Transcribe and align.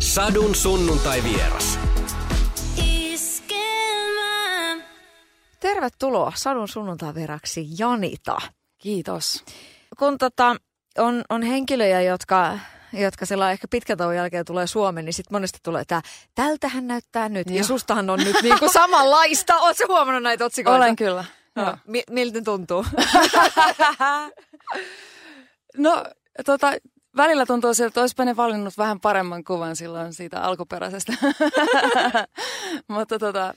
Sadun 0.00 0.54
sunnuntai 0.54 1.22
vieras. 1.22 1.78
Tervetuloa 5.60 6.32
Sadun 6.34 6.68
sunnuntai 6.68 7.14
vieraksi 7.14 7.66
Janita. 7.78 8.38
Kiitos. 8.78 9.44
Kun 9.98 10.18
tota, 10.18 10.56
on, 10.98 11.22
on 11.30 11.42
henkilöjä, 11.42 12.00
jotka 12.00 12.58
jotka 12.92 13.26
sillä 13.26 13.52
ehkä 13.52 13.68
pitkän 13.68 13.98
tauon 13.98 14.16
jälkeen 14.16 14.44
tulee 14.44 14.66
Suomeen, 14.66 15.04
niin 15.04 15.14
sitten 15.14 15.34
monesti 15.34 15.58
tulee 15.62 15.84
tämä, 15.84 16.02
tältähän 16.34 16.86
näyttää 16.86 17.28
nyt. 17.28 17.46
Joo. 17.46 17.56
Ja 17.56 17.64
sustahan 17.64 18.10
on 18.10 18.18
nyt 18.18 18.36
niinku 18.42 18.68
samanlaista. 18.72 19.58
Oletko 19.64 19.84
huomannut 19.88 20.22
näitä 20.22 20.44
otsikoita? 20.44 20.76
Olen 20.76 20.96
kyllä. 20.96 21.24
No. 21.54 21.76
Mi- 21.86 22.02
miltä 22.10 22.42
tuntuu? 22.42 22.84
no, 25.76 26.04
tota, 26.46 26.72
välillä 27.18 27.46
tuntuu 27.46 27.74
siltä, 27.74 27.88
että 27.88 28.00
olisipa 28.00 28.24
ne 28.24 28.36
valinnut 28.36 28.78
vähän 28.78 29.00
paremman 29.00 29.44
kuvan 29.44 29.76
silloin 29.76 30.14
siitä 30.14 30.40
alkuperäisestä. 30.40 31.12
Mutta 32.88 33.18
tota, 33.18 33.54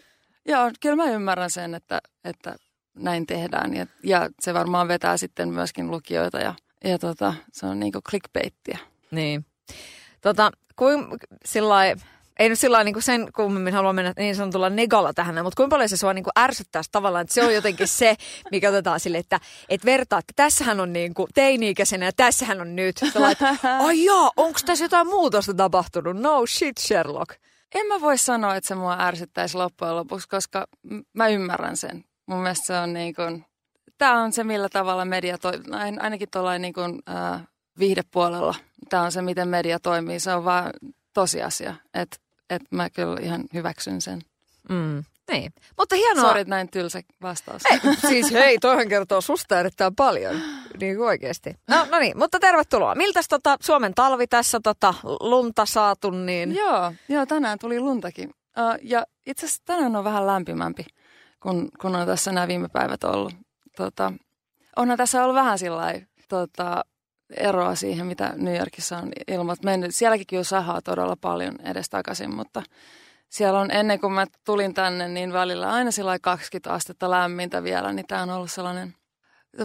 joo, 0.48 0.72
kyllä 0.80 0.96
mä 0.96 1.06
ymmärrän 1.12 1.50
sen, 1.50 1.76
että, 1.76 2.02
että 2.24 2.56
näin 2.96 3.28
tehdään. 3.28 3.74
Ja, 3.74 3.86
ja 4.04 4.30
se 4.40 4.54
varmaan 4.54 4.88
vetää 4.88 5.18
sitten 5.18 5.50
myöskin 5.50 5.92
lukijoita 5.92 6.40
ja, 6.40 6.54
ja 6.84 7.00
tota, 7.00 7.34
se 7.52 7.66
on 7.66 7.80
niinku 7.80 8.00
clickbaittiä. 8.10 8.78
Niin. 9.12 9.46
Tota, 10.22 10.52
kuin 10.76 11.06
sillä 11.46 11.76
ei 12.42 12.50
nyt 12.50 12.60
sillä 12.60 12.84
niin 12.84 13.02
sen 13.02 13.28
kummemmin 13.36 13.74
halua 13.74 13.94
mennä 13.94 14.14
niin 14.18 14.36
sanotulla 14.36 14.70
negalla 14.70 15.14
tähän, 15.14 15.44
mutta 15.44 15.58
kuinka 15.58 15.74
paljon 15.74 15.90
se 15.90 15.98
sua 15.98 16.14
niin 16.14 16.24
kuin 16.24 16.32
ärsyttää 16.40 16.82
tavallaan, 16.92 17.22
että 17.22 17.34
se 17.34 17.44
on 17.44 17.54
jotenkin 17.54 17.88
se, 17.88 18.16
mikä 18.52 18.70
otetaan 18.70 19.00
sille, 19.00 19.18
että 19.18 19.40
et 19.70 19.86
vertaa, 19.86 20.20
että 20.20 20.34
tässähän 20.36 20.80
on 20.80 20.94
niin 20.94 21.14
kuin 21.14 21.28
teini-ikäisenä 21.34 22.06
ja 22.06 22.12
tässähän 22.16 22.62
on 22.62 22.76
nyt. 22.76 22.96
ai 23.80 24.06
jaa, 24.06 24.32
onko 24.38 24.60
tässä 24.66 24.86
jotain 24.86 25.08
muutosta 25.08 25.54
tapahtunut? 25.54 26.18
No 26.18 26.46
shit, 26.46 26.78
Sherlock. 26.78 27.32
En 27.76 27.88
mä 27.88 28.02
voi 28.02 28.18
sanoa, 28.18 28.56
että 28.56 28.68
se 28.68 28.76
mua 28.76 28.98
ärsyttäisi 29.00 29.58
loppujen 29.58 29.96
lopuksi, 29.96 30.30
koska 30.30 30.68
mä 31.14 31.28
ymmärrän 31.28 31.78
sen. 31.78 32.06
Mun 32.26 32.40
mielestä 32.40 32.68
se 32.68 32.78
on 32.78 32.94
niin 32.94 33.16
kuin, 33.16 33.46
tämä 33.98 34.22
on 34.22 34.34
se, 34.34 34.44
millä 34.44 34.70
tavalla 34.70 35.06
media 35.06 35.38
toimii, 35.38 35.98
ainakin 36.00 36.30
tuollainen 36.32 36.62
niin 36.62 36.74
kuin, 36.74 37.02
äh, 37.10 37.42
viihdepuolella. 37.80 38.56
Tämä 38.90 39.04
on 39.04 39.12
se, 39.12 39.22
miten 39.22 39.48
media 39.48 39.80
toimii. 39.80 40.20
Se 40.20 40.34
on 40.34 40.46
vaan 40.46 40.72
tosiasia, 41.14 41.76
että 41.94 42.18
et 42.52 42.62
mä 42.72 42.90
kyllä 42.90 43.18
ihan 43.22 43.44
hyväksyn 43.54 44.02
sen. 44.02 44.22
Mm. 44.70 45.04
Niin. 45.32 45.54
Mutta 45.78 45.96
hienoa. 45.96 46.28
Sori, 46.28 46.44
näin 46.44 46.70
tylsä 46.70 47.02
vastaus. 47.22 47.62
Ei, 47.72 47.80
siis 48.10 48.32
hei, 48.32 48.60
toihan 48.60 48.88
kertoo 48.88 49.22
susta 49.22 49.60
erittäin 49.60 49.96
paljon. 49.96 50.42
Niin 50.80 50.96
kuin 50.96 51.08
oikeasti. 51.08 51.56
No, 51.68 51.88
no 51.92 52.00
niin, 52.00 52.18
mutta 52.18 52.40
tervetuloa. 52.40 52.96
Miltäs 52.96 53.28
tota 53.28 53.58
Suomen 53.62 53.94
talvi 53.94 54.28
tässä 54.28 54.60
tota 54.64 54.94
lunta 55.04 55.66
saatu? 55.66 56.10
Niin... 56.10 56.56
Joo, 56.56 56.94
joo, 57.10 57.26
tänään 57.26 57.60
tuli 57.60 57.80
luntakin. 57.80 58.30
Uh, 58.30 58.80
ja 58.82 59.06
itse 59.26 59.46
asiassa 59.46 59.64
tänään 59.66 59.96
on 59.96 60.04
vähän 60.04 60.28
lämpimämpi, 60.28 60.86
kun, 61.40 61.70
kun 61.82 61.96
on 61.96 62.08
tässä 62.08 62.32
nämä 62.32 62.48
viime 62.48 62.68
päivät 62.68 63.04
ollut. 63.04 63.34
Tota, 63.78 64.14
onhan 64.76 64.98
tässä 64.98 65.24
ollut 65.24 65.36
vähän 65.36 65.60
sillä 65.60 65.94
tota, 66.30 66.86
eroa 67.38 67.76
siihen, 67.76 68.06
mitä 68.06 68.34
New 68.36 68.58
Yorkissa 68.58 68.98
on 68.98 69.12
ilmat 69.28 69.64
mennyt. 69.64 69.96
Sielläkin 69.96 70.28
kyllä 70.28 70.44
sahaa 70.44 70.82
todella 70.82 71.16
paljon 71.16 71.56
edestakaisin, 71.64 72.36
mutta 72.36 72.64
siellä 73.30 73.60
on 73.60 73.72
ennen 73.72 74.00
kuin 74.00 74.14
mä 74.14 74.26
tulin 74.46 74.74
tänne, 74.74 75.08
niin 75.08 75.34
välillä 75.34 75.70
aina 75.70 75.92
sillä 75.92 76.20
20 76.20 76.74
astetta 76.74 77.10
lämmintä 77.10 77.64
vielä, 77.64 77.94
niin 77.94 78.08
tämä 78.08 78.22
on 78.22 78.30
ollut 78.30 78.52
sellainen 78.52 78.96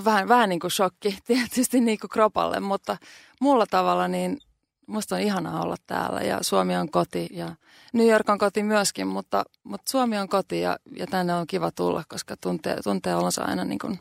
vähän, 0.04 0.28
vähän 0.28 0.48
niin 0.48 0.60
kuin 0.60 0.70
shokki 0.70 1.18
tietysti 1.26 1.80
niin 1.80 1.98
kuin 1.98 2.10
kropalle, 2.10 2.60
mutta 2.60 2.96
mulla 3.40 3.66
tavalla 3.70 4.08
niin 4.08 4.38
musta 4.86 5.14
on 5.14 5.20
ihanaa 5.20 5.62
olla 5.62 5.76
täällä 5.86 6.20
ja 6.20 6.38
Suomi 6.42 6.76
on 6.76 6.90
koti 6.90 7.28
ja 7.30 7.54
New 7.92 8.08
York 8.08 8.28
on 8.28 8.38
koti 8.38 8.62
myöskin, 8.62 9.06
mutta, 9.06 9.44
mutta 9.64 9.90
Suomi 9.90 10.18
on 10.18 10.28
koti 10.28 10.60
ja, 10.60 10.76
ja 10.96 11.06
tänne 11.06 11.34
on 11.34 11.46
kiva 11.46 11.70
tulla, 11.70 12.04
koska 12.08 12.36
tuntee, 12.40 12.82
tuntee 12.82 13.16
olonsa 13.16 13.44
aina 13.44 13.64
niin 13.64 13.78
kuin 13.78 13.98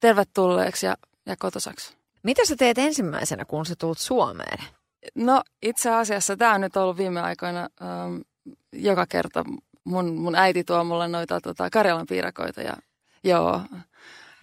tervetulleeksi 0.00 0.86
ja, 0.86 0.96
ja 1.26 1.36
kotosaksi. 1.38 1.95
Mitä 2.26 2.44
sä 2.44 2.56
teet 2.56 2.78
ensimmäisenä, 2.78 3.44
kun 3.44 3.66
sä 3.66 3.74
tulet 3.78 3.98
Suomeen? 3.98 4.58
No 5.14 5.42
itse 5.62 5.90
asiassa 5.90 6.36
tämä 6.36 6.54
on 6.54 6.60
nyt 6.60 6.76
ollut 6.76 6.96
viime 6.96 7.20
aikoina 7.20 7.60
ähm, 7.82 8.16
joka 8.72 9.06
kerta. 9.06 9.44
Mun, 9.84 10.14
mun 10.14 10.34
äiti 10.34 10.64
tuo 10.64 10.84
mulle 10.84 11.08
noita 11.08 11.40
tota, 11.40 11.70
Karjalan 11.70 12.06
piirakoita 12.06 12.62
ja 12.62 12.72
joo, 13.24 13.60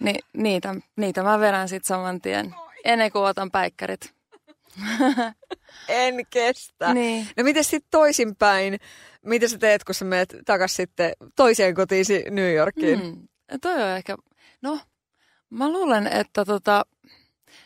Ni, 0.00 0.14
niitä, 0.36 0.74
niitä 0.96 1.22
mä 1.22 1.40
vedän 1.40 1.68
sitten 1.68 1.88
saman 1.88 2.20
tien 2.20 2.54
ennen 2.84 3.12
kuin 3.12 3.24
otan 3.24 3.50
päikkärit. 3.50 4.14
en 5.88 6.26
kestä. 6.30 6.94
Niin. 6.94 7.28
No 7.36 7.44
miten 7.44 7.64
sitten 7.64 7.90
toisinpäin? 7.90 8.80
Mitä 9.22 9.48
sä 9.48 9.58
teet, 9.58 9.84
kun 9.84 9.94
sä 9.94 10.04
menet 10.04 10.36
takaisin 10.44 10.76
sitten 10.76 11.12
toiseen 11.36 11.74
kotiisi 11.74 12.24
New 12.30 12.54
Yorkiin? 12.54 13.04
Mm, 13.04 13.28
toi 13.60 13.82
on 13.82 13.88
ehkä, 13.88 14.16
no 14.62 14.78
mä 15.50 15.72
luulen, 15.72 16.06
että 16.06 16.44
tota, 16.44 16.84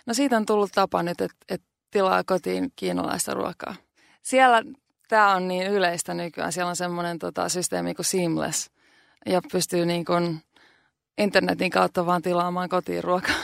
No 0.07 0.15
siitä 0.15 0.37
on 0.37 0.47
tullut 0.47 0.71
tapa 0.75 1.03
nyt, 1.03 1.21
että, 1.21 1.37
että 1.49 1.67
tilaa 1.91 2.25
kotiin 2.25 2.73
kiinalaista 2.77 3.35
ruokaa. 3.35 3.75
Siellä 4.23 4.63
tämä 5.09 5.35
on 5.35 5.49
niin 5.49 5.67
yleistä 5.67 6.15
nykyään. 6.15 6.53
Siellä 6.53 6.71
on 6.71 6.77
semmoinen 6.77 7.19
tota, 7.19 7.49
systeemi 7.49 7.95
kuin 7.95 8.07
Seamless 8.07 8.71
ja 9.27 9.41
pystyy 9.53 9.87
niin 9.87 10.05
kuin 10.05 10.43
internetin 11.19 11.71
kautta 11.71 12.07
vaan 12.07 12.23
tilaamaan 12.23 12.69
kotiin 12.69 13.05
ruokaa. 13.05 13.37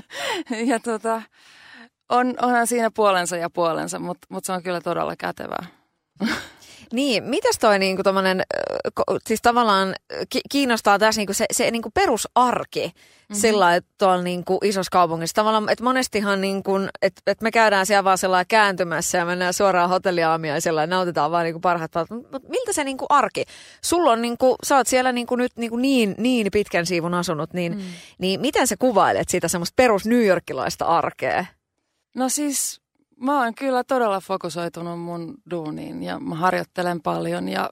ja 0.70 0.80
tota, 0.80 1.22
on, 2.08 2.34
onhan 2.42 2.66
siinä 2.66 2.90
puolensa 2.90 3.36
ja 3.36 3.50
puolensa, 3.50 3.98
mutta, 3.98 4.26
mutta 4.30 4.46
se 4.46 4.52
on 4.52 4.62
kyllä 4.62 4.80
todella 4.80 5.16
kätevää. 5.16 5.66
Niin, 6.92 7.24
mitäs 7.24 7.58
toi 7.58 7.78
niinku 7.78 8.02
tommonen, 8.02 8.42
siis 9.26 9.42
tavallaan 9.42 9.94
kiinnostaa 10.50 10.98
tässä 10.98 11.20
niinku 11.20 11.32
se, 11.32 11.44
se 11.52 11.70
niinku 11.70 11.90
perusarki 11.94 12.86
mm-hmm. 12.86 13.40
sillä 13.40 13.76
että 13.76 13.90
tuolla 13.98 14.22
niinku 14.22 14.58
isossa 14.64 14.90
kaupungissa. 14.90 15.34
Tavallaan, 15.34 15.68
että 15.68 15.84
monestihan 15.84 16.40
niinku, 16.40 16.72
että 17.02 17.22
et 17.26 17.40
me 17.40 17.50
käydään 17.50 17.86
siellä 17.86 18.04
vaan 18.04 18.18
sellainen 18.18 18.46
kääntymässä 18.48 19.18
ja 19.18 19.24
mennään 19.24 19.54
suoraan 19.54 19.90
hotelliaamiaisella 19.90 20.80
ja 20.80 20.86
nautitaan 20.86 21.30
vaan 21.30 21.44
niinku 21.44 21.60
parhaat 21.60 21.92
Mutta 22.10 22.48
miltä 22.48 22.72
se 22.72 22.84
niinku 22.84 23.06
arki? 23.08 23.44
Sulla 23.84 24.10
on 24.10 24.22
niinku, 24.22 24.56
sä 24.66 24.76
oot 24.76 24.86
siellä 24.86 25.12
niinku 25.12 25.36
nyt 25.36 25.52
niinku 25.56 25.76
niin, 25.76 26.14
niin 26.18 26.46
pitkän 26.52 26.86
siivun 26.86 27.14
asunut, 27.14 27.52
niin, 27.52 27.72
mm. 27.72 27.82
niin 28.18 28.40
miten 28.40 28.66
sä 28.66 28.76
kuvailet 28.78 29.28
sitä 29.28 29.48
semmoista 29.48 29.74
perus 29.76 30.06
New 30.06 30.26
Yorkilaista 30.26 30.84
arkea? 30.84 31.44
No 32.16 32.28
siis 32.28 32.81
mä 33.22 33.42
oon 33.42 33.54
kyllä 33.54 33.84
todella 33.84 34.20
fokusoitunut 34.20 35.00
mun 35.00 35.34
duuniin 35.50 36.02
ja 36.02 36.20
mä 36.20 36.34
harjoittelen 36.34 37.02
paljon 37.02 37.48
ja 37.48 37.70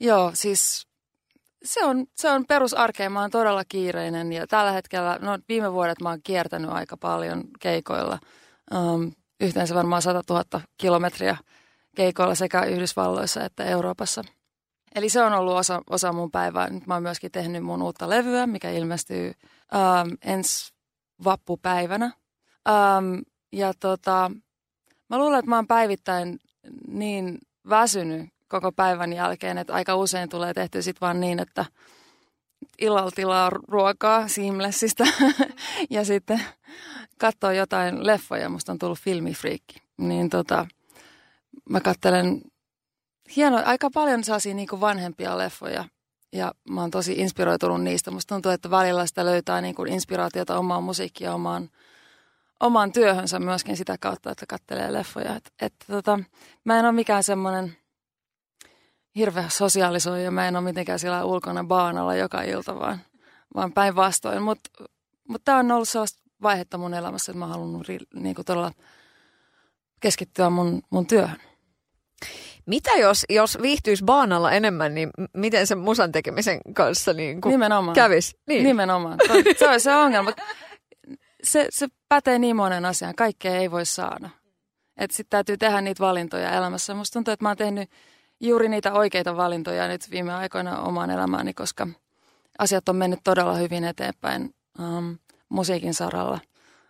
joo, 0.00 0.30
siis 0.34 0.86
se 1.64 1.84
on, 1.84 2.06
se 2.14 2.30
on 2.30 2.46
perusarkea. 2.46 3.10
Mä 3.10 3.20
oon 3.20 3.30
todella 3.30 3.64
kiireinen 3.64 4.32
ja 4.32 4.46
tällä 4.46 4.72
hetkellä, 4.72 5.18
no 5.20 5.38
viime 5.48 5.72
vuodet 5.72 6.00
mä 6.00 6.08
oon 6.08 6.22
kiertänyt 6.24 6.70
aika 6.70 6.96
paljon 6.96 7.44
keikoilla. 7.60 8.18
Um, 8.74 9.12
yhteensä 9.40 9.74
varmaan 9.74 10.02
100 10.02 10.34
000 10.34 10.60
kilometriä 10.78 11.36
keikoilla 11.96 12.34
sekä 12.34 12.64
Yhdysvalloissa 12.64 13.44
että 13.44 13.64
Euroopassa. 13.64 14.24
Eli 14.94 15.08
se 15.08 15.22
on 15.22 15.32
ollut 15.32 15.54
osa, 15.54 15.82
osa 15.90 16.12
mun 16.12 16.30
päivää. 16.30 16.70
Nyt 16.70 16.86
mä 16.86 16.94
oon 16.94 17.02
myöskin 17.02 17.32
tehnyt 17.32 17.64
mun 17.64 17.82
uutta 17.82 18.08
levyä, 18.08 18.46
mikä 18.46 18.70
ilmestyy 18.70 19.32
um, 19.74 20.16
ensi 20.22 20.74
vappupäivänä. 21.24 22.12
Um, 22.68 23.22
ja 23.52 23.72
tota, 23.80 24.30
mä 25.08 25.18
luulen, 25.18 25.38
että 25.38 25.48
mä 25.48 25.56
oon 25.56 25.66
päivittäin 25.66 26.38
niin 26.88 27.38
väsynyt 27.68 28.28
koko 28.48 28.72
päivän 28.72 29.12
jälkeen, 29.12 29.58
että 29.58 29.74
aika 29.74 29.96
usein 29.96 30.28
tulee 30.28 30.54
tehty 30.54 30.82
sit 30.82 31.00
vaan 31.00 31.20
niin, 31.20 31.38
että 31.38 31.64
illalla 32.78 33.10
tilaa 33.10 33.50
ruokaa 33.50 34.28
Seamlessista 34.28 35.04
ja 35.90 36.04
sitten 36.04 36.42
katsoo 37.18 37.50
jotain 37.50 38.06
leffoja. 38.06 38.48
Musta 38.48 38.72
on 38.72 38.78
tullut 38.78 38.98
filmifriikki. 38.98 39.82
Niin 39.98 40.30
tota, 40.30 40.66
mä 41.70 41.80
katselen 41.80 42.42
hieno, 43.36 43.62
aika 43.64 43.90
paljon 43.94 44.24
saasi 44.24 44.54
niin 44.54 44.68
vanhempia 44.80 45.38
leffoja 45.38 45.84
ja 46.32 46.52
mä 46.70 46.80
oon 46.80 46.90
tosi 46.90 47.12
inspiroitunut 47.12 47.82
niistä. 47.82 48.10
Musta 48.10 48.34
tuntuu, 48.34 48.52
että 48.52 48.70
välillä 48.70 49.06
sitä 49.06 49.24
löytää 49.24 49.60
niin 49.60 49.74
kuin 49.74 49.92
inspiraatiota 49.92 50.58
omaan 50.58 50.82
musiikkiin 50.82 51.30
omaan 51.30 51.70
omaan 52.60 52.92
työhönsä 52.92 53.38
myöskin 53.38 53.76
sitä 53.76 53.96
kautta, 54.00 54.30
että 54.30 54.46
kattelee 54.48 54.92
leffoja. 54.92 55.36
Et, 55.36 55.52
et, 55.60 55.74
tota, 55.86 56.18
mä 56.64 56.78
en 56.78 56.84
ole 56.84 56.92
mikään 56.92 57.24
semmoinen 57.24 57.76
hirveä 59.16 59.48
sosiaalisoija, 59.48 60.30
mä 60.30 60.48
en 60.48 60.56
ole 60.56 60.64
mitenkään 60.64 60.98
siellä 60.98 61.24
ulkona 61.24 61.64
baanalla 61.64 62.14
joka 62.14 62.42
ilta, 62.42 62.78
vaan, 62.78 63.00
vaan 63.54 63.72
päinvastoin. 63.72 64.42
Mutta 64.42 64.70
mut 65.28 65.42
tämä 65.44 65.58
on 65.58 65.70
ollut 65.70 65.88
sellaista 65.88 66.22
vaihetta 66.42 66.78
mun 66.78 66.94
elämässä, 66.94 67.32
että 67.32 67.38
mä 67.38 67.44
oon 67.44 67.52
halunnut 67.52 67.86
niinku 68.14 68.44
todella 68.44 68.72
keskittyä 70.00 70.50
mun, 70.50 70.82
mun 70.90 71.06
työhön. 71.06 71.40
Mitä 72.66 72.90
jos, 72.90 73.24
jos 73.28 73.58
viihtyisi 73.62 74.04
baanalla 74.04 74.52
enemmän, 74.52 74.94
niin 74.94 75.10
miten 75.36 75.66
se 75.66 75.74
musan 75.74 76.12
tekemisen 76.12 76.60
kanssa 76.74 77.12
niin 77.12 77.40
Nimenomaan. 77.44 77.94
kävisi? 77.94 78.38
Niin. 78.46 78.64
Nimenomaan. 78.64 79.18
Se 79.58 79.68
on 79.68 79.80
se 79.80 79.96
ongelma 79.96 80.32
se, 81.42 81.66
se 81.70 81.88
pätee 82.10 82.38
niin 82.38 82.56
monen 82.56 82.84
asian. 82.84 83.14
Kaikkea 83.14 83.56
ei 83.56 83.70
voi 83.70 83.86
saada. 83.86 84.30
Että 84.96 85.16
sitten 85.16 85.30
täytyy 85.30 85.56
tehdä 85.56 85.80
niitä 85.80 86.04
valintoja 86.04 86.52
elämässä. 86.52 86.94
Musta 86.94 87.12
tuntuu, 87.12 87.32
että 87.32 87.44
mä 87.44 87.48
oon 87.48 87.56
tehnyt 87.56 87.90
juuri 88.40 88.68
niitä 88.68 88.92
oikeita 88.92 89.36
valintoja 89.36 89.88
nyt 89.88 90.10
viime 90.10 90.34
aikoina 90.34 90.80
omaan 90.80 91.10
elämääni, 91.10 91.54
koska 91.54 91.86
asiat 92.58 92.88
on 92.88 92.96
mennyt 92.96 93.20
todella 93.24 93.54
hyvin 93.54 93.84
eteenpäin 93.84 94.54
um, 94.78 95.18
musiikin 95.48 95.94
saralla. 95.94 96.38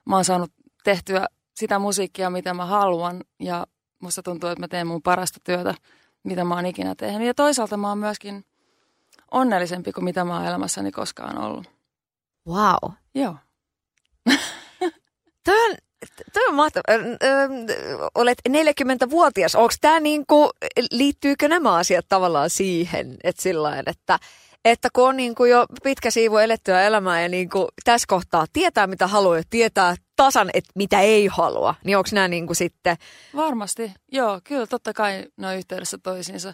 Mä 0.05 0.17
oon 0.17 0.25
saanut 0.25 0.53
tehtyä 0.85 1.27
sitä 1.55 1.79
musiikkia, 1.79 2.31
mitä 2.31 2.55
mä 2.55 2.67
haluan 2.67 3.25
ja 3.41 3.67
musta 3.99 4.23
tuntuu, 4.23 4.51
että 4.51 4.63
mä 4.63 4.69
teen 4.69 4.87
mun 4.87 5.03
parasta 5.03 5.41
työtä, 5.45 5.75
mitä 6.23 6.45
mä 6.45 6.55
oon 6.55 6.67
ikinä 6.67 6.95
tehnyt. 6.95 7.27
Ja 7.27 7.35
toisaalta 7.35 7.77
mä 7.77 7.89
oon 7.89 7.99
myöskin 7.99 8.45
onnellisempi 9.31 9.93
kuin 9.93 10.05
mitä 10.05 10.25
mä 10.25 10.37
oon 10.37 10.47
elämässäni 10.47 10.93
koskaan 10.93 11.39
ollut. 11.39 11.71
Wow. 12.49 12.93
Joo. 13.15 13.37
Toi 15.45 15.71
on, 15.71 15.77
on 16.49 16.55
mahtava. 16.55 16.83
Olet 18.15 18.39
40-vuotias. 18.49 19.55
Onko 19.55 19.75
tämä 19.81 20.01
niinku, 20.01 20.51
liittyykö 20.91 21.49
nämä 21.49 21.75
asiat 21.75 22.07
tavallaan 22.09 22.51
siihen, 22.51 23.17
että 23.25 23.43
sillä 23.43 23.83
että 23.87 24.19
että 24.65 24.89
kun 24.93 25.09
on 25.09 25.17
niin 25.17 25.35
kuin 25.35 25.51
jo 25.51 25.67
pitkä 25.83 26.11
siivu 26.11 26.37
elettyä 26.37 26.83
elämää 26.83 27.23
ja 27.23 27.29
niin 27.29 27.51
kuin 27.51 27.69
tässä 27.85 28.07
kohtaa 28.09 28.47
tietää 28.53 28.87
mitä 28.87 29.07
haluaa 29.07 29.37
ja 29.37 29.43
tietää 29.51 29.95
tasan, 30.17 30.51
että 30.55 30.71
mitä 30.75 31.01
ei 31.01 31.27
halua, 31.27 31.75
niin 31.85 31.97
onko 31.97 32.09
nämä 32.13 32.29
niin 32.29 32.47
kuin 32.47 32.57
sitten... 32.57 32.97
Varmasti, 33.37 33.93
joo, 34.13 34.41
kyllä 34.45 34.67
totta 34.67 34.93
kai 34.93 35.25
ne 35.37 35.47
on 35.47 35.57
yhteydessä 35.57 35.99
toisiinsa. 36.03 36.53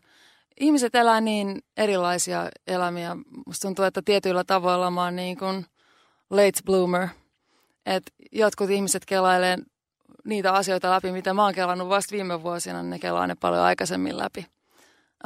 Ihmiset 0.61 0.95
elää 0.95 1.21
niin 1.21 1.63
erilaisia 1.77 2.49
elämiä. 2.67 3.17
Musta 3.47 3.69
tuntuu, 3.69 3.85
että 3.85 4.03
tietyillä 4.05 4.45
tavoilla 4.45 4.91
mä 4.91 5.05
oon 5.05 5.17
niin 5.17 5.39
kuin 5.39 5.67
late 6.31 6.61
bloomer. 6.65 7.09
Että 7.87 8.13
jotkut 8.33 8.71
ihmiset 8.71 9.05
kelailee 9.05 9.59
niitä 10.25 10.53
asioita 10.53 10.91
läpi, 10.91 11.13
mitä 11.13 11.35
mä 11.35 11.45
oon 11.45 11.55
kelannut 11.55 11.89
vasta 11.89 12.13
viime 12.13 12.43
vuosina, 12.43 12.83
niin 12.83 12.91
ne 12.91 12.99
kelaa 12.99 13.27
ne 13.27 13.35
paljon 13.35 13.63
aikaisemmin 13.63 14.19
läpi. 14.19 14.47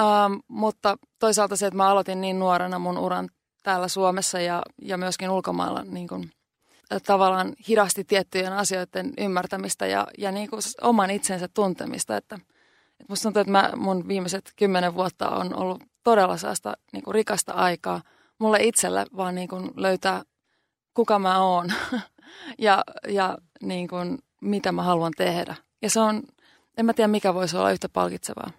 Ähm, 0.01 0.33
mutta 0.49 0.99
toisaalta 1.19 1.57
se, 1.57 1.67
että 1.67 1.77
mä 1.77 1.89
aloitin 1.89 2.21
niin 2.21 2.39
nuorena 2.39 2.79
mun 2.79 2.99
uran 2.99 3.29
täällä 3.63 3.89
Suomessa 3.89 4.41
ja, 4.41 4.63
ja 4.83 4.99
myöskin 4.99 5.31
ulkomailla 5.31 5.85
niin 5.85 6.09
kun, 6.09 6.31
tavallaan 7.07 7.53
hidasti 7.69 8.05
tiettyjen 8.05 8.53
asioiden 8.53 9.13
ymmärtämistä 9.19 9.87
ja, 9.87 10.07
ja 10.19 10.33
niin 10.33 10.51
kuin 10.51 10.63
oman 10.83 11.11
itsensä 11.11 11.49
tuntemista. 11.55 12.17
Että, 12.17 12.35
että 12.35 13.05
musta 13.09 13.23
tuntuu, 13.23 13.41
että 13.41 13.53
mä, 13.53 13.73
mun 13.77 14.09
viimeiset 14.09 14.53
kymmenen 14.57 14.95
vuotta 14.95 15.29
on 15.29 15.55
ollut 15.55 15.83
todella 16.05 16.37
sellaista 16.37 16.77
niin 16.93 17.03
rikasta 17.11 17.53
aikaa 17.53 18.03
mulle 18.39 18.59
itselle 18.63 19.07
vaan 19.17 19.35
niin 19.35 19.49
kuin 19.49 19.71
löytää, 19.77 20.23
kuka 20.95 21.19
mä 21.19 21.43
oon 21.43 21.73
ja, 22.59 22.85
ja 23.09 23.39
niin 23.63 23.89
kuin, 23.89 24.19
mitä 24.41 24.73
mä 24.73 24.83
haluan 24.83 25.13
tehdä. 25.17 25.55
Ja 25.83 25.91
se 25.91 26.01
on, 26.01 26.23
en 26.79 26.87
mä 26.87 26.93
tiedä 26.93 27.09
mikä 27.09 27.35
voisi 27.35 27.57
olla 27.57 27.71
yhtä 27.71 27.89
palkitsevaa. 27.89 28.51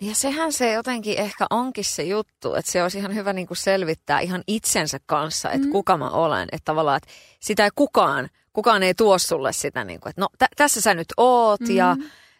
Ja 0.00 0.14
sehän 0.14 0.52
se 0.52 0.72
jotenkin 0.72 1.18
ehkä 1.18 1.46
onkin 1.50 1.84
se 1.84 2.02
juttu, 2.02 2.54
että 2.54 2.72
se 2.72 2.82
olisi 2.82 2.98
ihan 2.98 3.14
hyvä 3.14 3.32
niin 3.32 3.46
kuin 3.46 3.58
selvittää 3.58 4.20
ihan 4.20 4.42
itsensä 4.46 4.98
kanssa, 5.06 5.50
että 5.50 5.66
mm. 5.66 5.72
kuka 5.72 5.96
mä 5.96 6.10
olen. 6.10 6.48
Että 6.52 6.64
tavallaan, 6.64 6.96
että 6.96 7.08
sitä 7.40 7.64
ei 7.64 7.70
kukaan, 7.74 8.28
kukaan 8.52 8.82
ei 8.82 8.94
tuo 8.94 9.18
sulle 9.18 9.52
sitä, 9.52 9.84
niin 9.84 10.00
kuin, 10.00 10.10
että 10.10 10.20
no 10.20 10.28
tä- 10.38 10.48
tässä 10.56 10.80
sä 10.80 10.94
nyt 10.94 11.08
oot 11.16 11.60
mm. 11.60 11.76
ja, 11.76 11.96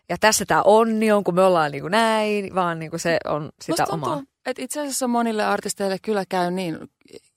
ja 0.09 0.17
tässä 0.21 0.45
tämä 0.45 0.63
onni 0.63 1.13
on, 1.13 1.25
kun 1.25 1.35
me 1.35 1.43
ollaan 1.43 1.73
niin 1.73 1.83
kuin 1.83 1.91
näin, 1.91 2.55
vaan 2.55 2.79
niin 2.79 2.91
kuin 2.91 3.01
se 3.01 3.19
on 3.25 3.51
sitä 3.63 3.83
Musta 3.83 3.95
omaa. 3.95 4.23
Että 4.49 4.63
itse 4.63 4.81
asiassa 4.81 5.09
monille 5.09 5.45
artisteille 5.45 5.99
kyllä 5.99 6.25
käy 6.29 6.51
niin, 6.51 6.79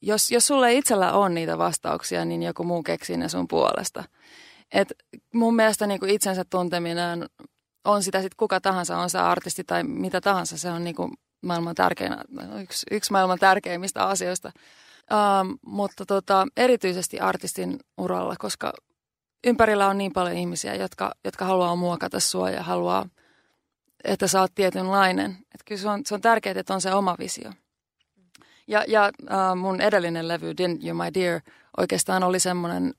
jos, 0.01 0.31
jos 0.31 0.47
sulle 0.47 0.73
itsellä 0.73 1.13
on 1.13 1.33
niitä 1.33 1.57
vastauksia, 1.57 2.25
niin 2.25 2.43
joku 2.43 2.63
muu 2.63 2.83
keksii 2.83 3.17
ne 3.17 3.29
sun 3.29 3.47
puolesta. 3.47 4.03
Et 4.71 4.93
mun 5.33 5.55
mielestä 5.55 5.87
niin 5.87 5.99
kuin 5.99 6.11
itsensä 6.11 6.43
tunteminen 6.49 7.25
on 7.85 8.03
sitä 8.03 8.21
sitten 8.21 8.37
kuka 8.37 8.61
tahansa, 8.61 8.97
on 8.97 9.09
se 9.09 9.17
artisti 9.17 9.63
tai 9.63 9.83
mitä 9.83 10.21
tahansa, 10.21 10.57
se 10.57 10.71
on 10.71 10.83
niinku 10.83 11.09
maailman 11.41 11.75
tärkein, 11.75 12.15
yksi, 12.61 12.85
yksi 12.91 13.11
maailman 13.11 13.39
tärkeimmistä 13.39 14.03
asioista. 14.03 14.51
Um, 15.11 15.57
mutta 15.65 16.05
tota, 16.05 16.47
erityisesti 16.57 17.19
artistin 17.19 17.79
uralla, 17.97 18.35
koska 18.39 18.73
ympärillä 19.47 19.87
on 19.87 19.97
niin 19.97 20.13
paljon 20.13 20.37
ihmisiä, 20.37 20.75
jotka, 20.75 21.11
jotka 21.25 21.45
haluaa 21.45 21.75
muokata 21.75 22.19
sua 22.19 22.49
ja 22.49 22.63
haluaa, 22.63 23.05
että 24.03 24.27
sä 24.27 24.41
oot 24.41 24.55
tietynlainen. 24.55 25.31
Et 25.31 25.61
kyllä 25.65 25.81
se 25.81 25.89
on, 25.89 26.01
se 26.05 26.15
on 26.15 26.21
tärkeää, 26.21 26.59
että 26.59 26.73
on 26.73 26.81
se 26.81 26.93
oma 26.93 27.15
visio. 27.19 27.51
Ja, 28.67 28.83
ja 28.87 29.11
uh, 29.21 29.57
mun 29.57 29.81
edellinen 29.81 30.27
levy, 30.27 30.51
Didn't 30.51 30.87
You 30.87 30.97
My 30.97 31.13
Dear, 31.13 31.41
oikeastaan 31.77 32.23
oli 32.23 32.39
semmoinen 32.39 32.93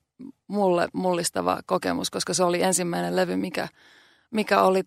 mulle 0.46 0.88
mullistava 0.92 1.60
kokemus, 1.66 2.10
koska 2.10 2.34
se 2.34 2.44
oli 2.44 2.62
ensimmäinen 2.62 3.16
levy, 3.16 3.36
mikä– 3.36 3.68
mikä 4.32 4.62
oli 4.62 4.82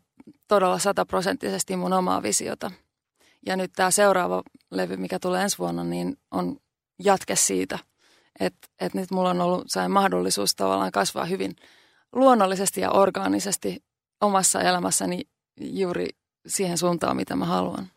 todella 0.47 0.79
sataprosenttisesti 0.79 1.75
mun 1.75 1.93
omaa 1.93 2.23
visiota. 2.23 2.71
Ja 3.45 3.55
nyt 3.55 3.71
tämä 3.75 3.91
seuraava 3.91 4.43
levy, 4.71 4.97
mikä 4.97 5.19
tulee 5.19 5.43
ensi 5.43 5.57
vuonna, 5.57 5.83
niin 5.83 6.17
on 6.31 6.57
jatke 7.03 7.35
siitä, 7.35 7.79
että 8.39 8.67
et 8.79 8.93
nyt 8.93 9.11
mulla 9.11 9.29
on 9.29 9.41
ollut 9.41 9.65
sain 9.67 9.91
mahdollisuus 9.91 10.55
tavallaan 10.55 10.91
kasvaa 10.91 11.25
hyvin 11.25 11.55
luonnollisesti 12.13 12.81
ja 12.81 12.91
orgaanisesti 12.91 13.83
omassa 14.21 14.61
elämässäni 14.61 15.21
juuri 15.59 16.07
siihen 16.47 16.77
suuntaan, 16.77 17.15
mitä 17.15 17.35
mä 17.35 17.45
haluan. 17.45 17.87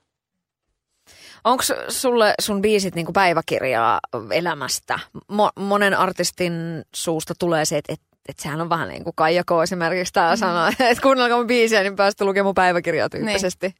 Onko 1.44 1.62
sulle 1.88 2.34
sun 2.40 2.62
biisit 2.62 2.94
niinku 2.94 3.12
päiväkirjaa 3.12 4.00
elämästä? 4.30 4.98
Mo- 5.32 5.62
monen 5.62 5.98
artistin 5.98 6.52
suusta 6.94 7.34
tulee 7.38 7.64
se, 7.64 7.78
että 7.78 7.92
et 7.92 8.00
että 8.28 8.42
sehän 8.42 8.60
on 8.60 8.68
vähän 8.68 8.88
niin 8.88 9.04
kuin 9.04 9.16
Kaija 9.16 9.44
K. 9.44 9.50
esimerkiksi 9.62 10.12
tämä 10.12 10.34
mm. 10.34 10.38
sana, 10.38 10.68
että 10.90 11.02
kuunnelkaa 11.02 11.38
mun 11.38 11.46
biisiä, 11.46 11.82
niin 11.82 11.96
päästä 11.96 12.24
lukemaan 12.24 12.46
mun 12.46 12.54
päiväkirjaa 12.54 13.08
tyyppisesti. 13.08 13.66
Niin. 13.66 13.76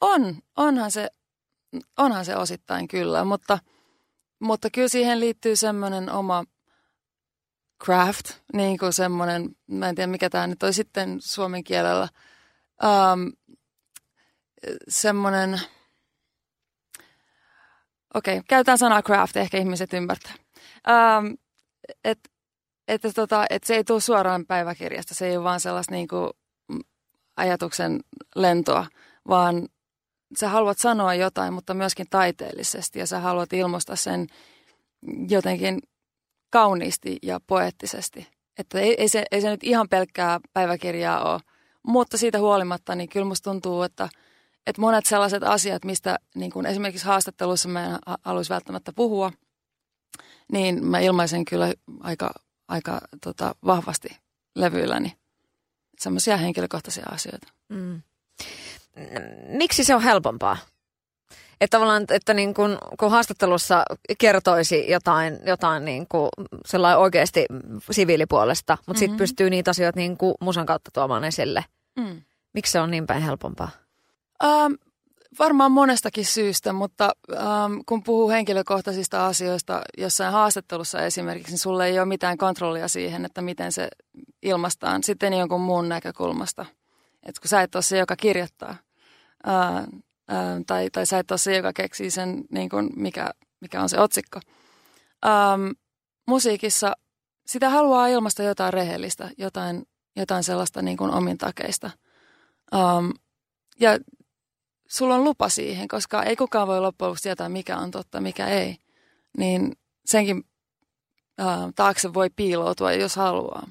On, 0.00 0.36
onhan 0.56 0.90
se, 0.90 1.08
onhan 1.98 2.24
se 2.24 2.36
osittain 2.36 2.88
kyllä, 2.88 3.24
mutta, 3.24 3.58
mutta 4.40 4.70
kyllä 4.70 4.88
siihen 4.88 5.20
liittyy 5.20 5.56
semmoinen 5.56 6.10
oma 6.10 6.44
craft, 7.84 8.30
niin 8.52 8.78
kuin 8.78 8.92
semmoinen, 8.92 9.56
mä 9.66 9.88
en 9.88 9.94
tiedä 9.94 10.06
mikä 10.06 10.30
tämä 10.30 10.46
nyt 10.46 10.62
on 10.62 10.72
sitten 10.72 11.18
suomen 11.20 11.64
kielellä, 11.64 12.08
um, 12.84 13.32
semmoinen, 14.88 15.60
okei, 18.14 18.38
okay, 18.38 18.44
käytetään 18.48 18.78
sanaa 18.78 19.02
craft, 19.02 19.36
ehkä 19.36 19.58
ihmiset 19.58 19.92
ymmärtää. 19.92 20.34
Um, 21.18 21.36
että 22.04 22.32
että, 22.88 23.12
tota, 23.12 23.46
että 23.50 23.66
se 23.66 23.74
ei 23.74 23.84
tule 23.84 24.00
suoraan 24.00 24.46
päiväkirjasta, 24.46 25.14
se 25.14 25.26
ei 25.26 25.36
ole 25.36 25.44
vaan 25.44 25.60
sellaista 25.60 25.94
niin 25.94 26.08
kuin 26.08 26.30
ajatuksen 27.36 28.00
lentoa, 28.34 28.86
vaan 29.28 29.68
sä 30.38 30.48
haluat 30.48 30.78
sanoa 30.78 31.14
jotain, 31.14 31.52
mutta 31.52 31.74
myöskin 31.74 32.06
taiteellisesti 32.10 32.98
ja 32.98 33.06
sä 33.06 33.18
haluat 33.18 33.52
ilmaista 33.52 33.96
sen 33.96 34.26
jotenkin 35.28 35.80
kauniisti 36.50 37.18
ja 37.22 37.40
poettisesti. 37.46 38.28
Että 38.58 38.80
ei, 38.80 38.94
ei, 38.98 39.08
se, 39.08 39.24
ei 39.30 39.40
se 39.40 39.50
nyt 39.50 39.64
ihan 39.64 39.88
pelkkää 39.88 40.40
päiväkirjaa 40.52 41.32
ole, 41.32 41.40
mutta 41.86 42.18
siitä 42.18 42.38
huolimatta 42.38 42.94
niin 42.94 43.08
kyllä 43.08 43.26
musta 43.26 43.50
tuntuu, 43.50 43.82
että, 43.82 44.08
että 44.66 44.80
monet 44.80 45.06
sellaiset 45.06 45.42
asiat, 45.42 45.84
mistä 45.84 46.18
niin 46.34 46.50
kuin 46.50 46.66
esimerkiksi 46.66 47.06
haastattelussa 47.06 47.68
mä 47.68 47.86
en 47.86 47.98
haluaisi 48.24 48.50
välttämättä 48.50 48.92
puhua, 48.92 49.32
niin 50.52 50.84
mä 50.84 50.98
ilmaisen 50.98 51.44
kyllä 51.44 51.74
aika 52.00 52.32
aika 52.72 53.00
tota, 53.22 53.54
vahvasti 53.66 54.08
levyilläni 54.54 55.16
semmoisia 55.98 56.36
henkilökohtaisia 56.36 57.04
asioita. 57.10 57.48
Mm. 57.68 58.02
Miksi 59.48 59.84
se 59.84 59.94
on 59.94 60.02
helpompaa? 60.02 60.56
Että 61.62 61.76
tavallaan, 61.76 62.04
että 62.10 62.34
niin 62.34 62.54
kun, 62.54 62.78
kun 62.98 63.10
haastattelussa 63.10 63.84
kertoisi 64.18 64.90
jotain, 64.90 65.38
jotain 65.46 65.84
niin 65.84 66.06
kuin 66.08 66.28
sellainen 66.66 66.98
oikeasti 66.98 67.46
siviilipuolesta, 67.90 68.72
mutta 68.72 68.92
mm-hmm. 68.92 68.98
sitten 68.98 69.16
pystyy 69.16 69.50
niitä 69.50 69.70
asioita 69.70 69.98
niin 69.98 70.16
kuin 70.16 70.34
musan 70.40 70.66
kautta 70.66 70.90
tuomaan 70.94 71.24
esille. 71.24 71.64
Mm. 71.98 72.22
Miksi 72.54 72.72
se 72.72 72.80
on 72.80 72.90
niin 72.90 73.06
päin 73.06 73.22
helpompaa? 73.22 73.68
Um, 74.44 74.78
Varmaan 75.38 75.72
monestakin 75.72 76.26
syystä, 76.26 76.72
mutta 76.72 77.12
ähm, 77.32 77.80
kun 77.86 78.02
puhuu 78.02 78.30
henkilökohtaisista 78.30 79.26
asioista 79.26 79.82
jossain 79.98 80.32
haastattelussa 80.32 81.02
esimerkiksi, 81.02 81.52
niin 81.52 81.58
sulle 81.58 81.86
ei 81.86 81.98
ole 81.98 82.06
mitään 82.06 82.38
kontrollia 82.38 82.88
siihen, 82.88 83.24
että 83.24 83.42
miten 83.42 83.72
se 83.72 83.88
ilmastaan 84.42 85.02
sitten 85.02 85.32
jonkun 85.32 85.60
muun 85.60 85.88
näkökulmasta. 85.88 86.66
Et 87.22 87.38
kun 87.38 87.48
sä 87.48 87.62
et 87.62 87.74
ole 87.74 87.82
se, 87.82 87.98
joka 87.98 88.16
kirjoittaa, 88.16 88.76
ää, 89.46 89.84
ää, 90.28 90.60
tai, 90.66 90.90
tai 90.90 91.06
sä 91.06 91.18
et 91.18 91.30
ole 91.30 91.38
se, 91.38 91.56
joka 91.56 91.72
keksii 91.72 92.10
sen, 92.10 92.44
niin 92.50 92.68
kuin 92.68 92.90
mikä, 92.96 93.30
mikä 93.60 93.82
on 93.82 93.88
se 93.88 94.00
otsikko. 94.00 94.40
Ähm, 95.26 95.70
musiikissa 96.26 96.96
sitä 97.46 97.70
haluaa 97.70 98.06
ilmasta 98.06 98.42
jotain 98.42 98.72
rehellistä, 98.72 99.30
jotain, 99.38 99.86
jotain 100.16 100.44
sellaista 100.44 100.82
niin 100.82 100.96
kuin 100.96 101.10
omintakeista. 101.10 101.90
Ähm, 102.74 103.10
ja 103.80 103.98
sulla 104.88 105.14
on 105.14 105.24
lupa 105.24 105.48
siihen, 105.48 105.88
koska 105.88 106.22
ei 106.22 106.36
kukaan 106.36 106.68
voi 106.68 106.80
loppujen 106.80 107.08
lopuksi 107.08 107.22
tietää, 107.22 107.48
mikä 107.48 107.78
on 107.78 107.90
totta, 107.90 108.20
mikä 108.20 108.46
ei. 108.46 108.76
Niin 109.38 109.72
senkin 110.06 110.44
ää, 111.38 111.70
taakse 111.74 112.14
voi 112.14 112.30
piiloutua, 112.36 112.92
jos 112.92 113.16
haluaa. 113.16 113.68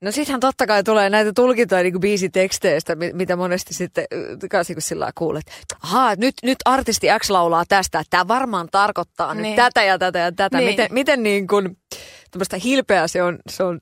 No 0.00 0.12
sittenhän 0.12 0.40
totta 0.40 0.66
kai 0.66 0.84
tulee 0.84 1.10
näitä 1.10 1.32
tulkintoja 1.32 1.82
niin 1.82 2.00
biisiteksteistä, 2.00 2.96
mitä 3.12 3.36
monesti 3.36 3.74
sitten 3.74 4.04
kanssa 4.50 4.74
niin 4.74 4.82
sillä 4.82 5.10
kuulet, 5.14 5.44
ahaa, 5.82 6.14
nyt, 6.14 6.34
nyt 6.42 6.56
artisti 6.64 7.06
X 7.18 7.30
laulaa 7.30 7.64
tästä, 7.68 7.98
että 7.98 8.10
tämä 8.10 8.28
varmaan 8.28 8.68
tarkoittaa 8.72 9.34
niin. 9.34 9.42
nyt 9.42 9.56
tätä 9.56 9.82
ja 9.82 9.98
tätä 9.98 10.18
ja 10.18 10.32
tätä. 10.32 10.58
Niin. 10.58 10.70
Miten, 10.70 10.88
miten 10.90 11.22
niin 11.22 11.46
kuin, 11.46 11.76
hilpeä 12.64 13.08
se 13.08 13.22
on, 13.22 13.38
se 13.50 13.62
on 13.62 13.78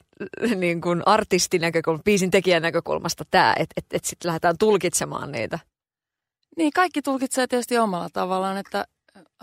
niin 0.57 0.81
kuin 0.81 1.03
artistin 1.07 1.61
näkökulmasta, 1.61 2.05
biisin 2.05 2.31
tekijän 2.31 2.63
näkökulmasta 2.63 3.25
tämä, 3.31 3.55
että 3.57 3.75
et, 3.77 3.85
et 3.93 4.05
sitten 4.05 4.29
lähdetään 4.29 4.59
tulkitsemaan 4.59 5.33
niitä. 5.33 5.59
Niin, 6.57 6.73
kaikki 6.75 7.03
tulkitsee 7.03 7.47
tietysti 7.47 7.79
omalla 7.79 8.09
tavallaan, 8.13 8.57
että 8.57 8.87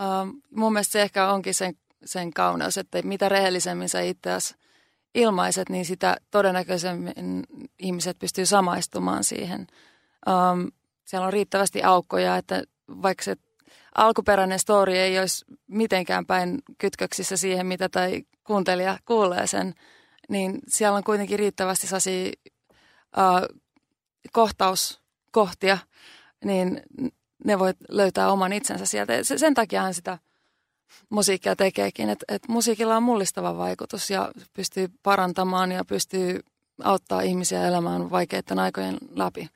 ähm, 0.00 0.28
mun 0.50 0.72
mielestä 0.72 0.92
se 0.92 1.02
ehkä 1.02 1.28
onkin 1.28 1.54
sen, 1.54 1.74
sen 2.04 2.32
kauneus, 2.32 2.78
että 2.78 3.02
mitä 3.02 3.28
rehellisemmin 3.28 3.88
sä 3.88 4.00
itseäsi 4.00 4.54
ilmaiset, 5.14 5.68
niin 5.68 5.84
sitä 5.84 6.16
todennäköisemmin 6.30 7.44
ihmiset 7.78 8.18
pystyy 8.18 8.46
samaistumaan 8.46 9.24
siihen. 9.24 9.66
Um, 10.28 10.72
siellä 11.04 11.26
on 11.26 11.32
riittävästi 11.32 11.82
aukkoja, 11.82 12.36
että 12.36 12.62
vaikka 13.02 13.24
se 13.24 13.36
alkuperäinen 13.94 14.58
story 14.58 14.96
ei 14.96 15.18
olisi 15.18 15.44
mitenkään 15.66 16.26
päin 16.26 16.62
kytköksissä 16.78 17.36
siihen, 17.36 17.66
mitä 17.66 17.88
tai 17.88 18.22
kuuntelija 18.44 18.98
kuulee 19.04 19.46
sen, 19.46 19.74
niin 20.28 20.58
siellä 20.68 20.96
on 20.96 21.04
kuitenkin 21.04 21.38
riittävästi 21.38 21.86
sellaisia 21.86 22.32
uh, 23.16 23.58
kohtauskohtia, 24.32 25.78
niin 26.44 26.82
ne 27.44 27.58
voi 27.58 27.72
löytää 27.88 28.32
oman 28.32 28.52
itsensä 28.52 28.86
sieltä. 28.86 29.12
Sen 29.22 29.54
takiahan 29.54 29.94
sitä– 29.94 30.18
musiikkia 31.10 31.56
tekeekin. 31.56 32.10
Että 32.10 32.24
et 32.28 32.48
musiikilla 32.48 32.96
on 32.96 33.02
mullistava 33.02 33.56
vaikutus 33.56 34.10
ja 34.10 34.32
pystyy 34.52 34.88
parantamaan 35.02 35.72
ja 35.72 35.84
pystyy 35.84 36.40
auttaa 36.82 37.20
ihmisiä 37.20 37.68
elämään 37.68 38.10
vaikeiden 38.10 38.58
aikojen 38.58 38.98
läpi. 39.16 39.48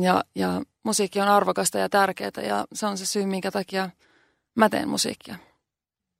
Ja, 0.00 0.24
ja 0.34 0.62
musiikki 0.82 1.20
on 1.20 1.28
arvokasta 1.28 1.78
ja 1.78 1.88
tärkeää 1.88 2.42
ja 2.46 2.64
se 2.72 2.86
on 2.86 2.98
se 2.98 3.06
syy, 3.06 3.26
minkä 3.26 3.50
takia 3.50 3.90
mä 4.54 4.68
teen 4.68 4.88
musiikkia. 4.88 5.36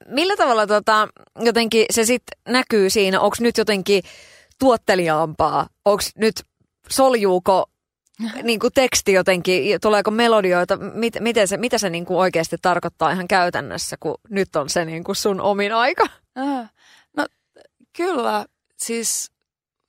Millä 0.09 0.37
tavalla 0.37 0.67
tota, 0.67 1.09
jotenkin 1.41 1.87
se 1.91 2.05
sitten 2.05 2.39
näkyy 2.49 2.91
siinä? 2.91 3.21
Onko 3.21 3.37
nyt 3.41 3.59
jotenkin 3.59 4.03
tuotteliaampaa? 4.59 5.69
Onko 5.85 6.03
nyt 6.17 6.43
soljuuko 6.89 7.71
niin 8.43 8.61
kuin 8.61 8.73
teksti 8.73 9.13
jotenkin, 9.13 9.81
tuleeko 9.81 10.11
melodioita, 10.11 10.77
mit, 10.77 11.15
miten 11.21 11.49
se, 11.49 11.57
mitä 11.57 11.79
se 11.79 11.91
niin 11.91 12.05
kuin 12.05 12.19
oikeasti 12.19 12.57
tarkoittaa 12.63 13.11
ihan 13.11 13.29
käytännössä, 13.29 13.97
kun 14.01 14.15
nyt 14.31 14.57
on 14.57 14.69
se 14.69 14.85
niin 14.85 15.05
kuin 15.05 15.17
sun 15.17 15.41
omin 15.41 15.75
aika? 15.75 16.07
Äh, 16.39 16.73
no 17.17 17.27
kyllä, 17.97 18.47
siis 18.77 19.31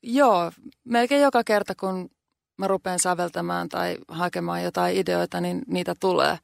joo, 0.03 0.51
melkein 0.83 1.21
joka 1.21 1.43
kerta 1.43 1.75
kun 1.75 2.09
mä 2.57 2.67
rupean 2.67 2.99
säveltämään 2.99 3.69
tai 3.69 3.97
hakemaan 4.07 4.63
jotain 4.63 4.97
ideoita, 4.97 5.41
niin 5.41 5.61
niitä 5.67 5.95
tulee. 5.99 6.37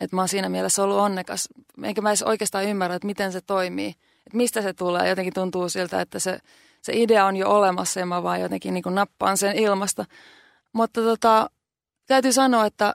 Että 0.00 0.16
mä 0.16 0.20
oon 0.22 0.28
siinä 0.28 0.48
mielessä 0.48 0.82
ollut 0.82 0.98
onnekas. 0.98 1.48
Enkä 1.82 2.00
mä 2.00 2.10
edes 2.10 2.22
oikeastaan 2.22 2.64
ymmärrä, 2.64 2.96
että 2.96 3.06
miten 3.06 3.32
se 3.32 3.40
toimii. 3.40 3.88
Että 4.26 4.36
mistä 4.36 4.62
se 4.62 4.72
tulee. 4.72 5.08
Jotenkin 5.08 5.34
tuntuu 5.34 5.68
siltä, 5.68 6.00
että 6.00 6.18
se, 6.18 6.38
se 6.82 6.92
idea 6.94 7.26
on 7.26 7.36
jo 7.36 7.50
olemassa 7.50 8.00
ja 8.00 8.06
mä 8.06 8.22
vaan 8.22 8.40
jotenkin 8.40 8.74
niin 8.74 8.82
kuin 8.82 8.94
nappaan 8.94 9.36
sen 9.36 9.56
ilmasta. 9.56 10.04
Mutta 10.78 11.00
tota, 11.00 11.50
täytyy 12.06 12.32
sanoa, 12.32 12.66
että 12.66 12.94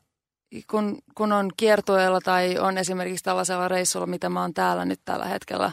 kun, 0.71 0.97
kun 1.15 1.31
on 1.31 1.51
kiertueella 1.57 2.21
tai 2.21 2.59
on 2.59 2.77
esimerkiksi 2.77 3.23
tällaisella 3.23 3.67
reissulla, 3.67 4.05
mitä 4.05 4.29
mä 4.29 4.41
oon 4.41 4.53
täällä 4.53 4.85
nyt 4.85 4.99
tällä 5.05 5.25
hetkellä, 5.25 5.71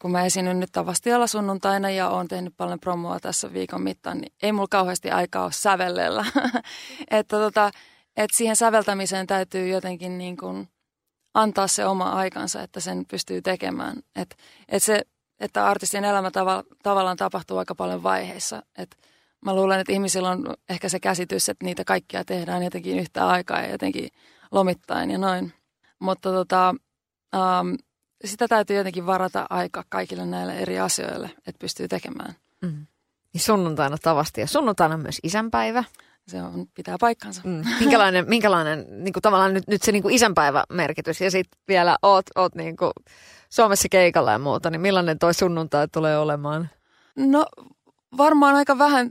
kun 0.00 0.12
mä 0.12 0.24
esiinnyn 0.24 0.60
nyt 0.60 0.72
Tavastialla 0.72 1.26
sunnuntaina 1.26 1.90
ja 1.90 2.08
oon 2.08 2.28
tehnyt 2.28 2.54
paljon 2.56 2.80
promoa 2.80 3.20
tässä 3.20 3.52
viikon 3.52 3.82
mittaan, 3.82 4.18
niin 4.18 4.32
ei 4.42 4.52
mulla 4.52 4.68
kauheasti 4.70 5.10
aikaa 5.10 5.44
ole 5.44 5.52
sävellellä. 5.52 6.24
että 7.10 7.36
tota, 7.36 7.70
et 8.16 8.30
siihen 8.34 8.56
säveltämiseen 8.56 9.26
täytyy 9.26 9.68
jotenkin 9.68 10.18
niin 10.18 10.36
kuin 10.36 10.68
antaa 11.34 11.68
se 11.68 11.86
oma 11.86 12.10
aikansa, 12.10 12.62
että 12.62 12.80
sen 12.80 13.06
pystyy 13.10 13.42
tekemään. 13.42 13.96
Et, 14.16 14.36
et 14.68 14.82
se, 14.82 15.02
että 15.40 15.66
artistin 15.66 16.04
elämä 16.04 16.30
tava, 16.30 16.64
tavallaan 16.82 17.16
tapahtuu 17.16 17.58
aika 17.58 17.74
paljon 17.74 18.02
vaiheissa. 18.02 18.62
Että 18.78 18.96
mä 19.44 19.54
luulen, 19.54 19.80
että 19.80 19.92
ihmisillä 19.92 20.30
on 20.30 20.54
ehkä 20.68 20.88
se 20.88 21.00
käsitys, 21.00 21.48
että 21.48 21.64
niitä 21.64 21.84
kaikkia 21.84 22.24
tehdään 22.24 22.62
jotenkin 22.62 22.98
yhtä 22.98 23.28
aikaa 23.28 23.60
ja 23.60 23.70
jotenkin 23.70 24.08
lomittain 24.50 25.10
ja 25.10 25.18
noin. 25.18 25.52
Mutta 25.98 26.32
tota, 26.32 26.74
um, 27.34 27.76
sitä 28.24 28.48
täytyy 28.48 28.76
jotenkin 28.76 29.06
varata 29.06 29.46
aika 29.50 29.84
kaikille 29.88 30.26
näille 30.26 30.58
eri 30.58 30.78
asioille, 30.78 31.30
että 31.36 31.58
pystyy 31.58 31.88
tekemään. 31.88 32.34
Mm. 32.62 32.86
Niin 33.32 33.40
sunnuntaina 33.40 33.96
tavasti 33.98 34.40
ja 34.40 34.46
sunnuntaina 34.46 34.96
myös 34.96 35.18
isänpäivä. 35.22 35.84
Se 36.28 36.42
on, 36.42 36.66
pitää 36.74 36.96
paikkansa. 37.00 37.42
Mm. 37.44 37.62
Minkälainen, 37.80 38.28
minkälainen 38.34 39.04
niin 39.04 39.12
kuin 39.12 39.22
tavallaan 39.22 39.54
nyt, 39.54 39.68
nyt 39.68 39.82
se 39.82 39.92
niin 39.92 40.02
kuin 40.02 40.14
isänpäivä 40.14 40.64
merkitys 40.68 41.20
ja 41.20 41.30
sitten 41.30 41.60
vielä 41.68 41.98
oot, 42.02 42.26
oot 42.36 42.54
niin 42.54 42.76
kuin 42.76 42.92
Suomessa 43.50 43.88
keikalla 43.90 44.32
ja 44.32 44.38
muuta, 44.38 44.70
niin 44.70 44.80
millainen 44.80 45.18
toi 45.18 45.34
sunnuntai 45.34 45.88
tulee 45.88 46.18
olemaan? 46.18 46.70
No 47.16 47.46
varmaan 48.16 48.54
aika 48.54 48.78
vähän 48.78 49.10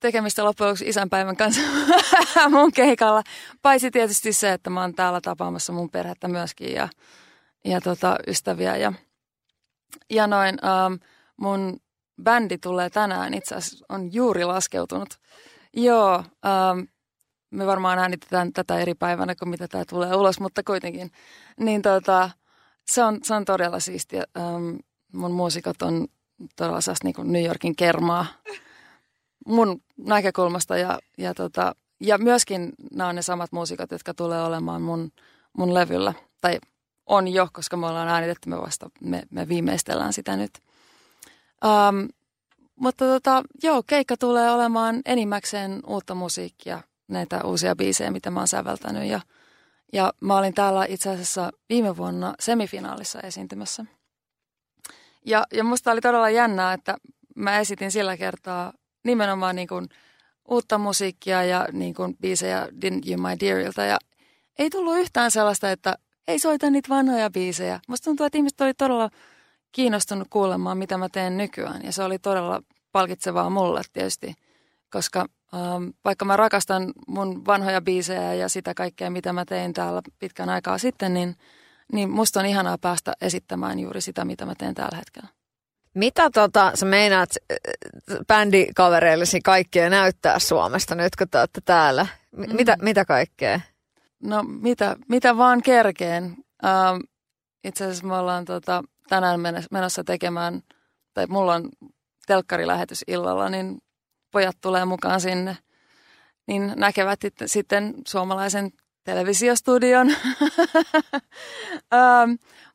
tekemistä 0.00 0.44
loppujen 0.44 0.68
lopuksi 0.68 0.88
isänpäivän 0.88 1.36
kanssa 1.36 1.60
mun 2.50 2.72
keikalla. 2.72 3.22
Paitsi 3.62 3.90
tietysti 3.90 4.32
se, 4.32 4.52
että 4.52 4.70
mä 4.70 4.80
oon 4.80 4.94
täällä 4.94 5.20
tapaamassa 5.20 5.72
mun 5.72 5.90
perhettä 5.90 6.28
myöskin 6.28 6.72
ja, 6.72 6.88
ja 7.64 7.80
tota, 7.80 8.16
ystäviä. 8.26 8.76
Ja, 8.76 8.92
ja 10.10 10.26
noin, 10.26 10.58
ähm, 10.64 10.94
mun 11.36 11.80
bändi 12.22 12.58
tulee 12.58 12.90
tänään, 12.90 13.34
itse 13.34 13.54
asiassa 13.54 13.86
on 13.88 14.12
juuri 14.12 14.44
laskeutunut. 14.44 15.08
Joo, 15.74 16.14
ähm, 16.46 16.80
me 17.50 17.66
varmaan 17.66 17.98
äänitetään 17.98 18.52
tätä 18.52 18.78
eri 18.78 18.94
päivänä 18.94 19.34
kuin 19.34 19.48
mitä 19.48 19.68
tämä 19.68 19.84
tulee 19.84 20.14
ulos, 20.14 20.40
mutta 20.40 20.62
kuitenkin. 20.62 21.12
Niin 21.60 21.82
tota, 21.82 22.30
se 22.86 23.04
on, 23.04 23.18
se 23.22 23.34
on 23.34 23.44
todella 23.44 23.80
siistiä. 23.80 24.24
Ähm, 24.36 24.76
mun 25.12 25.32
muusikot 25.32 25.82
on 25.82 26.08
todella 26.56 26.78
niin 27.04 27.32
New 27.32 27.44
Yorkin 27.44 27.76
kermaa 27.76 28.26
mun 29.46 29.82
näkökulmasta 29.98 30.76
ja, 30.76 30.98
ja, 31.18 31.34
tota, 31.34 31.74
ja 32.00 32.18
myöskin 32.18 32.72
nämä 32.92 33.08
on 33.08 33.14
ne 33.14 33.22
samat 33.22 33.52
muusikot, 33.52 33.90
jotka 33.90 34.14
tulee 34.14 34.42
olemaan 34.42 34.82
mun, 34.82 35.12
mun 35.52 35.74
levyllä. 35.74 36.14
Tai 36.40 36.58
on 37.06 37.28
jo, 37.28 37.48
koska 37.52 37.76
me 37.76 37.86
ollaan 37.86 38.08
äänitetty, 38.08 38.48
me 38.48 38.60
vasta, 38.60 38.90
me, 39.00 39.22
me 39.30 39.48
viimeistellään 39.48 40.12
sitä 40.12 40.36
nyt. 40.36 40.50
Um, 41.64 42.08
mutta 42.76 43.04
tota, 43.04 43.42
joo, 43.62 43.82
keikka 43.86 44.16
tulee 44.16 44.50
olemaan 44.50 45.00
enimmäkseen 45.04 45.80
uutta 45.86 46.14
musiikkia, 46.14 46.80
näitä 47.08 47.44
uusia 47.44 47.76
biisejä, 47.76 48.10
mitä 48.10 48.30
mä 48.30 48.40
oon 48.40 48.48
säveltänyt. 48.48 49.04
Ja, 49.04 49.20
ja 49.92 50.12
mä 50.20 50.36
olin 50.36 50.54
täällä 50.54 50.84
itse 50.88 51.10
asiassa 51.10 51.50
viime 51.68 51.96
vuonna 51.96 52.34
semifinaalissa 52.40 53.20
esiintymässä. 53.20 53.84
Ja, 55.26 55.44
ja 55.52 55.64
musta 55.64 55.90
oli 55.90 56.00
todella 56.00 56.30
jännää, 56.30 56.72
että 56.72 56.96
mä 57.36 57.58
esitin 57.58 57.90
sillä 57.90 58.16
kertaa 58.16 58.72
nimenomaan 59.08 59.56
niin 59.56 59.68
kuin 59.68 59.88
uutta 60.48 60.78
musiikkia 60.78 61.44
ja 61.44 61.68
niin 61.72 61.94
kuin 61.94 62.16
biisejä 62.16 62.66
Didn't 62.66 63.10
You 63.10 63.22
My 63.22 63.40
Dearilta. 63.40 63.82
Ja 63.82 63.98
ei 64.58 64.70
tullut 64.70 64.98
yhtään 64.98 65.30
sellaista, 65.30 65.70
että 65.70 65.98
ei 66.28 66.38
soita 66.38 66.70
niitä 66.70 66.88
vanhoja 66.88 67.30
biisejä. 67.30 67.80
Musta 67.88 68.04
tuntuu, 68.04 68.26
että 68.26 68.38
ihmiset 68.38 68.60
oli 68.60 68.74
todella 68.74 69.10
kiinnostunut 69.72 70.28
kuulemaan, 70.30 70.78
mitä 70.78 70.98
mä 70.98 71.08
teen 71.08 71.36
nykyään. 71.36 71.80
Ja 71.84 71.92
se 71.92 72.02
oli 72.02 72.18
todella 72.18 72.62
palkitsevaa 72.92 73.50
mulle 73.50 73.82
tietysti, 73.92 74.34
koska 74.90 75.26
ähm, 75.54 75.88
vaikka 76.04 76.24
mä 76.24 76.36
rakastan 76.36 76.92
mun 77.06 77.46
vanhoja 77.46 77.80
biisejä 77.80 78.34
ja 78.34 78.48
sitä 78.48 78.74
kaikkea, 78.74 79.10
mitä 79.10 79.32
mä 79.32 79.44
tein 79.44 79.72
täällä 79.72 80.02
pitkän 80.18 80.48
aikaa 80.48 80.78
sitten, 80.78 81.14
niin, 81.14 81.36
niin 81.92 82.10
musta 82.10 82.40
on 82.40 82.46
ihanaa 82.46 82.78
päästä 82.78 83.12
esittämään 83.20 83.78
juuri 83.78 84.00
sitä, 84.00 84.24
mitä 84.24 84.46
mä 84.46 84.54
teen 84.54 84.74
tällä 84.74 84.96
hetkellä. 84.96 85.37
Mitä 85.98 86.30
tota, 86.30 86.72
sä 86.74 86.86
meinaat 86.86 87.30
äh, 87.52 87.56
bändikavereillesi 88.26 89.40
kaikkea 89.40 89.90
näyttää 89.90 90.38
Suomesta 90.38 90.94
nyt, 90.94 91.16
kun 91.16 91.28
te 91.28 91.38
olette 91.38 91.60
täällä? 91.64 92.06
M- 92.36 92.42
mm. 92.42 92.56
mitä, 92.56 92.76
mitä 92.82 93.04
kaikkea? 93.04 93.60
No 94.22 94.42
mitä, 94.42 94.96
mitä 95.08 95.36
vaan 95.36 95.62
kerkeen. 95.62 96.36
Ähm, 96.64 96.98
itse 97.64 97.84
asiassa 97.84 98.06
me 98.06 98.16
ollaan 98.16 98.44
tota, 98.44 98.82
tänään 99.08 99.40
menossa 99.70 100.04
tekemään, 100.04 100.62
tai 101.14 101.26
mulla 101.26 101.54
on 101.54 101.68
telkkarilähetys 102.26 103.04
illalla, 103.06 103.48
niin 103.48 103.78
pojat 104.30 104.56
tulee 104.60 104.84
mukaan 104.84 105.20
sinne. 105.20 105.56
Niin 106.46 106.72
näkevät 106.76 107.20
sitten 107.46 107.94
suomalaisen 108.06 108.70
televisiostudion. 109.04 110.10
ähm, 111.94 112.32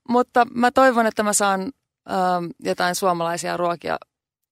mutta 0.10 0.48
mä 0.54 0.72
toivon, 0.72 1.06
että 1.06 1.24
mä 1.24 1.34
saan 1.34 1.72
ähm, 2.12 2.46
jotain 2.60 2.96
suomalaisia 2.96 3.58
ruokia 3.58 3.98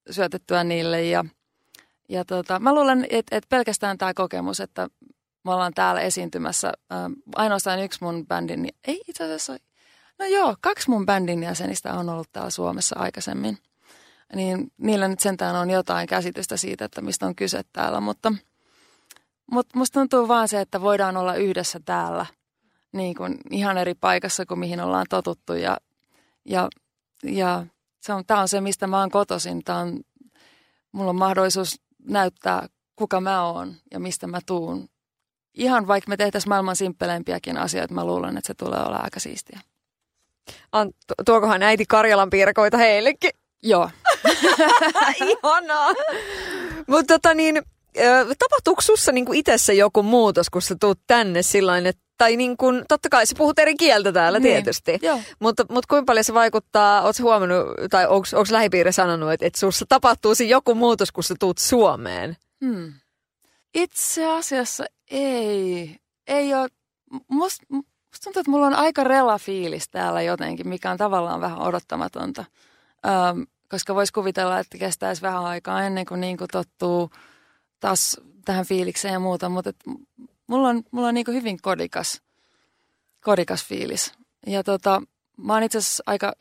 syötettyä 0.10 0.64
niille. 0.64 1.04
Ja, 1.04 1.26
ja 2.10 2.26
tota, 2.26 2.60
mä 2.60 2.74
luulen, 2.74 3.08
että 3.10 3.38
et 3.38 3.46
pelkästään 3.50 3.98
tämä 3.98 4.14
kokemus, 4.14 4.60
että 4.60 4.90
me 5.44 5.54
ollaan 5.54 5.74
täällä 5.74 6.02
esiintymässä, 6.02 6.72
ähm, 6.94 7.14
ainoastaan 7.36 7.84
yksi 7.84 8.04
mun 8.04 8.28
bändin, 8.28 8.70
ei 8.88 9.02
itse 9.08 9.24
asiassa, 9.24 9.58
no 10.20 10.26
joo, 10.26 10.56
kaksi 10.62 10.90
mun 10.90 11.06
bändin 11.06 11.44
jäsenistä 11.44 11.94
on 11.94 12.10
ollut 12.10 12.28
täällä 12.32 12.50
Suomessa 12.50 12.96
aikaisemmin. 13.00 13.58
niin 14.36 14.72
niillä 14.78 15.08
nyt 15.08 15.20
sentään 15.20 15.56
on 15.56 15.70
jotain 15.70 16.08
käsitystä 16.08 16.58
siitä, 16.58 16.86
että 16.86 17.02
mistä 17.02 17.26
on 17.26 17.36
kyse 17.36 17.62
täällä. 17.74 18.02
Mutta, 18.02 18.34
mutta 19.52 19.78
musta 19.78 20.00
tuntuu 20.00 20.28
vaan 20.28 20.48
se, 20.48 20.62
että 20.62 20.82
voidaan 20.82 21.18
olla 21.18 21.36
yhdessä 21.36 21.80
täällä 21.86 22.26
niin 22.92 23.16
kuin 23.16 23.38
ihan 23.50 23.78
eri 23.78 23.94
paikassa 23.94 24.46
kuin 24.46 24.60
mihin 24.60 24.82
ollaan 24.82 25.06
totuttu. 25.10 25.54
Ja, 25.54 25.78
ja, 26.46 26.70
ja 27.24 27.66
se 28.02 28.14
on, 28.14 28.26
tämä 28.26 28.42
on 28.42 28.48
se, 28.48 28.62
mistä 28.62 28.88
mä 28.88 29.00
oon 29.00 29.12
kotoisin. 29.12 29.64
Tämä 29.64 29.80
on, 29.80 30.00
mulla 30.92 31.10
on 31.10 31.16
mahdollisuus 31.16 31.82
näyttää, 32.06 32.68
kuka 32.96 33.22
mä 33.22 33.44
oon 33.44 33.76
ja 33.92 34.00
mistä 34.00 34.28
mä 34.28 34.40
tuun. 34.46 34.90
Ihan 35.54 35.88
vaikka 35.88 36.10
me 36.10 36.18
tehtäisiin 36.18 36.50
maailman 36.50 36.76
simppeleimpiäkin 36.76 37.58
asioita, 37.58 37.94
mä 37.94 38.06
luulen, 38.06 38.38
että 38.38 38.48
se 38.48 38.54
tulee 38.54 38.80
olla 38.80 38.98
aika 38.98 39.20
siistiä. 39.20 39.60
An, 40.72 40.92
tuokohan 41.26 41.64
äiti 41.64 41.86
Karjalan 41.86 42.30
piirakoita 42.30 42.78
heillekin? 42.78 43.32
Joo. 43.64 43.90
Ihanaa. 45.30 45.94
Mutta 46.88 47.14
tota 47.14 47.34
niin, 47.34 47.62
tapahtuuko 48.40 48.82
sussa 48.82 49.12
niinku 49.12 49.34
itsessä 49.34 49.74
joku 49.74 50.04
muutos, 50.04 50.50
kun 50.50 50.62
sä 50.62 50.76
tuut 50.80 51.00
tänne 51.08 51.42
sillain, 51.42 51.86
että 51.86 52.04
tai 52.22 52.38
niin 52.38 52.58
kuin, 52.58 52.86
totta 52.88 53.10
kai 53.10 53.26
sä 53.26 53.36
puhut 53.38 53.60
eri 53.60 53.76
kieltä 53.76 54.12
täällä 54.12 54.40
niin. 54.40 54.54
tietysti, 54.54 55.00
Joo. 55.02 55.20
mutta, 55.40 55.66
mutta 55.70 55.88
kuinka 55.90 56.06
paljon 56.06 56.24
se 56.24 56.34
vaikuttaa, 56.34 57.02
ootko 57.02 57.24
huomannut, 57.24 57.68
tai 57.90 58.08
onko 58.08 58.52
lähipiiri 58.52 58.92
sanonut, 58.92 59.32
että, 59.32 59.46
että 59.46 59.60
sussa 59.60 59.86
tapahtuu 59.90 60.36
siinä 60.36 60.52
joku 60.52 60.76
muutos, 60.76 61.12
kun 61.12 61.24
sä 61.24 61.36
tuut 61.40 61.58
Suomeen? 61.58 62.38
Hmm. 62.66 62.94
Itse 63.74 64.32
asiassa 64.32 64.86
ei. 65.12 65.96
Ei 66.28 66.54
ole, 66.54 66.70
musta 67.28 67.66
must 67.70 68.24
tuntuu, 68.24 68.40
että 68.40 68.52
mulla 68.52 68.68
on 68.68 68.76
aika 68.76 69.04
rela 69.04 69.38
fiilis 69.38 69.90
täällä 69.90 70.22
jotenkin, 70.22 70.68
mikä 70.68 70.92
on 70.92 70.98
tavallaan 70.98 71.42
vähän 71.42 71.62
odottamatonta. 71.62 72.46
Öm, 73.06 73.46
koska 73.70 73.96
voisi 73.96 74.14
kuvitella, 74.14 74.60
että 74.60 74.78
kestäisi 74.78 75.22
vähän 75.22 75.46
aikaa 75.46 75.84
ennen 75.84 76.06
kuin, 76.06 76.22
niin 76.22 76.38
kuin 76.38 76.48
tottuu 76.52 77.10
taas 77.80 78.22
tähän 78.46 78.66
fiilikseen 78.66 79.14
ja 79.14 79.20
muuta, 79.20 79.50
mutta 79.50 79.70
et 79.70 79.84
mulla 80.52 80.70
on, 80.70 80.84
mulla 80.92 81.08
on 81.08 81.14
niin 81.14 81.26
hyvin 81.28 81.62
kodikas, 81.62 82.22
kodikas 83.22 83.66
fiilis. 83.66 84.14
Ja 84.48 84.64
tota, 84.64 85.02
mä 85.38 85.54
oon 85.54 85.64
itse 85.64 85.78
asiassa 85.78 86.04
aika 86.06 86.34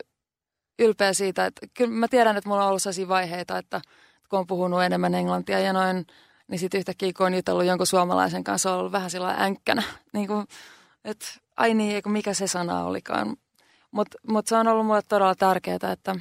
ylpeä 0.79 1.13
siitä, 1.13 1.45
että 1.45 1.67
kyllä 1.73 1.91
mä 1.91 2.07
tiedän, 2.07 2.37
että 2.37 2.49
mulla 2.49 2.63
on 2.63 2.67
ollut 2.67 2.81
sellaisia 2.81 3.07
vaiheita, 3.07 3.57
että 3.57 3.81
kun 4.29 4.39
on 4.39 4.47
puhunut 4.47 4.83
enemmän 4.83 5.15
englantia 5.15 5.59
ja 5.59 5.73
noin, 5.73 6.07
niin 6.47 6.59
sitten 6.59 6.77
yhtäkkiä 6.77 7.11
kun 7.17 7.25
on 7.25 7.33
jutellut 7.33 7.65
jonkun 7.65 7.87
suomalaisen 7.87 8.43
kanssa, 8.43 8.73
on 8.73 8.79
ollut 8.79 8.91
vähän 8.91 9.09
sillä 9.09 9.35
änkkänä. 9.39 9.83
Niin 10.13 10.27
kuin, 10.27 10.45
että 11.05 11.25
ai 11.57 11.73
niin, 11.73 11.95
eikö 11.95 12.09
mikä 12.09 12.33
se 12.33 12.47
sana 12.47 12.83
olikaan. 12.83 13.37
Mutta 13.91 14.17
mut 14.27 14.47
se 14.47 14.55
on 14.55 14.67
ollut 14.67 14.85
mulle 14.85 15.01
todella 15.01 15.35
tärkeää, 15.35 15.91
että, 15.91 16.15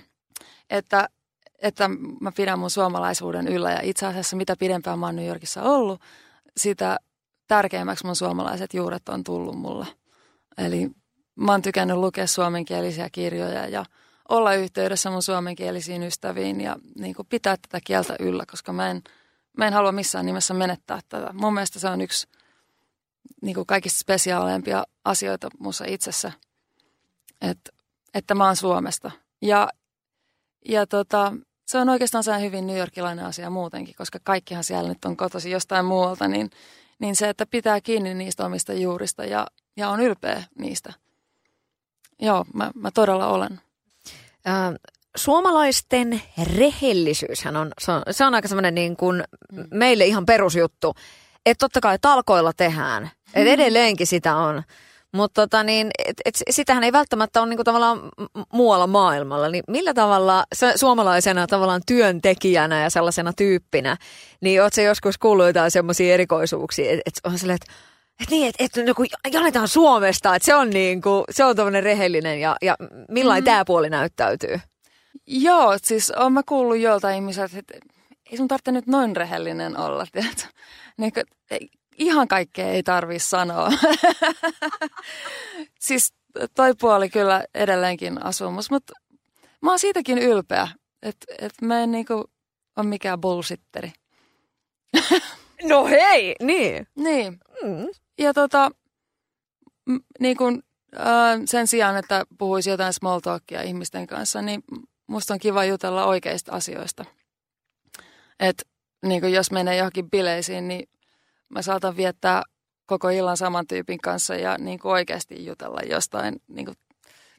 että, 0.70 1.08
että 1.58 1.90
mä 2.20 2.32
pidän 2.32 2.58
mun 2.58 2.70
suomalaisuuden 2.70 3.48
yllä. 3.48 3.70
Ja 3.70 3.80
itse 3.82 4.06
asiassa 4.06 4.36
mitä 4.36 4.56
pidempään 4.56 4.98
mä 4.98 5.06
oon 5.06 5.16
New 5.16 5.26
Yorkissa 5.26 5.62
ollut, 5.62 6.00
sitä 6.56 6.98
tärkeimmäksi 7.50 8.06
mun 8.06 8.16
suomalaiset 8.16 8.74
juuret 8.74 9.08
on 9.08 9.24
tullut 9.24 9.58
mulle. 9.58 9.86
Eli 10.58 10.90
mä 11.34 11.52
oon 11.52 11.62
tykännyt 11.62 11.96
lukea 11.96 12.26
suomenkielisiä 12.26 13.08
kirjoja 13.12 13.68
ja 13.68 13.84
olla 14.28 14.54
yhteydessä 14.54 15.10
mun 15.10 15.22
suomenkielisiin 15.22 16.02
ystäviin 16.02 16.60
ja 16.60 16.76
niin 16.98 17.14
kuin 17.14 17.28
pitää 17.28 17.56
tätä 17.56 17.80
kieltä 17.84 18.16
yllä, 18.20 18.44
koska 18.50 18.72
mä 18.72 18.90
en, 18.90 19.02
mä 19.56 19.66
en 19.66 19.72
halua 19.72 19.92
missään 19.92 20.26
nimessä 20.26 20.54
menettää 20.54 21.00
tätä. 21.08 21.32
Mun 21.32 21.54
mielestä 21.54 21.78
se 21.78 21.88
on 21.88 22.00
yksi 22.00 22.26
niin 23.42 23.54
kuin 23.54 23.66
kaikista 23.66 23.98
spesiaaleimpia 23.98 24.84
asioita 25.04 25.48
mussa 25.58 25.84
itsessä, 25.88 26.32
että, 27.40 27.70
että 28.14 28.34
mä 28.34 28.46
oon 28.46 28.56
Suomesta. 28.56 29.10
Ja, 29.42 29.68
ja 30.68 30.86
tota, 30.86 31.32
se 31.66 31.78
on 31.78 31.88
oikeastaan 31.88 32.40
hyvin 32.40 32.66
New 32.66 32.78
Yorkilainen 32.78 33.24
asia 33.24 33.50
muutenkin, 33.50 33.94
koska 33.94 34.18
kaikkihan 34.22 34.64
siellä 34.64 34.88
nyt 34.88 35.04
on 35.04 35.16
kotosi 35.16 35.50
jostain 35.50 35.84
muualta, 35.84 36.28
niin, 36.28 36.50
niin 37.00 37.16
se, 37.16 37.28
että 37.28 37.46
pitää 37.46 37.80
kiinni 37.80 38.14
niistä 38.14 38.46
omista 38.46 38.72
juurista 38.72 39.24
ja, 39.24 39.46
ja 39.76 39.88
on 39.88 40.00
ylpeä 40.00 40.44
niistä. 40.58 40.92
Joo, 42.22 42.44
mä, 42.54 42.70
mä 42.74 42.90
todella 42.90 43.26
olen. 43.26 43.60
Äh, 44.48 44.74
suomalaisten 45.16 46.22
rehellisyyshän 46.56 47.56
on, 47.56 47.72
se 47.80 47.92
on, 47.92 48.02
se 48.10 48.24
on 48.24 48.34
aika 48.34 48.48
semmoinen 48.48 48.74
niin 48.74 48.96
kuin 48.96 49.24
meille 49.70 50.06
ihan 50.06 50.26
perusjuttu. 50.26 50.94
Että 51.46 51.64
totta 51.64 51.80
kai 51.80 51.98
talkoilla 52.00 52.52
tehdään. 52.52 53.10
Et 53.34 53.46
edelleenkin 53.46 54.06
sitä 54.06 54.36
on. 54.36 54.62
Mutta 55.12 55.42
tota 55.42 55.62
niin, 55.62 55.90
et, 56.06 56.16
et, 56.24 56.38
sitähän 56.50 56.84
ei 56.84 56.92
välttämättä 56.92 57.40
ole 57.40 57.48
niinku 57.48 57.64
tavallaan 57.64 58.00
muualla 58.52 58.86
maailmalla. 58.86 59.48
Niin 59.48 59.64
millä 59.68 59.94
tavalla 59.94 60.44
suomalaisena 60.76 61.46
tavallaan 61.46 61.82
työntekijänä 61.86 62.82
ja 62.82 62.90
sellaisena 62.90 63.32
tyyppinä, 63.32 63.96
niin 64.40 64.62
oot 64.62 64.72
se 64.72 64.82
joskus 64.82 65.18
kuullut 65.18 65.46
jotain 65.46 65.70
semmoisia 65.70 66.14
erikoisuuksia, 66.14 66.90
että 66.90 67.02
et 67.06 67.20
on 67.24 67.38
silleen, 67.38 67.58
että 67.62 67.72
et 68.22 68.30
niin, 68.30 68.48
että 68.48 68.64
et, 68.64 68.84
niinku, 68.84 69.04
jaletaan 69.32 69.68
Suomesta, 69.68 70.34
että 70.34 70.46
se 70.46 70.54
on, 70.54 70.70
niinku, 70.70 71.24
se 71.30 71.44
on 71.44 71.56
tämmöinen 71.56 71.82
rehellinen 71.82 72.40
ja, 72.40 72.56
ja 72.62 72.76
millainen 73.08 73.44
mm. 73.44 73.46
tämä 73.46 73.64
puoli 73.64 73.90
näyttäytyy? 73.90 74.60
Joo, 75.26 75.76
siis 75.82 76.10
olen 76.10 76.32
mä 76.32 76.42
kuullut 76.48 76.78
joltain 76.78 77.14
ihmiseltä, 77.14 77.58
että 77.58 77.74
ei 78.30 78.36
sun 78.36 78.48
tarvitse 78.48 78.72
nyt 78.72 78.86
noin 78.86 79.16
rehellinen 79.16 79.76
olla, 79.76 80.06
tiedätkö? 80.12 80.42
Niin, 80.98 81.12
ihan 81.98 82.28
kaikkea 82.28 82.66
ei 82.66 82.82
tarvi 82.82 83.18
sanoa. 83.18 83.70
siis 85.80 86.14
toi 86.54 86.74
puoli 86.80 87.08
kyllä 87.08 87.44
edelleenkin 87.54 88.24
asumus, 88.24 88.70
mutta 88.70 88.92
mä 89.62 89.70
oon 89.70 89.78
siitäkin 89.78 90.18
ylpeä, 90.18 90.68
että 91.02 91.34
et 91.38 91.52
mä 91.62 91.82
en 91.82 91.90
niinku 91.90 92.24
ole 92.76 92.86
mikään 92.86 93.20
bullshitteri. 93.20 93.92
no 95.68 95.86
hei, 95.86 96.34
niin. 96.42 96.86
Niin. 96.96 97.38
Mm. 97.62 97.86
Ja 98.18 98.34
tota, 98.34 98.70
m- 99.86 99.96
niin 100.20 100.36
kun, 100.36 100.62
äh, 100.96 101.40
sen 101.44 101.66
sijaan, 101.66 101.96
että 101.96 102.24
puhuisi 102.38 102.70
jotain 102.70 102.92
small 102.92 103.20
talkia 103.20 103.62
ihmisten 103.62 104.06
kanssa, 104.06 104.42
niin 104.42 104.62
musta 105.06 105.34
on 105.34 105.40
kiva 105.40 105.64
jutella 105.64 106.04
oikeista 106.04 106.52
asioista. 106.52 107.04
Että 108.40 108.62
niin 109.06 109.32
jos 109.32 109.50
menee 109.50 109.76
johonkin 109.76 110.10
bileisiin, 110.10 110.68
niin 110.68 110.88
mä 111.50 111.62
saatan 111.62 111.96
viettää 111.96 112.42
koko 112.86 113.08
illan 113.08 113.36
saman 113.36 113.66
tyypin 113.66 113.98
kanssa 113.98 114.34
ja 114.34 114.58
niin 114.58 114.78
kuin 114.78 114.92
oikeasti 114.92 115.46
jutella 115.46 115.80
jostain, 115.80 116.36
niin 116.48 116.64
kuin, 116.64 116.76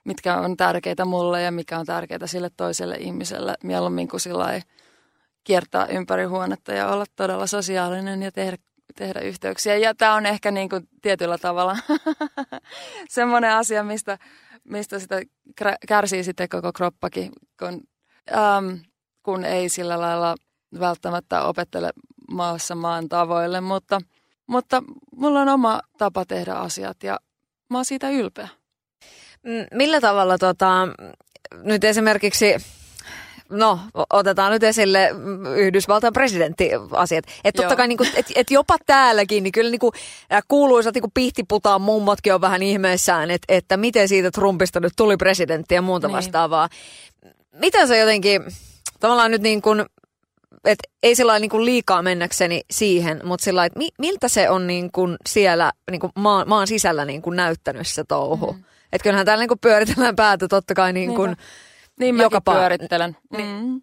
mitkä 0.03 0.37
on 0.37 0.57
tärkeitä 0.57 1.05
mulle 1.05 1.41
ja 1.41 1.51
mikä 1.51 1.79
on 1.79 1.85
tärkeää 1.85 2.27
sille 2.27 2.49
toiselle 2.57 2.95
ihmiselle. 2.95 3.55
Mieluummin 3.63 4.07
kuin 4.07 4.19
sillä 4.19 4.61
kiertää 5.43 5.85
ympäri 5.85 6.23
huonetta 6.23 6.73
ja 6.73 6.87
olla 6.87 7.05
todella 7.15 7.47
sosiaalinen 7.47 8.23
ja 8.23 8.31
tehdä, 8.31 8.57
tehdä 8.95 9.19
yhteyksiä. 9.19 9.77
Ja 9.77 9.95
tämä 9.95 10.15
on 10.15 10.25
ehkä 10.25 10.51
niin 10.51 10.69
kuin 10.69 10.87
tietyllä 11.01 11.37
tavalla 11.37 11.77
semmoinen 13.09 13.53
asia, 13.53 13.83
mistä, 13.83 14.17
mistä 14.63 14.99
sitä 14.99 15.21
kärsii 15.87 16.23
sitten 16.23 16.49
koko 16.49 16.73
kroppakin, 16.73 17.31
kun, 17.59 17.81
ähm, 18.31 18.73
kun 19.23 19.45
ei 19.45 19.69
sillä 19.69 20.01
lailla 20.01 20.35
välttämättä 20.79 21.43
opettele 21.43 21.89
maassa 22.31 22.75
maan 22.75 23.09
tavoille, 23.09 23.61
mutta, 23.61 24.01
mutta 24.47 24.83
mulla 25.15 25.41
on 25.41 25.49
oma 25.49 25.79
tapa 25.97 26.25
tehdä 26.25 26.53
asiat 26.53 27.03
ja 27.03 27.19
mä 27.69 27.77
oon 27.77 27.85
siitä 27.85 28.09
ylpeä. 28.09 28.47
Millä 29.73 30.01
tavalla 30.01 30.37
tota, 30.37 30.87
nyt 31.63 31.83
esimerkiksi 31.83 32.55
No, 33.51 33.79
otetaan 34.09 34.51
nyt 34.51 34.63
esille 34.63 35.09
Yhdysvaltain 35.57 36.13
presidenttiasiat. 36.13 37.25
Että 37.43 37.61
totta 37.61 37.75
kai, 37.75 37.87
niin 37.87 37.99
et, 38.15 38.25
et 38.35 38.51
jopa 38.51 38.75
täälläkin, 38.85 39.43
niin 39.43 39.51
kyllä 39.51 39.71
niin 39.71 39.79
kuin, 39.79 39.91
kuuluisat 40.47 40.95
niin 40.95 41.11
pihtiputaan 41.13 41.81
mummotkin 41.81 42.33
on 42.33 42.41
vähän 42.41 42.63
ihmeissään, 42.63 43.31
että, 43.31 43.53
että 43.55 43.77
miten 43.77 44.07
siitä 44.07 44.31
Trumpista 44.31 44.79
nyt 44.79 44.93
tuli 44.95 45.17
presidentti 45.17 45.75
ja 45.75 45.81
muuta 45.81 46.07
niin. 46.07 46.15
vastaavaa. 46.15 46.69
Miten 47.53 47.87
se 47.87 47.97
jotenkin, 47.97 48.41
tavallaan 48.99 49.31
nyt 49.31 49.41
niin 49.41 49.61
kuin, 49.61 49.85
et 50.65 50.79
ei 51.03 51.15
sillä 51.15 51.39
niin 51.39 51.49
kuin 51.49 51.65
liikaa 51.65 52.01
mennäkseni 52.01 52.61
siihen, 52.71 53.21
mutta 53.23 53.43
sillä 53.43 53.65
että 53.65 53.79
mi, 53.79 53.89
miltä 53.99 54.27
se 54.27 54.49
on 54.49 54.67
niin 54.67 54.91
kuin 54.91 55.17
siellä 55.29 55.71
niin 55.91 56.01
kuin 56.01 56.11
maan, 56.15 56.49
maan 56.49 56.67
sisällä 56.67 57.05
niin 57.05 57.21
kuin 57.21 57.35
näyttänyt 57.35 57.87
se 57.87 58.03
touhu. 58.03 58.51
Mm. 58.51 58.63
Että 58.93 59.03
kyllähän 59.03 59.25
täällä 59.25 59.41
niin 59.41 59.47
kuin 59.47 59.59
pyöritellään 59.59 60.15
päätä 60.15 60.47
totta 60.47 60.73
kai 60.73 60.93
niin 60.93 61.15
kuin 61.15 61.37
niin 61.99 62.19
joka 62.19 62.41
pyörittelen. 62.41 63.17
Niin. 63.37 63.65
Mm. 63.65 63.81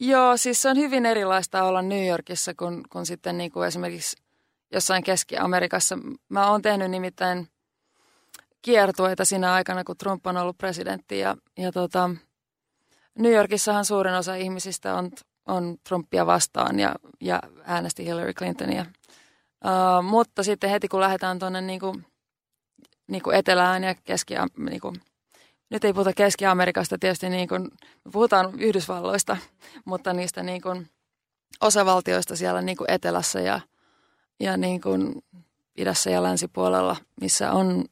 Joo, 0.00 0.36
siis 0.36 0.62
se 0.62 0.68
on 0.68 0.76
hyvin 0.76 1.06
erilaista 1.06 1.64
olla 1.64 1.82
New 1.82 2.06
Yorkissa 2.08 2.54
kuin, 2.54 2.82
kuin 2.92 3.06
sitten 3.06 3.38
niin 3.38 3.52
kuin 3.52 3.68
esimerkiksi 3.68 4.16
jossain 4.72 5.04
Keski-Amerikassa. 5.04 5.98
Mä 6.28 6.50
oon 6.50 6.62
tehnyt 6.62 6.90
nimittäin 6.90 7.48
kiertueita 8.62 9.24
siinä 9.24 9.52
aikana, 9.52 9.84
kun 9.84 9.96
Trump 9.96 10.26
on 10.26 10.36
ollut 10.36 10.58
presidentti 10.58 11.18
ja, 11.18 11.36
ja 11.58 11.72
tota, 11.72 12.10
New 13.18 13.32
Yorkissahan 13.32 13.84
suurin 13.84 14.14
osa 14.14 14.34
ihmisistä 14.34 14.94
on 14.94 15.10
on 15.48 15.76
Trumpia 15.88 16.26
vastaan 16.26 16.80
ja, 16.80 16.94
ja 17.20 17.42
äänesti 17.64 18.04
Hillary 18.04 18.32
Clintonia. 18.32 18.86
Uh, 19.64 20.04
mutta 20.04 20.42
sitten 20.42 20.70
heti 20.70 20.88
kun 20.88 21.00
lähdetään 21.00 21.38
tuonne 21.38 21.60
niin 21.60 21.80
kuin, 21.80 22.06
niin 23.06 23.22
kuin 23.22 23.36
etelään 23.36 23.84
ja 23.84 23.94
keski 23.94 24.34
niin 24.56 24.80
kuin 24.80 24.94
nyt 25.70 25.84
ei 25.84 25.92
puhuta 25.92 26.12
Keski-Amerikasta 26.12 26.98
tietysti, 27.00 27.28
niin 27.28 27.48
kuin, 27.48 27.68
puhutaan 28.12 28.60
Yhdysvalloista, 28.60 29.36
mutta 29.84 30.12
niistä 30.12 30.42
niin 30.42 30.62
kuin 30.62 30.90
osavaltioista 31.60 32.36
siellä 32.36 32.62
niin 32.62 32.76
kuin 32.76 32.90
etelässä 32.90 33.40
ja, 33.40 33.60
ja 34.40 34.56
niin 34.56 34.80
kuin 34.80 35.22
idässä 35.78 36.10
ja 36.10 36.22
länsipuolella, 36.22 36.96
missä 37.20 37.52
on, 37.52 37.84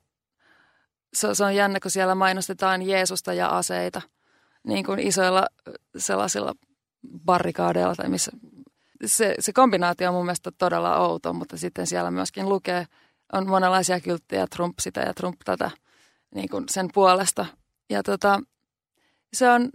se, 1.15 1.35
se 1.35 1.45
on 1.45 1.55
jännä, 1.55 1.81
kun 1.81 1.91
siellä 1.91 2.15
mainostetaan 2.15 2.83
Jeesusta 2.83 3.33
ja 3.33 3.49
aseita 3.49 4.03
niin 4.67 4.85
kuin 4.85 4.99
isoilla 4.99 5.47
sellaisilla 5.97 6.55
barrikaadeilla 7.25 7.95
tai 7.95 8.09
missä 8.09 8.33
se, 9.05 9.35
se 9.39 9.53
kombinaatio 9.53 10.09
on 10.09 10.15
mun 10.15 10.25
mielestä 10.25 10.51
todella 10.59 10.97
outo, 10.97 11.33
mutta 11.33 11.57
sitten 11.57 11.87
siellä 11.87 12.11
myöskin 12.11 12.49
lukee, 12.49 12.87
on 13.33 13.49
monenlaisia 13.49 14.01
kylttejä, 14.01 14.47
Trump 14.47 14.79
sitä 14.79 15.01
ja 15.01 15.15
Trump 15.15 15.41
tätä 15.45 15.71
niin 16.35 16.49
kuin 16.49 16.65
sen 16.69 16.89
puolesta. 16.95 17.47
Ja 17.91 18.03
tota, 18.03 18.41
se 19.33 19.51
on, 19.51 19.71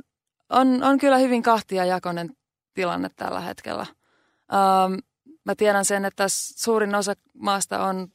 on, 0.49 0.83
on 0.83 0.97
kyllä 0.97 1.17
hyvin 1.17 1.43
kahtiajakoinen 1.43 2.35
tilanne 2.73 3.09
tällä 3.15 3.39
hetkellä. 3.39 3.85
Ähm, 4.53 4.93
mä 5.45 5.55
tiedän 5.55 5.85
sen, 5.85 6.05
että 6.05 6.25
suurin 6.27 6.95
osa 6.95 7.13
maasta 7.33 7.83
on 7.83 8.07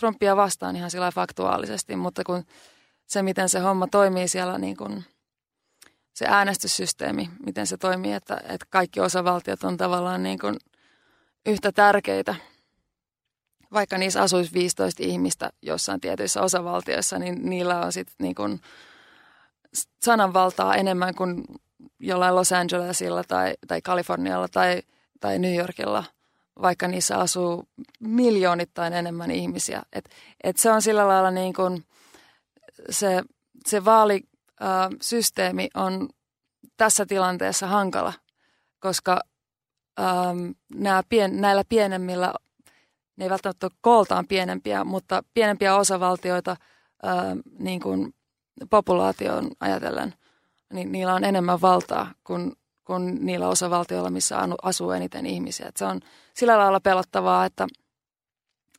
Trumpia 0.00 0.36
vastaan 0.36 0.76
ihan 0.76 0.90
sillä 0.90 1.10
faktuaalisesti, 1.10 1.96
mutta 1.96 2.24
kun 2.24 2.44
se, 3.06 3.22
miten 3.22 3.48
se 3.48 3.58
homma 3.58 3.86
toimii 3.86 4.28
siellä, 4.28 4.58
niin 4.58 4.76
kuin 4.76 5.04
se 6.18 6.26
äänestyssysteemi, 6.28 7.30
miten 7.46 7.66
se 7.66 7.76
toimii, 7.76 8.12
että, 8.12 8.36
että 8.36 8.66
kaikki 8.70 9.00
osavaltiot 9.00 9.64
on 9.64 9.76
tavallaan 9.76 10.22
niin 10.22 10.38
kuin 10.38 10.56
yhtä 11.46 11.72
tärkeitä. 11.72 12.34
Vaikka 13.72 13.98
niissä 13.98 14.22
asuisi 14.22 14.52
15 14.52 15.02
ihmistä 15.02 15.50
jossain 15.62 16.00
tietyissä 16.00 16.42
osavaltioissa, 16.42 17.18
niin 17.18 17.50
niillä 17.50 17.80
on 17.80 17.92
sitten 17.92 18.14
niin 18.18 18.34
kuin 18.34 18.60
sananvaltaa 20.02 20.76
enemmän 20.76 21.14
kuin 21.14 21.44
jollain 22.00 22.34
Los 22.34 22.52
Angelesilla 22.52 23.24
tai, 23.24 23.54
tai 23.68 23.82
Kalifornialla 23.82 24.48
tai, 24.48 24.82
tai 25.20 25.38
New 25.38 25.54
Yorkilla, 25.54 26.04
vaikka 26.62 26.88
niissä 26.88 27.18
asuu 27.18 27.68
miljoonittain 28.00 28.92
enemmän 28.92 29.30
ihmisiä. 29.30 29.82
Et, 29.92 30.10
et 30.44 30.56
se 30.56 30.70
on 30.70 30.82
sillä 30.82 31.08
lailla 31.08 31.30
niin 31.30 31.54
kuin 31.54 31.84
se, 32.90 33.22
se 33.66 33.84
vaalisysteemi 34.60 35.68
on 35.74 36.08
tässä 36.76 37.06
tilanteessa 37.06 37.66
hankala, 37.66 38.12
koska 38.80 39.20
ähm, 40.00 40.50
nämä 40.74 41.02
pien, 41.08 41.40
näillä 41.40 41.62
pienemmillä, 41.68 42.34
ne 43.16 43.24
ei 43.24 43.30
välttämättä 43.30 43.66
ole 43.66 43.78
kooltaan 43.80 44.26
pienempiä, 44.26 44.84
mutta 44.84 45.22
pienempiä 45.34 45.76
osavaltioita 45.76 46.56
ähm, 47.06 47.38
niin 47.58 47.80
kuin 47.80 48.14
populaation 48.70 49.50
ajatellen, 49.60 50.14
niin 50.72 50.92
niillä 50.92 51.14
on 51.14 51.24
enemmän 51.24 51.60
valtaa 51.60 52.12
kuin, 52.24 52.52
kuin 52.84 53.26
niillä 53.26 53.48
osavaltioilla, 53.48 54.10
missä 54.10 54.38
asuu 54.62 54.90
eniten 54.90 55.26
ihmisiä. 55.26 55.66
Et 55.68 55.76
se 55.76 55.84
on 55.84 56.00
sillä 56.34 56.58
lailla 56.58 56.80
pelottavaa, 56.80 57.44
että, 57.44 57.66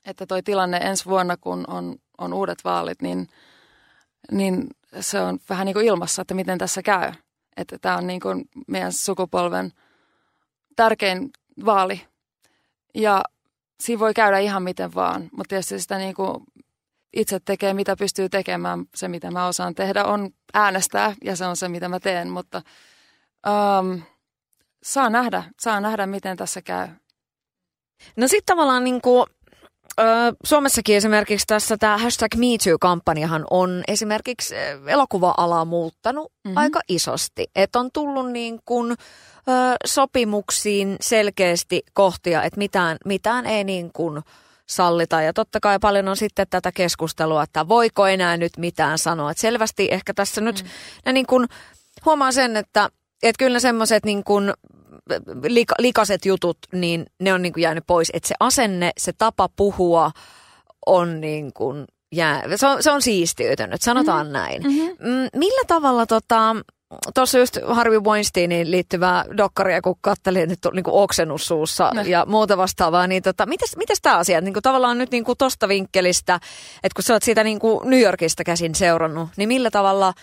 että 0.06 0.26
toi 0.26 0.44
tilanne 0.44 0.78
ensi 0.78 1.06
vuonna, 1.06 1.38
kun 1.38 1.64
on, 1.68 1.96
on 2.18 2.34
uudet 2.34 2.60
vaalit, 2.64 3.02
niin, 3.02 3.28
niin 4.32 4.68
se 5.00 5.22
on 5.22 5.40
vähän 5.50 5.66
niin 5.66 5.74
kuin 5.74 5.86
ilmassa, 5.86 6.22
että 6.22 6.34
miten 6.34 6.58
tässä 6.58 6.82
käy. 6.82 7.12
Että 7.58 7.78
tämä 7.80 7.98
on 7.98 8.08
niin 8.08 8.20
kuin 8.20 8.50
meidän 8.68 8.94
sukupolven 8.94 9.74
tärkein 10.76 11.32
vaali. 11.66 12.02
Ja 12.96 13.24
siinä 13.80 14.00
voi 14.00 14.14
käydä 14.14 14.40
ihan 14.40 14.64
miten 14.64 14.94
vaan, 14.94 15.22
mutta 15.22 15.50
tietysti 15.50 15.80
sitä 15.80 15.98
niin 15.98 16.14
kuin 16.14 16.44
itse 17.14 17.40
tekee, 17.40 17.74
mitä 17.74 17.96
pystyy 17.96 18.30
tekemään. 18.30 18.86
Se, 18.96 19.08
mitä 19.08 19.32
mä 19.32 19.48
osaan 19.48 19.76
tehdä, 19.76 20.06
on 20.06 20.30
äänestää 20.54 21.14
ja 21.24 21.36
se 21.36 21.46
on 21.46 21.58
se, 21.58 21.70
mitä 21.70 21.90
mä 21.90 22.00
teen, 22.00 22.30
mutta 22.30 22.62
um, 23.48 24.02
saa 24.84 25.10
nähdä, 25.10 25.44
saa 25.60 25.82
nähdä, 25.82 26.06
miten 26.06 26.38
tässä 26.38 26.62
käy. 26.62 26.88
No 28.16 28.28
sitten 28.28 28.56
tavallaan 28.56 28.84
niin 28.84 29.02
kuin, 29.02 29.26
Suomessakin 30.44 30.96
esimerkiksi 30.96 31.48
tässä 31.48 31.78
tämä 31.78 31.98
hashtag 31.98 32.36
MeToo-kampanjahan 32.36 33.46
on 33.50 33.84
esimerkiksi 33.88 34.56
elokuva-alaa 34.88 35.66
muuttanut 35.66 36.32
mm-hmm. 36.44 36.58
aika 36.58 36.80
isosti. 36.90 37.48
Että 37.56 37.80
on 37.80 37.90
tullut 37.94 38.32
niin 38.32 38.60
kuin, 38.66 38.92
ö, 38.92 38.96
sopimuksiin 39.86 40.96
selkeästi 41.02 41.84
kohtia, 41.94 42.44
että 42.44 42.58
mitään, 42.58 42.98
mitään 43.06 43.46
ei 43.46 43.64
niin 43.64 43.92
kuin 43.94 44.22
sallita. 44.70 45.22
Ja 45.22 45.34
totta 45.34 45.60
kai 45.60 45.80
paljon 45.80 46.08
on 46.08 46.18
sitten 46.18 46.48
tätä 46.50 46.72
keskustelua, 46.72 47.44
että 47.44 47.68
voiko 47.68 48.08
enää 48.08 48.38
nyt 48.38 48.58
mitään 48.58 48.98
sanoa. 48.98 49.32
Että 49.32 49.42
selvästi 49.42 49.88
ehkä 49.92 50.14
tässä 50.14 50.42
nyt 50.42 50.64
mm. 50.64 50.70
ne 51.06 51.14
niin 51.14 51.28
kuin, 51.28 51.48
huomaa 52.06 52.32
sen, 52.32 52.58
että, 52.58 52.90
että 53.24 53.40
kyllä 53.40 53.60
semmoiset 53.60 54.06
niin 54.06 54.24
kuin 54.24 54.54
lika, 55.44 55.76
likaset 55.80 56.26
jutut, 56.26 56.58
niin 56.74 57.06
ne 57.20 57.34
on 57.34 57.42
niin 57.42 57.54
kuin 57.54 57.62
jäänyt 57.62 57.84
pois. 57.88 58.12
Että 58.14 58.28
se 58.28 58.36
asenne, 58.40 58.92
se 58.98 59.14
tapa 59.14 59.50
puhua 59.56 60.12
on 60.86 61.22
niin 61.22 61.54
kuin 61.54 61.86
jää, 62.12 62.44
se 62.56 62.68
on, 62.68 62.84
se 62.84 62.92
on 62.92 63.02
siistiytynyt, 63.02 63.82
sanotaan 63.82 64.26
mm-hmm. 64.26 64.34
näin. 64.34 64.64
Mm-hmm. 64.64 65.30
Millä 65.36 65.62
tavalla 65.68 66.06
tota, 66.06 66.56
tuossa 67.14 67.40
just 67.40 67.58
Harvey 67.68 68.00
Weinsteiniin 68.00 68.72
liittyvää 68.72 69.26
dokkaria, 69.38 69.82
kun 69.82 69.96
katselin 70.02 70.50
nyt 70.50 70.60
niin 70.74 70.84
oksennus 70.88 71.48
suussa 71.48 71.92
no. 71.94 72.02
ja 72.02 72.26
muuta 72.28 72.58
vastaavaa, 72.58 73.08
niin 73.08 73.24
tota, 73.24 73.46
mites, 73.46 73.78
mites 73.78 74.02
tämä 74.02 74.18
asia, 74.18 74.42
niin 74.42 74.54
kuin 74.54 74.64
tavallaan 74.64 74.98
nyt 74.98 75.12
niin 75.12 75.24
kuin 75.24 75.38
tosta 75.38 75.68
vinkkelistä, 75.68 76.36
että 76.84 76.96
kun 76.96 77.04
sä 77.04 77.14
oot 77.14 77.24
siitä 77.24 77.44
niin 77.44 77.60
kuin 77.60 77.90
New 77.90 78.02
Yorkista 78.02 78.44
käsin 78.44 78.76
seurannut, 78.76 79.30
niin 79.38 79.48
millä 79.48 79.72
tavalla 79.72 80.14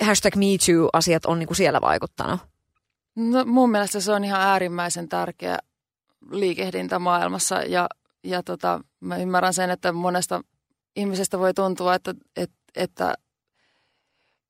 hashtag 0.00 0.36
MeToo-asiat 0.36 1.26
on 1.26 1.38
niin 1.38 1.46
kuin 1.46 1.56
siellä 1.56 1.80
vaikuttanut? 1.80 2.40
No, 3.20 3.44
mun 3.44 3.70
mielestä 3.70 4.00
se 4.00 4.12
on 4.12 4.24
ihan 4.24 4.40
äärimmäisen 4.40 5.08
tärkeä 5.08 5.58
liikehdintä 6.30 6.98
maailmassa 6.98 7.62
ja, 7.62 7.88
ja 8.24 8.42
tota, 8.42 8.80
mä 9.00 9.16
ymmärrän 9.16 9.54
sen, 9.54 9.70
että 9.70 9.92
monesta 9.92 10.40
ihmisestä 10.96 11.38
voi 11.38 11.54
tuntua, 11.54 11.94
että, 11.94 12.14
että, 12.36 12.56
että 12.76 13.14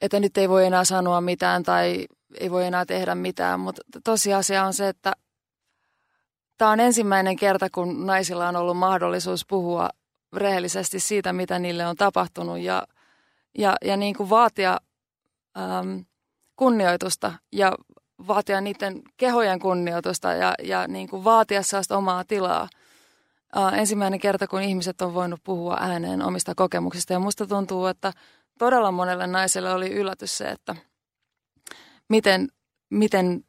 että 0.00 0.20
nyt 0.20 0.36
ei 0.36 0.48
voi 0.48 0.66
enää 0.66 0.84
sanoa 0.84 1.20
mitään 1.20 1.62
tai 1.62 2.06
ei 2.40 2.50
voi 2.50 2.66
enää 2.66 2.86
tehdä 2.86 3.14
mitään, 3.14 3.60
mutta 3.60 3.82
tosiasia 4.04 4.64
on 4.64 4.74
se, 4.74 4.88
että 4.88 5.12
tämä 6.58 6.70
on 6.70 6.80
ensimmäinen 6.80 7.36
kerta, 7.36 7.68
kun 7.70 8.06
naisilla 8.06 8.48
on 8.48 8.56
ollut 8.56 8.76
mahdollisuus 8.76 9.46
puhua 9.46 9.88
rehellisesti 10.32 11.00
siitä, 11.00 11.32
mitä 11.32 11.58
niille 11.58 11.86
on 11.86 11.96
tapahtunut 11.96 12.58
ja, 12.58 12.86
ja, 13.58 13.76
ja 13.84 13.96
niin 13.96 14.16
kuin 14.16 14.30
vaatia 14.30 14.78
äm, 15.58 16.04
kunnioitusta 16.56 17.32
ja 17.52 17.72
vaatia 18.26 18.60
niiden 18.60 19.02
kehojen 19.16 19.60
kunnioitusta 19.60 20.32
ja, 20.32 20.54
ja 20.62 20.88
niin 20.88 21.08
kuin 21.08 21.24
vaatia 21.24 21.62
sellaista 21.62 21.96
omaa 21.96 22.24
tilaa. 22.24 22.68
Äh, 23.56 23.78
ensimmäinen 23.78 24.20
kerta, 24.20 24.46
kun 24.46 24.62
ihmiset 24.62 25.02
on 25.02 25.14
voinut 25.14 25.40
puhua 25.44 25.76
ääneen 25.80 26.22
omista 26.22 26.54
kokemuksista 26.54 27.12
ja 27.12 27.18
musta 27.18 27.46
tuntuu, 27.46 27.86
että– 27.86 28.12
todella 28.60 28.92
monelle 28.92 29.26
naiselle 29.26 29.72
oli 29.72 29.90
yllätys 29.90 30.38
se, 30.38 30.44
että 30.44 30.76
miten, 32.08 32.48
miten 32.90 33.44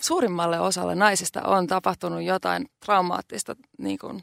suurimmalle 0.00 0.60
osalle 0.60 0.94
naisista 0.94 1.42
on 1.42 1.66
tapahtunut 1.66 2.22
jotain 2.22 2.66
traumaattista 2.84 3.56
niin 3.78 3.98
kuin 3.98 4.22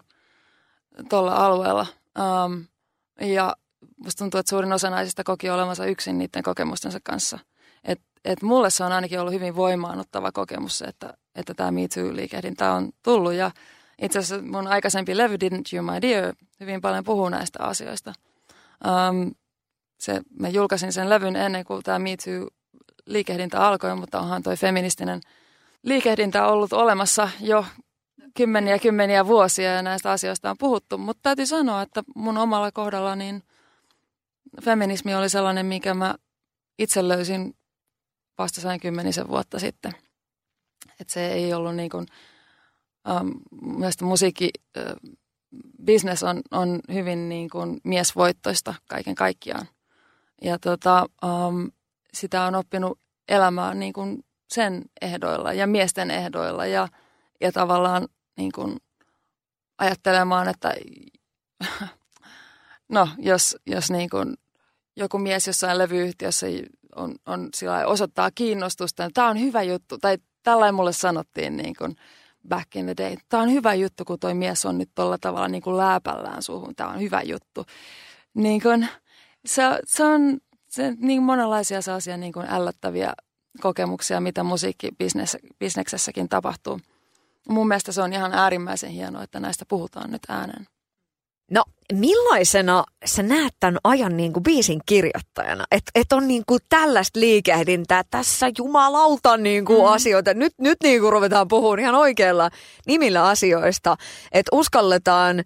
tuolla 1.10 1.46
alueella. 1.46 1.86
Um, 2.20 2.66
ja 3.22 3.56
musta 3.98 4.20
tuntuu, 4.20 4.40
että 4.40 4.50
suurin 4.50 4.74
osa 4.74 4.90
naisista 4.90 5.24
koki 5.24 5.50
olevansa 5.50 5.86
yksin 5.86 6.18
niiden 6.18 6.44
kokemustensa 6.44 7.00
kanssa. 7.04 7.40
Et, 7.84 8.02
et 8.26 8.42
mulle 8.42 8.70
se 8.70 8.84
on 8.84 8.92
ainakin 8.92 9.20
ollut 9.20 9.34
hyvin 9.34 9.56
voimaanottava 9.56 10.32
kokemus 10.32 10.82
että, 10.82 11.14
että 11.36 11.54
tämä 11.54 11.72
Me 11.72 11.82
Too-liikehdintä 11.82 12.72
on 12.72 12.92
tullut. 13.04 13.34
Ja 13.34 13.52
itse 14.02 14.20
asiassa 14.20 14.46
mun 14.46 14.68
aikaisempi 14.68 15.18
levy 15.18 15.36
Didn't 15.36 15.76
You 15.76 15.84
My 15.84 16.02
Dear 16.02 16.34
hyvin 16.60 16.82
paljon 16.82 17.04
puhuu 17.04 17.30
näistä 17.30 17.64
asioista. 17.64 18.14
Um, 19.10 19.32
se, 19.98 20.22
mä 20.40 20.50
julkaisin 20.50 20.94
sen 20.94 21.10
levyn 21.10 21.36
ennen 21.36 21.66
kuin 21.66 21.84
tämä 21.84 22.00
Me 22.00 22.16
Too-liikehdintä 22.18 23.60
alkoi, 23.60 23.96
mutta 23.96 24.20
onhan 24.20 24.44
toi 24.44 24.58
feministinen 24.58 25.22
liikehdintä 25.84 26.48
ollut 26.48 26.74
olemassa 26.74 27.30
jo 27.40 27.66
kymmeniä 28.34 28.80
kymmeniä 28.80 29.28
vuosia 29.28 29.74
ja 29.74 29.82
näistä 29.82 30.12
asioista 30.12 30.50
on 30.50 30.58
puhuttu. 30.58 30.98
Mutta 30.98 31.20
täytyy 31.24 31.46
sanoa, 31.46 31.82
että 31.82 32.04
mun 32.16 32.38
omalla 32.38 32.72
kohdalla 32.72 33.16
niin 33.16 33.44
feminismi 34.64 35.16
oli 35.16 35.30
sellainen, 35.30 35.66
mikä 35.66 35.94
mä 35.94 36.16
itse 36.80 37.08
löysin 37.08 37.56
vasta 38.42 38.62
sain 38.62 38.80
kymmenisen 38.80 39.28
vuotta 39.28 39.60
sitten. 39.60 39.92
Et 41.00 41.10
se 41.10 41.28
ei 41.28 41.54
ollut 41.54 41.76
niin 41.76 41.90
kuin, 41.90 42.06
ähm, 43.10 43.30
mielestäni 43.62 44.10
musiikki, 44.10 44.50
äh, 44.78 44.84
business 45.86 46.24
on, 46.24 46.42
on 46.52 46.80
hyvin 46.94 47.30
niin 47.30 47.50
kuin 47.50 47.82
miesvoittoista 47.84 48.74
kaiken 48.90 49.16
kaikkiaan. 49.16 49.68
Ja 50.42 50.60
tota, 50.60 51.06
um, 51.26 51.72
sitä 52.14 52.44
on 52.44 52.56
oppinut 52.56 53.00
elämään 53.30 53.80
niin 53.80 53.94
kuin 53.94 54.26
sen 54.50 54.82
ehdoilla 55.02 55.54
ja 55.54 55.68
miesten 55.68 56.12
ehdoilla 56.12 56.66
ja, 56.66 56.88
ja 57.42 57.52
tavallaan 57.52 58.08
niin 58.38 58.52
kuin 58.52 58.78
ajattelemaan, 59.78 60.48
että 60.48 60.76
no, 62.90 63.10
jos, 63.18 63.58
jos 63.66 63.92
niin 63.92 64.10
kuin 64.10 64.38
joku 64.96 65.18
mies 65.18 65.48
jossain 65.48 65.78
levyyhtiössä 65.78 66.48
on, 66.96 67.16
on 67.26 67.50
sillä 67.54 67.86
osoittaa 67.86 68.32
kiinnostusta. 68.36 69.10
Tämä 69.14 69.30
on 69.30 69.40
hyvä 69.40 69.64
juttu, 69.64 69.98
tai 69.98 70.18
tällainen 70.44 70.76
mulle 70.76 70.94
sanottiin 70.94 71.58
niin 71.58 71.76
kuin 71.78 71.96
back 72.48 72.76
in 72.76 72.86
the 72.86 72.96
day. 72.98 73.16
Tämä 73.30 73.44
on 73.44 73.52
hyvä 73.52 73.74
juttu, 73.74 74.06
kun 74.06 74.20
toi 74.20 74.34
mies 74.34 74.66
on 74.66 74.78
nyt 74.78 74.90
tuolla 74.96 75.18
tavalla 75.18 75.48
niin 75.48 75.62
kuin 75.62 75.78
lääpällään 75.78 76.44
suhun. 76.44 76.76
Tämä 76.76 76.90
on 76.90 77.00
hyvä 77.00 77.22
juttu. 77.22 77.66
Niin 78.34 78.62
kuin, 78.62 78.88
se, 79.46 79.64
se 79.86 80.04
on 80.04 80.40
se, 80.68 80.94
niin 80.98 81.24
monenlaisia 81.24 81.82
sellaisia 81.82 82.18
niin 82.18 82.34
kuin 82.34 82.48
ällöttäviä 82.50 83.14
kokemuksia, 83.62 84.22
mitä 84.22 84.44
musiikkibisneksessäkin 84.44 86.30
tapahtuu. 86.30 86.80
Mun 87.50 87.68
mielestä 87.68 87.92
se 87.92 88.02
on 88.02 88.14
ihan 88.14 88.34
äärimmäisen 88.34 88.90
hienoa, 88.90 89.24
että 89.24 89.40
näistä 89.40 89.66
puhutaan 89.68 90.12
nyt 90.12 90.22
ääneen. 90.30 90.68
Millaisena 91.94 92.84
sä 93.06 93.24
näet 93.24 93.54
tämän 93.60 93.78
ajan 93.84 94.18
niin 94.18 94.34
kuin 94.34 94.44
biisin 94.44 94.82
kirjoittajana? 94.86 95.66
Että 95.72 95.92
et 95.96 96.14
on 96.14 96.28
niin 96.28 96.44
kuin 96.48 96.60
tällaista 96.70 97.20
liikehdintää 97.20 98.04
tässä 98.12 98.52
jumalauta 98.58 99.38
niin 99.38 99.66
kuin 99.66 99.80
mm. 99.80 99.86
asioita. 99.86 100.34
Nyt, 100.34 100.54
nyt 100.58 100.78
niin 100.84 101.02
kuin 101.02 101.12
ruvetaan 101.12 101.48
puhumaan 101.48 101.80
ihan 101.80 101.96
oikeilla 101.96 102.50
nimillä 102.88 103.28
asioista. 103.28 103.98
Että 104.32 104.56
uskalletaan 104.56 105.40
ö, 105.40 105.44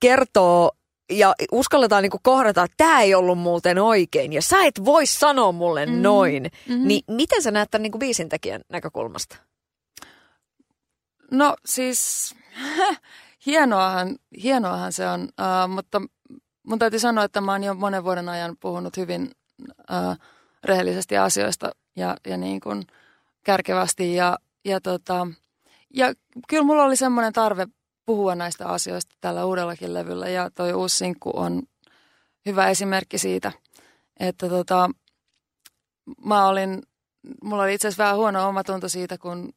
kertoa 0.00 0.70
ja 1.12 1.34
uskalletaan 1.52 2.02
niin 2.02 2.10
kuin 2.10 2.22
kohdata, 2.22 2.62
että 2.62 2.74
tämä 2.76 3.00
ei 3.00 3.14
ollut 3.14 3.38
muuten 3.38 3.78
oikein 3.78 4.32
ja 4.32 4.42
sä 4.42 4.64
et 4.64 4.84
voi 4.84 5.06
sanoa 5.06 5.52
mulle 5.52 5.86
mm. 5.86 6.02
noin. 6.02 6.42
Mm-hmm. 6.42 6.88
Niin 6.88 7.02
miten 7.10 7.42
sä 7.42 7.50
näet 7.50 7.70
tämän 7.70 7.82
niin 7.82 7.92
kuin 7.92 8.00
biisintekijän 8.00 8.60
näkökulmasta? 8.68 9.36
No 11.30 11.56
siis 11.66 12.34
hienoahan, 13.46 14.16
hienoahan 14.42 14.92
se 14.92 15.08
on, 15.08 15.22
uh, 15.22 15.74
mutta 15.74 16.02
mun 16.62 16.78
täytyy 16.78 16.98
sanoa, 16.98 17.24
että 17.24 17.40
mä 17.40 17.52
oon 17.52 17.64
jo 17.64 17.74
monen 17.74 18.04
vuoden 18.04 18.28
ajan 18.28 18.56
puhunut 18.60 18.96
hyvin 18.96 19.30
uh, 19.68 20.16
rehellisesti 20.64 21.16
asioista 21.16 21.70
ja, 21.96 22.16
ja 22.26 22.36
niin 22.36 22.60
kuin 22.60 22.86
kärkevästi. 23.42 24.14
Ja, 24.14 24.38
ja, 24.64 24.80
tota, 24.80 25.26
ja 25.94 26.14
kyllä 26.48 26.62
mulla 26.64 26.84
oli 26.84 26.96
semmoinen 26.96 27.32
tarve 27.32 27.66
puhua 28.06 28.34
näistä 28.34 28.68
asioista 28.68 29.14
tällä 29.20 29.44
uudellakin 29.44 29.94
levyllä 29.94 30.28
ja 30.28 30.50
toi 30.50 30.72
uusi 30.72 30.96
sinkku 30.96 31.30
on 31.34 31.62
hyvä 32.46 32.68
esimerkki 32.68 33.18
siitä, 33.18 33.52
että 34.20 34.48
tota, 34.48 34.90
mä 36.24 36.48
olin, 36.48 36.82
mulla 37.42 37.62
oli 37.62 37.74
itse 37.74 37.88
asiassa 37.88 38.04
vähän 38.04 38.16
huono 38.16 38.48
omatunto 38.48 38.88
siitä, 38.88 39.18
kun 39.18 39.52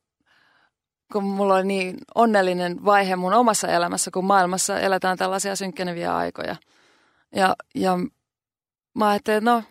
kun 1.12 1.24
mulla 1.24 1.56
oli 1.56 1.64
niin 1.64 1.98
onnellinen 2.16 2.86
vaihe 2.86 3.16
mun 3.16 3.34
omassa 3.34 3.68
elämässä, 3.68 4.12
kun 4.12 4.26
maailmassa 4.26 4.80
eletään 4.80 5.18
tällaisia 5.18 5.56
synkkeneviä 5.56 6.16
aikoja. 6.16 6.56
Ja, 7.36 7.56
ja 7.76 7.98
mä 8.94 9.10
ajattelin, 9.10 9.38
että 9.38 9.52
no, 9.52 9.64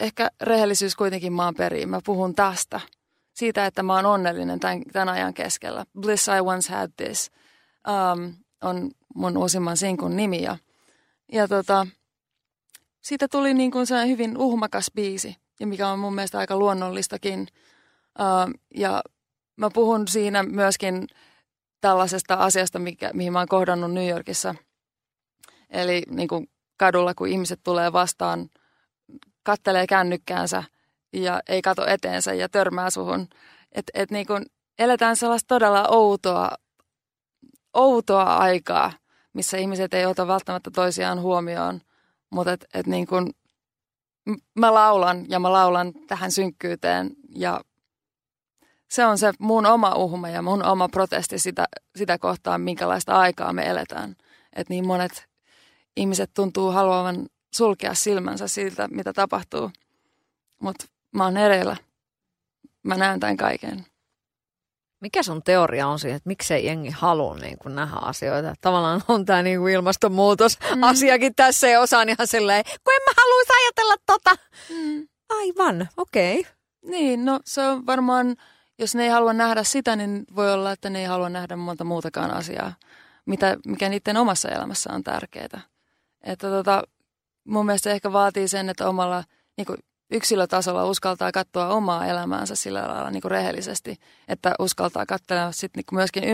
ehkä 0.00 0.30
rehellisyys 0.40 0.96
kuitenkin 0.96 1.32
maan 1.32 1.54
periin. 1.54 1.88
Mä 1.88 2.00
puhun 2.04 2.34
tästä, 2.34 2.80
siitä, 3.34 3.66
että 3.66 3.82
mä 3.82 3.94
oon 3.94 4.06
onnellinen 4.06 4.60
tämän, 4.60 4.82
tämän 4.92 5.08
ajan 5.08 5.34
keskellä. 5.34 5.84
Bliss 6.00 6.28
I 6.28 6.40
once 6.40 6.72
had 6.72 6.90
this 6.96 7.30
um, 7.88 8.34
on 8.62 8.90
mun 9.14 9.36
uusimman 9.36 9.76
sinkun 9.76 10.16
nimi. 10.16 10.42
Ja, 10.42 10.56
ja 11.32 11.48
tota, 11.48 11.86
siitä 13.00 13.28
tuli 13.28 13.54
niin 13.54 13.70
kuin 13.70 13.86
sellainen 13.86 14.12
hyvin 14.12 14.38
uhmakas 14.38 14.90
biisi, 14.94 15.36
ja 15.60 15.66
mikä 15.66 15.88
on 15.88 15.98
mun 15.98 16.14
mielestä 16.14 16.38
aika 16.38 16.56
luonnollistakin. 16.56 17.48
Uh, 18.18 18.54
ja 18.74 19.02
mä 19.56 19.70
puhun 19.74 20.08
siinä 20.08 20.42
myöskin 20.42 21.06
tällaisesta 21.80 22.34
asiasta, 22.34 22.78
mikä, 22.78 23.10
mihin 23.12 23.32
mä 23.32 23.38
oon 23.38 23.48
kohdannut 23.48 23.92
New 23.92 24.08
Yorkissa. 24.08 24.54
Eli 25.70 26.02
niin 26.10 26.28
kuin 26.28 26.50
kadulla, 26.76 27.14
kun 27.14 27.28
ihmiset 27.28 27.60
tulee 27.62 27.92
vastaan, 27.92 28.50
kattelee 29.42 29.86
kännykkäänsä 29.86 30.64
ja 31.12 31.40
ei 31.48 31.62
kato 31.62 31.86
eteensä 31.86 32.34
ja 32.34 32.48
törmää 32.48 32.90
suhun. 32.90 33.28
Että 33.72 33.92
et 33.94 34.10
niin 34.10 34.26
kuin 34.26 34.46
eletään 34.78 35.16
sellaista 35.16 35.48
todella 35.48 35.88
outoa, 35.88 36.50
outoa 37.74 38.22
aikaa, 38.22 38.92
missä 39.32 39.56
ihmiset 39.56 39.94
ei 39.94 40.06
ota 40.06 40.26
välttämättä 40.26 40.70
toisiaan 40.70 41.20
huomioon. 41.20 41.80
Mutta 42.30 42.52
et, 42.52 42.66
et 42.74 42.86
niin 42.86 43.06
kuin, 43.06 43.30
mä 44.54 44.74
laulan 44.74 45.24
ja 45.28 45.38
mä 45.38 45.52
laulan 45.52 45.92
tähän 46.06 46.32
synkkyyteen 46.32 47.10
ja 47.28 47.60
se 48.92 49.06
on 49.06 49.18
se 49.18 49.32
mun 49.38 49.66
oma 49.66 49.94
uhma 49.94 50.28
ja 50.28 50.42
mun 50.42 50.64
oma 50.64 50.88
protesti 50.88 51.38
sitä, 51.38 51.68
sitä 51.96 52.18
kohtaan, 52.18 52.60
minkälaista 52.60 53.18
aikaa 53.18 53.52
me 53.52 53.66
eletään. 53.66 54.16
Että 54.56 54.74
niin 54.74 54.86
monet 54.86 55.28
ihmiset 55.96 56.30
tuntuu 56.34 56.70
haluavan 56.70 57.26
sulkea 57.54 57.94
silmänsä 57.94 58.48
siltä, 58.48 58.88
mitä 58.88 59.12
tapahtuu. 59.12 59.70
Mutta 60.62 60.84
mä 61.12 61.24
oon 61.24 61.36
ereillä. 61.36 61.76
Mä 62.82 62.96
näen 62.96 63.20
tämän 63.20 63.36
kaiken. 63.36 63.86
Mikä 65.00 65.22
sun 65.22 65.42
teoria 65.42 65.86
on 65.86 65.98
siihen, 65.98 66.16
että 66.16 66.28
miksei 66.28 66.66
jengi 66.66 66.90
halua 66.90 67.36
niin 67.36 67.58
kuin 67.58 67.74
nähdä 67.74 67.96
asioita? 67.96 68.54
Tavallaan 68.60 69.02
on 69.08 69.24
tämä 69.24 69.42
niin 69.42 69.58
kuin 69.58 69.74
ilmastonmuutos-asiakin 69.74 71.32
mm. 71.32 71.36
tässä 71.36 71.68
ja 71.68 71.80
osaan 71.80 72.08
ihan 72.08 72.26
silleen, 72.26 72.64
kun 72.64 72.94
en 72.94 73.02
mä 73.06 73.12
haluaisi 73.16 73.52
ajatella 73.62 73.94
tota. 74.06 74.36
Mm. 74.70 75.08
Aivan, 75.28 75.88
okei. 75.96 76.40
Okay. 76.40 76.52
Niin, 76.82 77.24
no 77.24 77.40
se 77.44 77.62
on 77.62 77.86
varmaan 77.86 78.36
jos 78.82 78.94
ne 78.94 79.02
ei 79.02 79.08
halua 79.08 79.32
nähdä 79.32 79.64
sitä, 79.64 79.96
niin 79.96 80.24
voi 80.36 80.52
olla, 80.52 80.72
että 80.72 80.90
ne 80.90 80.98
ei 81.00 81.04
halua 81.04 81.28
nähdä 81.28 81.56
monta 81.56 81.84
muutakaan 81.84 82.30
asiaa, 82.30 82.74
mitä, 83.26 83.56
mikä 83.66 83.88
niiden 83.88 84.16
omassa 84.16 84.48
elämässä 84.48 84.92
on 84.92 85.04
tärkeää. 85.04 85.60
Että 86.22 86.48
tota, 86.48 86.82
mun 87.44 87.66
mielestä 87.66 87.90
se 87.90 87.92
ehkä 87.92 88.12
vaatii 88.12 88.48
sen, 88.48 88.68
että 88.68 88.88
omalla 88.88 89.24
niin 89.56 89.66
kuin 89.66 89.78
yksilötasolla 90.10 90.84
uskaltaa 90.84 91.32
katsoa 91.32 91.68
omaa 91.68 92.06
elämäänsä 92.06 92.54
sillä 92.54 92.88
lailla 92.88 93.10
niin 93.10 93.22
kuin 93.22 93.30
rehellisesti, 93.30 93.96
että 94.28 94.54
uskaltaa 94.58 95.06
katsella 95.06 95.52
sitten 95.52 95.84
niin 95.90 95.96
myöskin 95.98 96.24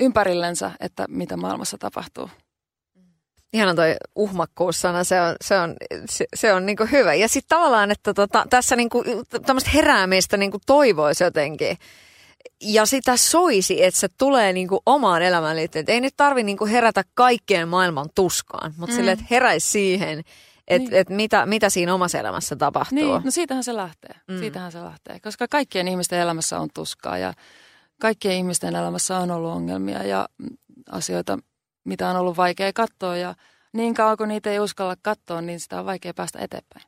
ympärillensä, 0.00 0.70
että 0.80 1.06
mitä 1.08 1.36
maailmassa 1.36 1.78
tapahtuu. 1.78 2.30
Ihana 3.52 3.74
toi 3.74 3.96
uhmakkuussana, 4.14 5.04
se 5.04 5.20
on, 5.20 5.36
se 5.40 5.58
on, 5.58 5.76
se, 6.08 6.26
se 6.34 6.52
on 6.52 6.66
niinku 6.66 6.86
hyvä. 6.92 7.14
Ja 7.14 7.28
sitten 7.28 7.58
tavallaan, 7.58 7.90
että 7.90 8.14
tota, 8.14 8.46
tässä 8.50 8.76
niinku, 8.76 9.04
tämmöistä 9.46 9.70
heräämistä 9.74 10.36
niinku 10.36 10.58
toivoisi 10.66 11.24
jotenkin. 11.24 11.76
Ja 12.62 12.86
sitä 12.86 13.16
soisi, 13.16 13.84
että 13.84 14.00
se 14.00 14.08
tulee 14.18 14.52
niinku 14.52 14.82
omaan 14.86 15.22
elämään 15.22 15.56
liittyen. 15.56 15.82
Et 15.82 15.88
ei 15.88 16.00
nyt 16.00 16.14
tarvi 16.16 16.42
niinku 16.42 16.66
herätä 16.66 17.02
kaikkeen 17.14 17.68
maailman 17.68 18.08
tuskaan, 18.14 18.74
mutta 18.76 18.92
mm. 18.92 18.96
sille, 18.96 19.12
että 19.12 19.24
heräisi 19.30 19.68
siihen, 19.68 20.22
että 20.68 20.90
niin. 20.90 21.00
et 21.00 21.08
mitä, 21.08 21.46
mitä 21.46 21.70
siinä 21.70 21.94
omassa 21.94 22.18
elämässä 22.18 22.56
tapahtuu. 22.56 22.98
Niin, 22.98 23.24
no 23.24 23.30
siitähän 23.30 23.64
se 23.64 23.76
lähtee. 23.76 24.14
Mm. 24.28 24.38
Siitähän 24.38 24.72
se 24.72 24.80
lähtee. 24.80 25.20
Koska 25.20 25.46
kaikkien 25.50 25.88
ihmisten 25.88 26.20
elämässä 26.20 26.60
on 26.60 26.68
tuskaa 26.74 27.18
ja 27.18 27.32
kaikkien 28.00 28.34
ihmisten 28.34 28.76
elämässä 28.76 29.18
on 29.18 29.30
ollut 29.30 29.52
ongelmia 29.52 30.02
ja 30.02 30.28
asioita, 30.90 31.38
mitä 31.88 32.08
on 32.08 32.16
ollut 32.16 32.36
vaikea 32.36 32.72
katsoa 32.72 33.16
ja 33.16 33.34
niin 33.72 33.94
kauan 33.94 34.16
kun 34.16 34.28
niitä 34.28 34.50
ei 34.50 34.60
uskalla 34.60 34.96
katsoa, 35.02 35.40
niin 35.40 35.60
sitä 35.60 35.78
on 35.80 35.86
vaikea 35.86 36.14
päästä 36.14 36.38
eteenpäin. 36.38 36.84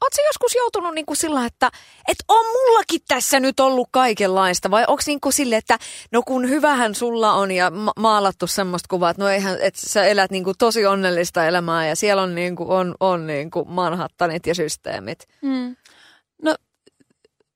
Oletko 0.00 0.22
joskus 0.26 0.54
joutunut 0.54 0.94
niin 0.94 1.06
kuin 1.06 1.16
sillä, 1.16 1.46
että, 1.46 1.70
että 2.08 2.24
on 2.28 2.46
mullakin 2.46 3.00
tässä 3.08 3.40
nyt 3.40 3.60
ollut 3.60 3.88
kaikenlaista? 3.90 4.70
Vai 4.70 4.84
onko 4.88 5.02
niin 5.06 5.20
kuin 5.20 5.32
sille, 5.32 5.56
että 5.56 5.78
no 6.12 6.22
kun 6.22 6.48
hyvähän 6.48 6.94
sulla 6.94 7.32
on 7.32 7.50
ja 7.50 7.70
ma- 7.70 7.92
maalattu 7.96 8.46
semmoista 8.46 8.86
kuvaa, 8.90 9.10
että 9.10 9.22
no 9.22 9.28
eihän, 9.28 9.60
että 9.60 9.80
sä 9.86 10.04
elät 10.04 10.30
niin 10.30 10.44
kuin 10.44 10.54
tosi 10.58 10.86
onnellista 10.86 11.46
elämää 11.46 11.88
ja 11.88 11.96
siellä 11.96 12.22
on, 12.22 12.34
niin 12.34 12.56
kuin, 12.56 12.68
on, 12.68 12.94
on 13.00 13.26
niin 13.26 13.50
kuin 13.50 13.70
Manhattanit 13.70 14.46
ja 14.46 14.54
systeemit. 14.54 15.28
Hmm. 15.42 15.76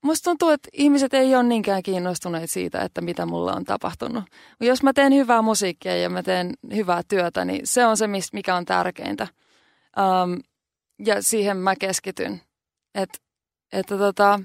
Musta 0.01 0.29
tuntuu, 0.29 0.49
että 0.49 0.69
ihmiset 0.73 1.13
ei 1.13 1.35
ole 1.35 1.43
niinkään 1.43 1.83
kiinnostuneet 1.83 2.49
siitä, 2.49 2.81
että 2.81 3.01
mitä 3.01 3.25
mulla 3.25 3.53
on 3.53 3.63
tapahtunut. 3.65 4.23
Jos 4.59 4.83
mä 4.83 4.93
teen 4.93 5.13
hyvää 5.13 5.41
musiikkia 5.41 5.97
ja 5.97 6.09
mä 6.09 6.23
teen 6.23 6.53
hyvää 6.75 7.01
työtä, 7.07 7.45
niin 7.45 7.67
se 7.67 7.85
on 7.85 7.97
se, 7.97 8.05
mikä 8.33 8.55
on 8.55 8.65
tärkeintä. 8.65 9.27
Um, 10.23 10.39
ja 11.05 11.23
siihen 11.23 11.57
mä 11.57 11.75
keskityn. 11.75 12.41
Et, 12.95 13.09
että 13.73 13.97
tota, 13.97 14.39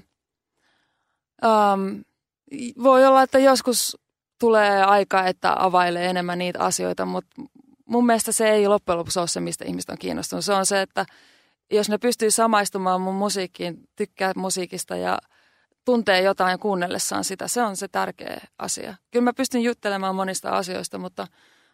um, 1.45 2.03
voi 2.83 3.05
olla, 3.05 3.23
että 3.23 3.39
joskus 3.39 3.97
tulee 4.39 4.83
aika, 4.83 5.27
että 5.27 5.55
availee 5.57 6.09
enemmän 6.09 6.37
niitä 6.37 6.59
asioita, 6.59 7.05
mutta 7.05 7.41
mun 7.85 8.05
mielestä 8.05 8.31
se 8.31 8.49
ei 8.49 8.67
loppujen 8.67 8.97
lopuksi 8.97 9.19
ole 9.19 9.27
se, 9.27 9.39
mistä 9.39 9.65
ihmiset 9.65 9.89
on 9.89 9.97
kiinnostunut. 9.97 10.45
Se 10.45 10.53
on 10.53 10.65
se, 10.65 10.81
että 10.81 11.05
jos 11.71 11.89
ne 11.89 11.97
pystyy 11.97 12.31
samaistumaan 12.31 13.01
mun 13.01 13.15
musiikkiin, 13.15 13.77
tykkää 13.95 14.31
musiikista 14.35 14.95
ja– 14.95 15.19
tuntee 15.85 16.21
jotain 16.21 16.59
kuunnellessaan 16.59 17.23
sitä. 17.23 17.47
Se 17.47 17.61
on 17.61 17.77
se 17.77 17.87
tärkeä 17.87 18.41
asia. 18.59 18.95
Kyllä 19.11 19.23
mä 19.23 19.33
pystyn 19.33 19.61
juttelemaan 19.61 20.15
monista 20.15 20.49
asioista, 20.49 20.97
mutta, 20.97 21.27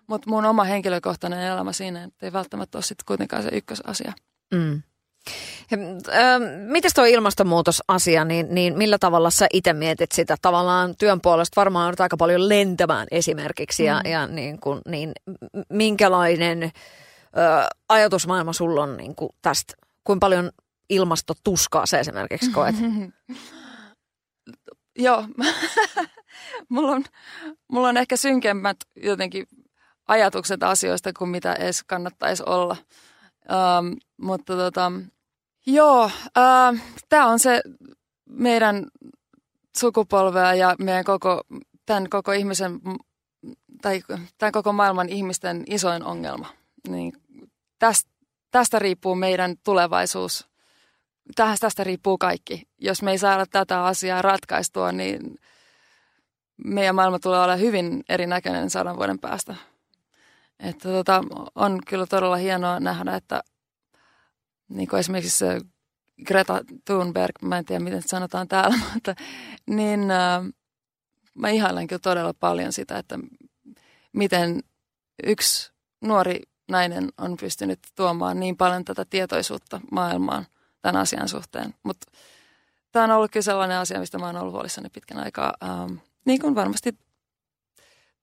mutta 0.08 0.30
mun 0.30 0.46
oma 0.46 0.64
henkilökohtainen 0.64 1.40
elämä 1.40 1.74
siinä 1.74 2.10
ei 2.22 2.34
välttämättä 2.34 2.78
ole 2.78 2.84
sitten 2.84 3.06
kuitenkaan 3.06 3.44
se 3.44 3.50
ykkösasia. 3.52 4.14
Mm. 4.54 4.82
Miten 6.68 6.92
tuo 6.96 7.06
ilmastonmuutosasia, 7.06 8.26
niin, 8.26 8.48
niin 8.50 8.78
millä 8.78 8.98
tavalla 8.98 9.30
sä 9.30 9.48
itse 9.54 9.74
mietit 9.74 10.12
sitä? 10.12 10.36
Tavallaan 10.42 10.96
työn 10.98 11.22
puolesta 11.22 11.62
varmaan 11.62 11.88
on 11.88 11.96
aika 12.00 12.18
paljon 12.18 12.50
lentämään 12.50 13.08
esimerkiksi 13.12 13.84
ja, 13.84 14.02
mm. 14.06 14.12
ja 14.12 14.28
niin 14.28 14.60
kuin, 14.60 14.82
niin, 14.88 15.12
minkälainen 15.70 16.64
ö, 16.64 16.70
ajatusmaailma 17.90 18.54
sulla 18.54 18.84
on 18.84 18.98
niin 18.98 19.16
kuin 19.16 19.30
tästä? 19.42 19.74
Kuinka 20.04 20.26
paljon 20.26 20.52
ilmastotuskaa 20.90 21.86
se 21.86 22.00
esimerkiksi 22.00 22.52
koet? 22.52 22.76
Joo, 24.98 25.26
mulla, 26.70 26.92
on, 26.92 27.04
mulla 27.68 27.90
on 27.90 27.98
ehkä 27.98 28.18
synkemmät 28.18 28.78
jotenkin 28.96 29.48
ajatukset 30.08 30.64
asioista 30.64 31.14
kuin 31.14 31.30
mitä 31.30 31.54
edes 31.54 31.84
kannattaisi 31.84 32.44
olla. 32.46 32.78
Ähm, 33.52 33.94
mutta 34.18 34.56
tota, 34.56 34.92
joo, 35.66 36.12
äh, 36.38 36.82
tämä 37.10 37.28
on 37.28 37.40
se 37.40 37.62
meidän 38.30 38.88
sukupolvea 39.78 40.54
ja 40.54 40.76
meidän 40.80 41.04
koko, 41.04 41.42
tämän 41.86 42.10
koko 42.10 42.32
ihmisen 42.32 42.80
tai 43.82 44.02
tämän 44.38 44.52
koko 44.52 44.74
maailman 44.74 45.10
ihmisten 45.10 45.64
isoin 45.68 46.04
ongelma. 46.04 46.48
Niin 46.88 47.14
tästä, 47.80 48.12
tästä 48.52 48.80
riippuu 48.80 49.16
meidän 49.16 49.56
tulevaisuus. 49.64 50.51
Tästä, 51.36 51.66
tästä 51.66 51.84
riippuu 51.84 52.18
kaikki. 52.18 52.68
Jos 52.78 53.02
me 53.02 53.12
ei 53.12 53.18
saada 53.18 53.46
tätä 53.46 53.86
asiaa 53.86 54.22
ratkaistua, 54.22 54.92
niin 54.92 55.36
meidän 56.66 56.96
maailma 56.96 57.20
tulee 57.20 57.40
olla 57.40 57.56
hyvin 57.56 58.04
erinäköinen 58.10 58.70
sadan 58.70 58.98
vuoden 58.98 59.20
päästä. 59.20 59.56
Että 60.60 60.90
tota, 60.90 61.24
on 61.56 61.80
kyllä 61.88 62.06
todella 62.06 62.36
hienoa 62.36 62.80
nähdä, 62.80 63.16
että 63.16 63.44
niin 64.70 64.88
kuin 64.88 65.00
esimerkiksi 65.00 65.46
Greta 66.28 66.62
Thunberg, 66.86 67.32
mä 67.42 67.58
en 67.58 67.66
tiedä 67.66 67.84
miten 67.84 68.02
sanotaan 68.06 68.48
täällä, 68.48 68.78
mutta 68.94 69.16
niin 69.66 70.12
äh, 70.12 70.44
mä 71.36 71.50
ihailen 71.50 71.88
kyllä 71.88 72.00
todella 72.00 72.34
paljon 72.34 72.74
sitä, 72.74 72.98
että 72.98 73.20
miten 74.14 74.60
yksi 75.28 75.72
nuori 76.02 76.42
nainen 76.70 77.10
on 77.18 77.38
pystynyt 77.38 77.80
tuomaan 77.96 78.40
niin 78.40 78.58
paljon 78.58 78.86
tätä 78.86 79.06
tietoisuutta 79.10 79.82
maailmaan 79.92 80.46
tämän 80.82 81.02
asian 81.02 81.30
suhteen. 81.30 81.74
Mutta 81.84 82.12
tämä 82.92 83.06
on 83.06 83.12
ollut 83.12 83.32
kyllä 83.32 83.44
sellainen 83.44 83.78
asia, 83.78 84.00
mistä 84.00 84.18
mä 84.18 84.26
oon 84.26 84.38
ollut 84.38 84.54
huolissani 84.54 84.90
pitkän 84.90 85.20
aikaa, 85.20 85.54
ähm, 85.64 85.94
niin 86.26 86.42
kuin 86.42 86.56
varmasti 86.56 86.98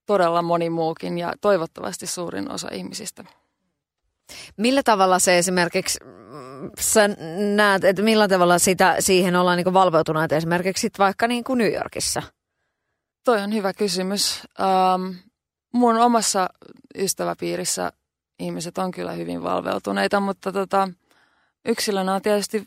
todella 0.07 0.42
moni 0.42 0.71
muukin 0.71 1.18
ja 1.18 1.33
toivottavasti 1.40 2.07
suurin 2.07 2.51
osa 2.51 2.68
ihmisistä. 2.73 3.25
Millä 4.57 4.83
tavalla 4.83 5.18
se 5.18 5.38
esimerkiksi, 5.38 5.99
sä 6.81 7.09
näet, 7.55 7.85
että 7.85 8.03
millä 8.03 8.29
tavalla 8.29 8.59
sitä, 8.59 8.97
siihen 8.99 9.37
ollaan 9.37 9.57
niin 9.57 9.73
valveutuneet 9.73 10.33
esimerkiksi 10.33 10.81
sit 10.81 10.99
vaikka 10.99 11.29
niin 11.29 11.44
kuin 11.44 11.59
New 11.59 11.73
Yorkissa? 11.73 12.23
Toi 13.25 13.42
on 13.42 13.55
hyvä 13.55 13.73
kysymys. 13.73 14.42
Um, 14.94 15.16
mun 15.73 15.97
omassa 15.97 16.49
ystäväpiirissä 16.99 17.92
ihmiset 18.38 18.79
on 18.79 18.90
kyllä 18.90 19.12
hyvin 19.12 19.42
valveutuneita, 19.42 20.21
mutta 20.21 20.53
tota, 20.53 20.88
yksilönä 21.64 22.14
on 22.14 22.23
tietysti 22.23 22.66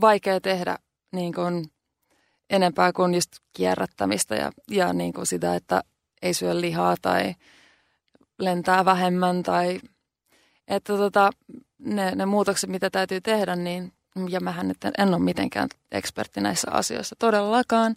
vaikea 0.00 0.40
tehdä 0.40 0.78
niin 1.12 1.34
kuin 1.34 1.70
enempää 2.50 2.92
kuin 2.92 3.14
just 3.14 3.32
kierrättämistä 3.52 4.34
ja, 4.34 4.52
ja 4.70 4.92
niin 4.92 5.12
kuin 5.12 5.26
sitä, 5.26 5.54
että 5.54 5.82
ei 6.22 6.34
syö 6.34 6.60
lihaa 6.60 6.96
tai 7.02 7.34
lentää 8.38 8.84
vähemmän 8.84 9.42
tai 9.42 9.80
että 10.68 10.96
tota, 10.96 11.30
ne, 11.78 12.14
ne 12.14 12.26
muutokset, 12.26 12.70
mitä 12.70 12.90
täytyy 12.90 13.20
tehdä, 13.20 13.56
niin 13.56 13.92
ja 14.28 14.40
mähän 14.40 14.68
nyt 14.68 14.84
en, 14.84 14.92
en 14.98 15.08
ole 15.08 15.18
mitenkään 15.18 15.68
ekspertti 15.92 16.40
näissä 16.40 16.70
asioissa 16.70 17.16
todellakaan, 17.18 17.96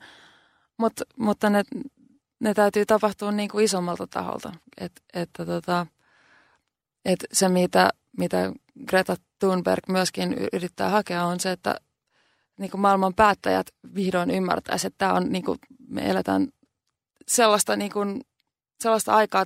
Mut, 0.77 0.93
mutta 1.19 1.49
ne, 1.49 1.63
ne 2.39 2.53
täytyy 2.53 2.85
tapahtua 2.85 3.31
niin 3.31 3.49
kuin 3.49 3.65
isommalta 3.65 4.07
taholta. 4.07 4.53
Et, 4.77 4.91
että 5.13 5.45
tota, 5.45 5.87
et 7.05 7.19
se, 7.31 7.49
mitä, 7.49 7.89
mitä 8.17 8.51
Greta 8.87 9.15
Thunberg 9.39 9.87
myöskin 9.89 10.35
yrittää 10.53 10.89
hakea, 10.89 11.25
on 11.25 11.39
se, 11.39 11.51
että 11.51 11.79
niin 12.59 12.71
kuin 12.71 12.81
maailman 12.81 13.13
päättäjät 13.13 13.67
vihdoin 13.95 14.31
ymmärtäisivät, 14.31 14.93
että 14.93 14.97
tämä 14.97 15.13
on, 15.13 15.31
niin 15.31 15.43
kuin, 15.45 15.59
me 15.87 16.09
eletään 16.09 16.47
sellaista, 17.27 17.75
niin 17.75 17.91
kuin, 17.91 18.21
sellaista 18.79 19.15
aikaa 19.15 19.45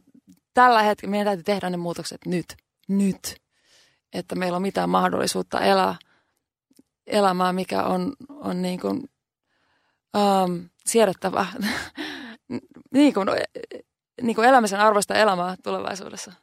tällä 0.54 0.84
hetkellä, 0.84 1.12
meidän 1.12 1.26
täytyy 1.26 1.44
tehdä 1.44 1.70
ne 1.70 1.78
muutokset 1.78 2.26
nyt, 2.26 2.46
nyt, 2.88 3.36
että 4.14 4.36
meillä 4.36 4.56
on 4.56 4.62
mitään 4.62 4.90
mahdollisuutta 4.90 5.62
elää 5.62 5.96
elämää, 7.08 7.54
mikä 7.54 7.84
on, 7.84 8.14
on 8.30 8.62
niin 8.62 8.80
kuin, 8.80 9.10
um, 10.18 10.70
siedettävä, 10.86 11.46
niin 12.94 13.14
kuin, 13.14 13.28
niin 14.22 14.36
kuin 14.36 14.48
elämisen 14.48 14.80
arvoista 14.80 15.16
elämää 15.16 15.56
tulevaisuudessa. 15.64 16.34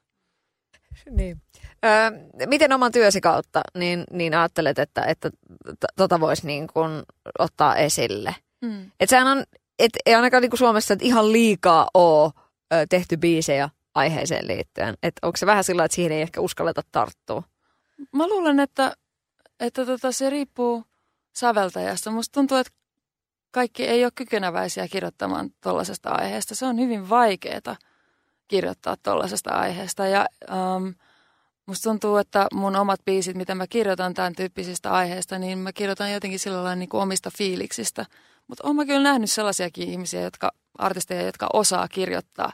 Niin. 1.11 1.43
Öö, 1.85 2.11
miten 2.47 2.73
oman 2.73 2.93
työsi 2.93 3.21
kautta 3.21 3.61
niin, 3.79 4.05
niin 4.13 4.35
ajattelet, 4.35 4.79
että, 4.79 5.03
että 5.03 5.31
tota 5.97 6.21
voisi 6.21 6.47
niin 6.47 6.67
kuin 6.67 6.91
ottaa 7.39 7.77
esille? 7.77 8.35
Mm. 8.63 8.91
Että 9.01 9.11
sehän 9.11 9.39
on 9.39 9.45
et 9.79 9.91
ei 10.07 10.15
ainakaan 10.15 10.41
niin 10.41 10.51
kuin 10.51 10.59
Suomessa 10.59 10.95
että 10.95 11.05
ihan 11.05 11.33
liikaa 11.33 11.89
ole 11.95 12.33
ö, 12.73 12.87
tehty 12.89 13.17
biisejä 13.17 13.69
aiheeseen 13.95 14.49
liittyen. 14.49 14.95
Että 15.03 15.27
onko 15.27 15.37
se 15.37 15.47
vähän 15.47 15.65
sillä 15.65 15.85
että 15.85 15.95
siihen 15.95 16.13
ei 16.13 16.23
ehkä 16.23 16.41
uskalleta 16.41 16.83
tarttua? 16.93 17.43
Mä 18.13 18.29
luulen, 18.29 18.61
että, 18.61 18.93
että 19.61 19.87
tota, 19.87 20.13
se 20.13 20.31
riippuu 20.31 20.85
säveltäjästä. 21.37 22.11
Musta 22.11 22.33
tuntuu, 22.33 22.57
että 22.57 22.73
kaikki 23.51 23.85
ei 23.85 24.05
ole 24.05 24.13
kykeneväisiä 24.15 24.89
kirjoittamaan 24.89 25.51
tuollaisesta 25.63 26.11
aiheesta. 26.11 26.55
Se 26.55 26.67
on 26.67 26.79
hyvin 26.79 27.09
vaikeaa 27.09 27.77
kirjoittaa 28.49 28.97
tuollaisesta 29.03 29.51
aiheesta. 29.51 30.07
Ja 30.07 30.27
um, 30.77 30.95
musta 31.67 31.91
tuntuu, 31.91 32.17
että 32.17 32.47
mun 32.55 32.77
omat 32.77 33.01
biisit, 33.05 33.37
mitä 33.37 33.55
mä 33.55 33.67
kirjoitan 33.67 34.15
tämän 34.15 34.33
tyyppisistä 34.35 34.91
aiheista, 34.93 35.39
niin 35.39 35.59
mä 35.59 35.73
kirjoitan 35.73 36.13
jotenkin 36.13 36.39
sillä 36.39 36.57
lailla 36.57 36.75
niin 36.75 36.89
kuin 36.89 37.03
omista 37.03 37.31
fiiliksistä– 37.39 38.07
mutta 38.49 38.69
olen 38.69 38.87
kyllä 38.87 39.03
nähnyt 39.03 39.31
sellaisiakin 39.31 39.89
ihmisiä, 39.89 40.21
jotka, 40.21 40.53
artisteja, 40.79 41.27
jotka 41.27 41.49
osaa 41.53 41.89
kirjoittaa 41.89 42.53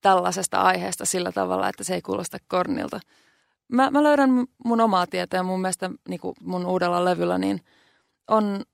tällaisesta 0.00 0.60
aiheesta 0.60 1.06
sillä 1.06 1.32
tavalla, 1.32 1.68
että 1.68 1.84
se 1.84 1.94
ei 1.94 2.02
kuulosta 2.02 2.38
kornilta. 2.48 3.00
Mä, 3.68 3.90
mä 3.90 4.02
löydän 4.02 4.30
mun 4.64 4.80
omaa 4.80 5.06
tietä 5.06 5.36
ja 5.36 5.42
mun 5.42 5.60
mielestä 5.60 5.90
niin 6.08 6.20
mun 6.40 6.66
uudella 6.66 7.04
levyllä 7.04 7.38
niin 7.38 7.60
on, 8.28 8.64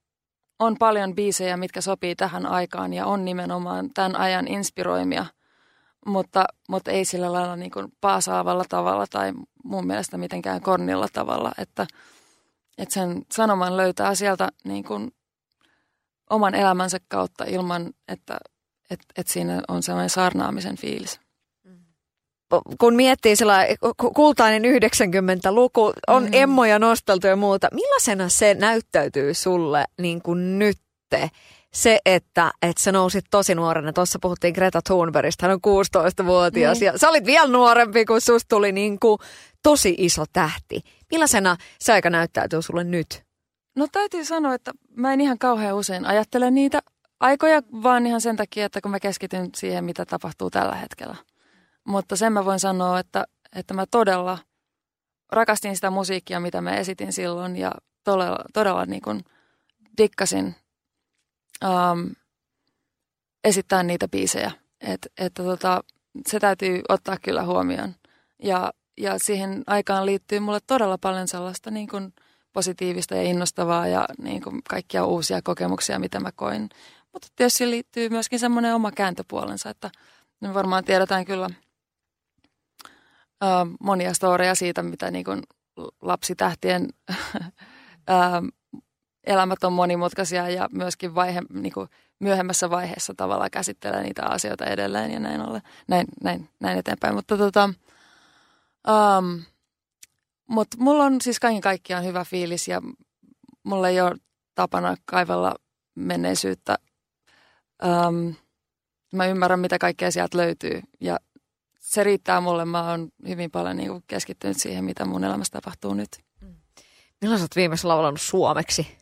on 0.59 0.77
paljon 0.79 1.15
biisejä, 1.15 1.57
mitkä 1.57 1.81
sopii 1.81 2.17
tähän 2.17 2.47
aikaan 2.47 2.93
ja 2.93 3.07
on 3.07 3.25
nimenomaan 3.25 3.91
tämän 3.95 4.17
ajan 4.17 4.49
inspiroimia, 4.49 5.27
mutta, 6.07 6.45
mutta 6.69 6.91
ei 6.91 7.05
sillä 7.05 7.33
lailla 7.33 7.57
niin 7.57 7.71
kuin 7.71 7.93
paasaavalla 8.01 8.65
tavalla 8.69 9.07
tai 9.07 9.33
mun 9.65 9.87
mielestä 9.87 10.19
mitenkään 10.19 10.61
kornilla 10.61 11.07
tavalla, 11.13 11.53
että, 11.59 11.87
että 12.79 12.95
sen 12.95 13.23
sanoman 13.33 13.77
löytää 13.77 14.15
sieltä 14.15 14.49
niin 14.65 14.85
kuin 14.85 15.13
oman 16.31 16.55
elämänsä 16.55 16.99
kautta 17.09 17.45
ilman, 17.45 17.91
että 18.09 18.39
et, 18.91 19.01
et 19.17 19.29
siinä 19.29 19.63
on 19.69 19.83
sellainen 19.83 20.11
sarnaamisen 20.11 20.77
fiilis. 20.77 21.21
Kun 22.79 22.95
miettii 22.95 23.37
sellainen 23.37 23.77
kultainen 24.15 24.63
90-luku, 24.63 25.93
on 26.07 26.23
mm-hmm. 26.23 26.35
emmoja 26.35 26.79
nosteltu 26.79 27.27
ja 27.27 27.37
muuta, 27.37 27.69
millaisena 27.73 28.29
se 28.29 28.55
näyttäytyy 28.55 29.35
sulle 29.35 29.85
niin 29.99 30.23
kuin 30.23 30.59
nytte? 30.59 31.31
Se, 31.75 31.99
että, 32.05 32.53
että 32.63 32.83
sä 32.83 32.93
nousit 32.93 33.25
tosi 33.31 33.55
nuorena. 33.55 33.93
Tuossa 33.93 34.19
puhuttiin 34.23 34.55
Greta 34.55 34.81
Thunbergista, 34.83 35.47
hän 35.47 35.59
on 35.65 35.85
16-vuotias 35.87 36.81
niin. 36.81 36.87
ja 36.87 36.99
sä 36.99 37.09
olit 37.09 37.27
vielä 37.27 37.47
nuorempi, 37.47 38.05
kun 38.05 38.21
susta 38.21 38.49
tuli 38.49 38.73
niin 38.73 39.01
kuin 39.01 39.19
tosi 39.63 39.95
iso 39.99 40.25
tähti. 40.33 40.81
Millaisena 41.11 41.57
se 41.79 41.93
aika 41.93 42.11
näyttäytyy 42.11 42.63
sulle 42.63 42.85
nyt? 42.85 43.23
No 43.77 43.87
täytyy 43.93 44.25
sanoa, 44.25 44.55
että 44.55 44.73
mä 44.97 45.13
en 45.13 45.21
ihan 45.21 45.39
kauhean 45.39 45.77
usein 45.77 46.07
ajattele 46.07 46.51
niitä 46.51 46.83
aikoja, 47.21 47.63
vaan 47.83 48.07
ihan 48.07 48.21
sen 48.21 48.37
takia, 48.37 48.67
että 48.67 48.81
kun 48.81 48.91
mä 48.91 49.01
keskityn 49.01 49.51
siihen, 49.57 49.85
mitä 49.85 50.07
tapahtuu 50.07 50.51
tällä 50.51 50.75
hetkellä. 50.75 51.17
Mutta 51.85 52.17
sen 52.17 52.33
mä 52.33 52.45
voin 52.45 52.61
sanoa, 52.61 52.99
että, 52.99 53.25
että 53.57 53.75
mä 53.75 53.85
todella 53.91 54.39
rakastin 55.33 55.75
sitä 55.75 55.91
musiikkia, 55.91 56.41
mitä 56.41 56.61
mä 56.61 56.77
esitin 56.77 57.13
silloin 57.13 57.57
ja 57.57 57.73
todella, 58.05 58.39
todella 58.53 58.87
niin 58.87 59.03
kuin 59.03 59.25
dikkasin 59.99 60.55
um, 61.65 62.11
esittää 63.45 63.83
niitä 63.83 64.09
biisejä. 64.09 64.51
Et, 64.81 65.13
että 65.19 65.43
tota, 65.43 65.85
se 66.27 66.41
täytyy 66.41 66.83
ottaa 66.89 67.17
kyllä 67.23 67.45
huomioon. 67.45 67.95
Ja, 68.43 68.73
ja 68.99 69.19
siihen 69.19 69.63
aikaan 69.67 70.07
liittyy 70.07 70.41
mulle 70.41 70.61
todella 70.67 70.99
paljon 70.99 71.29
sellaista 71.29 71.71
niin 71.71 71.89
kuin– 71.89 72.13
positiivista 72.53 73.15
ja 73.15 73.23
innostavaa 73.23 73.87
ja 73.87 74.05
niin 74.19 74.43
kuin 74.43 74.63
kaikkia 74.69 75.05
uusia 75.05 75.43
kokemuksia, 75.43 75.99
mitä 75.99 76.21
mä 76.21 76.33
koin. 76.33 76.69
Mutta 77.13 77.29
tietysti 77.37 77.71
liittyy 77.71 78.09
myöskin 78.09 78.39
semmoinen 78.39 78.75
oma 78.75 78.93
kääntöpuolensa, 78.93 79.71
että 79.71 79.91
me 80.41 80.55
varmaan 80.55 80.85
tiedetään 80.85 81.25
kyllä 81.25 81.51
ö, 83.45 83.47
monia 83.81 84.15
storeja 84.15 84.55
siitä, 84.55 84.83
mitä 84.83 85.11
niin 85.11 85.25
lapsitähtien 86.03 86.89
ö, 87.11 87.15
elämät 89.25 89.65
on 89.65 89.73
monimutkaisia 89.73 90.49
ja 90.49 90.69
myöskin 90.73 91.15
vaihe, 91.15 91.43
niin 91.53 91.73
kuin 91.73 91.89
myöhemmässä 92.19 92.71
vaiheessa 92.71 93.15
tavallaan 93.17 93.51
käsittelee 93.51 94.03
niitä 94.03 94.27
asioita 94.27 94.65
edelleen 94.65 95.11
ja 95.11 95.21
näin, 95.21 95.41
ole, 95.41 95.63
näin, 95.89 96.07
näin, 96.23 96.49
näin 96.61 96.79
eteenpäin. 96.79 97.15
Mutta 97.15 97.37
tota, 97.37 97.71
um, 98.89 99.43
Mutta 100.47 100.77
mulla 100.81 101.05
on 101.05 101.21
siis 101.21 101.41
kaiken 101.41 101.61
kaikkiaan 101.61 102.05
hyvä 102.05 102.25
fiilis 102.25 102.69
ja 102.69 102.83
mulla 103.63 103.89
ei 103.89 104.01
ole 104.01 104.15
tapana 104.55 104.97
kaivella 105.05 105.55
menneisyyttä. 105.95 106.79
Um, 107.85 108.35
mä 109.13 109.27
ymmärrän, 109.27 109.61
mitä 109.61 109.79
kaikkea 109.79 110.11
sieltä 110.11 110.39
löytyy 110.39 110.83
ja 111.01 111.19
se 111.81 112.05
riittää 112.05 112.41
mulle. 112.41 112.65
Mä 112.65 112.91
oon 112.91 113.09
hyvin 113.29 113.51
paljon 113.51 113.77
niin 113.77 113.89
kuin 113.89 114.05
keskittynyt 114.07 114.57
siihen, 114.57 114.85
mitä 114.85 115.05
mun 115.05 115.25
elämässä 115.25 115.53
tapahtuu 115.53 115.95
nyt. 115.95 116.09
Milloin 117.21 117.39
sä 117.39 117.45
oot 117.45 117.57
viimeisessä 117.57 117.89
laulanut 117.89 118.21
suomeksi? 118.21 119.02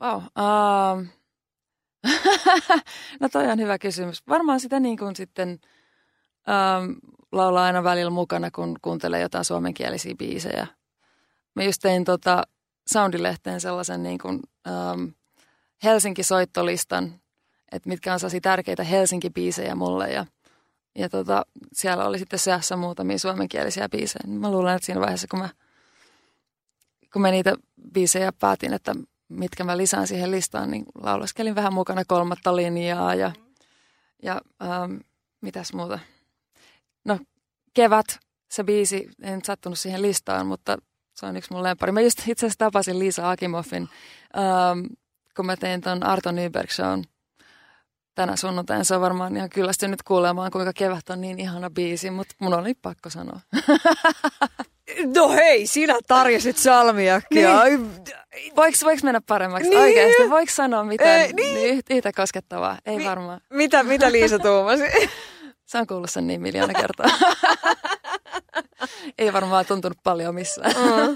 Wow. 0.00 0.16
Um, 0.16 1.06
no 3.20 3.28
toi 3.32 3.46
on 3.50 3.58
hyvä 3.58 3.78
kysymys. 3.78 4.22
Varmaan 4.28 4.60
sitä 4.60 4.80
niin 4.80 4.98
kuin 4.98 5.16
sitten 5.16 5.60
um, 6.78 6.96
laulaa 7.32 7.64
aina 7.64 7.84
välillä 7.84 8.10
mukana, 8.10 8.50
kun 8.50 8.76
kuuntelee 8.82 9.20
jotain 9.20 9.44
suomenkielisiä 9.44 10.14
biisejä. 10.14 10.66
Mä 11.54 11.62
just 11.62 11.82
tein 11.82 12.04
tota 12.04 12.42
Soundilehteen 12.86 13.60
sellaisen 13.60 14.02
niin 14.02 14.18
kuin, 14.18 14.40
um, 14.94 15.12
Helsinki-soittolistan, 15.84 17.20
että 17.72 17.88
mitkä 17.88 18.12
on 18.12 18.20
sellaisia 18.20 18.40
tärkeitä 18.40 18.82
Helsinki-biisejä 18.82 19.74
mulle 19.74 20.12
ja, 20.12 20.26
ja 20.94 21.08
tota, 21.08 21.46
siellä 21.72 22.04
oli 22.04 22.18
sitten 22.18 22.38
seassa 22.38 22.76
muutamia 22.76 23.18
suomenkielisiä 23.18 23.88
biisejä. 23.88 24.22
Mä 24.26 24.50
luulen, 24.50 24.76
että 24.76 24.86
siinä 24.86 25.00
vaiheessa, 25.00 25.26
kun 25.30 25.38
mä, 25.38 25.48
kun 27.12 27.22
mä 27.22 27.30
niitä 27.30 27.54
biisejä 27.92 28.32
päätin, 28.32 28.72
että 28.72 28.94
mitkä 29.28 29.64
mä 29.64 29.76
lisään 29.76 30.06
siihen 30.06 30.30
listaan, 30.30 30.70
niin 30.70 30.84
laulaskelin 30.94 31.54
vähän 31.54 31.74
mukana 31.74 32.04
kolmatta 32.04 32.56
linjaa 32.56 33.14
ja, 33.14 33.32
ja 34.22 34.40
ähm, 34.62 34.96
mitäs 35.40 35.72
muuta. 35.72 35.98
No, 37.04 37.18
Kevät, 37.74 38.06
se 38.50 38.64
biisi, 38.64 39.08
en 39.22 39.40
sattunut 39.44 39.78
siihen 39.78 40.02
listaan, 40.02 40.46
mutta 40.46 40.78
se 41.14 41.26
on 41.26 41.36
yksi 41.36 41.52
mun 41.52 41.62
lempari. 41.62 41.92
Mä 41.92 42.00
just 42.00 42.18
itse 42.18 42.46
asiassa 42.46 42.58
tapasin 42.58 42.98
Liisa 42.98 43.30
Akimoffin, 43.30 43.88
ähm, 44.38 44.86
kun 45.36 45.46
mä 45.46 45.56
tein 45.56 45.80
ton 45.80 46.02
Arto 46.02 46.32
Nyberg 46.32 46.70
shown 46.70 47.04
tänä 48.16 48.36
sunnuntaina. 48.36 48.84
Se 48.84 48.94
on 48.94 49.00
varmaan 49.00 49.36
ihan 49.36 49.50
kyllästynyt 49.50 50.02
kuulemaan, 50.02 50.50
kuinka 50.50 50.72
Kevät 50.72 51.10
on 51.10 51.20
niin 51.20 51.40
ihana 51.40 51.70
biisi, 51.70 52.10
mutta 52.10 52.34
mun 52.38 52.54
oli 52.54 52.74
pakko 52.82 53.10
sanoa. 53.10 53.40
No 55.14 55.28
hei, 55.32 55.66
sinä 55.66 55.98
tarjosit 56.06 56.56
salmiakkia. 56.56 57.64
Niin. 57.64 57.90
Voiko, 58.56 58.78
voiko 58.84 59.00
mennä 59.02 59.20
paremmaksi 59.28 59.68
niin. 59.68 59.80
oikeasti? 59.80 60.30
Voiko 60.30 60.52
sanoa 60.54 60.84
mitään 60.84 61.20
Ei, 61.20 61.32
niin. 61.32 61.82
yhtä 61.90 62.12
koskettavaa? 62.12 62.78
Ei 62.86 62.96
Mi- 62.96 63.04
varmaan. 63.04 63.40
Mitä, 63.50 63.82
mitä 63.82 64.12
Liisa 64.12 64.38
tuumasi? 64.38 64.84
Se 65.66 65.78
on 65.78 65.86
kuullut 65.86 66.10
sen 66.10 66.26
niin 66.26 66.40
miljoona 66.40 66.74
kertaa. 66.74 67.06
Ei 69.18 69.32
varmaan 69.32 69.66
tuntunut 69.66 69.98
paljon 70.02 70.34
missään. 70.34 70.72
Mm. 70.72 71.14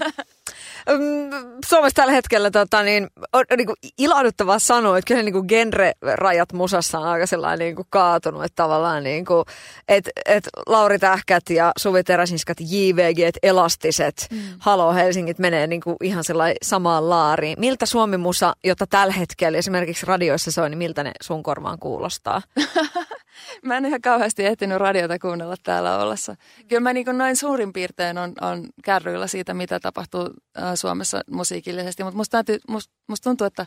Suomessa 1.65 1.95
tällä 1.95 2.13
hetkellä 2.13 2.51
tota, 2.51 2.83
niin, 2.83 3.07
on, 3.33 3.45
on 3.51 3.57
niin 3.57 3.67
kuin 3.67 3.75
ilahduttavaa 3.97 4.59
sanoa, 4.59 4.97
että 4.97 5.07
kyllä 5.07 5.23
niin 5.23 5.33
kuin 5.33 5.45
genre-rajat 5.47 6.53
musassa 6.53 6.99
on 6.99 7.07
aika 7.07 7.27
sellainen 7.27 7.65
niin 7.65 7.75
kuin 7.75 7.87
kaatunut, 7.89 8.43
että 8.43 8.55
tavallaan 8.55 9.03
niin 9.03 9.25
kuin, 9.25 9.45
et, 9.87 10.09
et 10.25 10.49
Lauri 10.67 10.99
Tähkät 10.99 11.49
ja 11.49 11.71
Suvi 11.77 12.03
Teräsinskat, 12.03 12.57
JVG, 12.59 13.35
elastiset, 13.43 14.27
mm. 14.31 14.39
Halo 14.59 14.93
Helsingit 14.93 15.39
menee 15.39 15.67
niin 15.67 15.81
kuin 15.81 15.97
ihan 16.03 16.23
sellainen 16.23 16.57
samaan 16.63 17.09
laariin. 17.09 17.59
Miltä 17.59 17.85
Suomi 17.85 18.17
musa, 18.17 18.53
jota 18.63 18.87
tällä 18.87 19.13
hetkellä 19.13 19.57
esimerkiksi 19.57 20.05
radioissa 20.05 20.51
soi, 20.51 20.69
niin 20.69 20.77
miltä 20.77 21.03
ne 21.03 21.11
sun 21.21 21.43
korvaan 21.43 21.79
kuulostaa? 21.79 22.41
mä 23.65 23.77
en 23.77 23.85
ihan 23.85 24.01
kauheasti 24.01 24.45
ehtinyt 24.45 24.77
radiota 24.77 25.19
kuunnella 25.19 25.55
täällä 25.63 25.97
ollessa. 25.97 26.35
Kyllä 26.67 26.79
mä 26.79 26.93
niin 26.93 27.05
kuin 27.05 27.17
noin 27.17 27.35
suurin 27.35 27.73
piirtein 27.73 28.17
on, 28.17 28.33
on 28.41 28.69
kärryillä 28.83 29.27
siitä, 29.27 29.53
mitä 29.53 29.79
tapahtuu 29.79 30.29
äh, 30.59 30.71
Suomessa 30.75 31.21
musiikillisesti, 31.31 32.03
mutta 32.03 32.17
musta, 32.17 32.43
musta, 32.67 32.93
musta 33.07 33.29
tuntuu, 33.29 33.47
että 33.47 33.65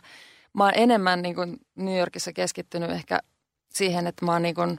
mä 0.53 0.63
oon 0.63 0.73
enemmän 0.75 1.21
niin 1.21 1.35
kuin 1.35 1.57
New 1.75 1.99
Yorkissa 1.99 2.33
keskittynyt 2.33 2.91
ehkä 2.91 3.19
siihen, 3.73 4.07
että 4.07 4.25
mä 4.25 4.31
oon 4.31 4.41
niin 4.41 4.55
kuin 4.55 4.77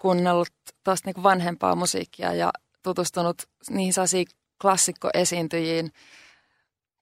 kuunnellut 0.00 0.48
tuosta 0.84 1.10
niin 1.10 1.22
vanhempaa 1.22 1.74
musiikkia 1.74 2.34
ja 2.34 2.50
tutustunut 2.82 3.42
niihin 3.70 3.92
sellaisiin 3.92 4.26
klassikkoesiintyjiin. 4.60 5.92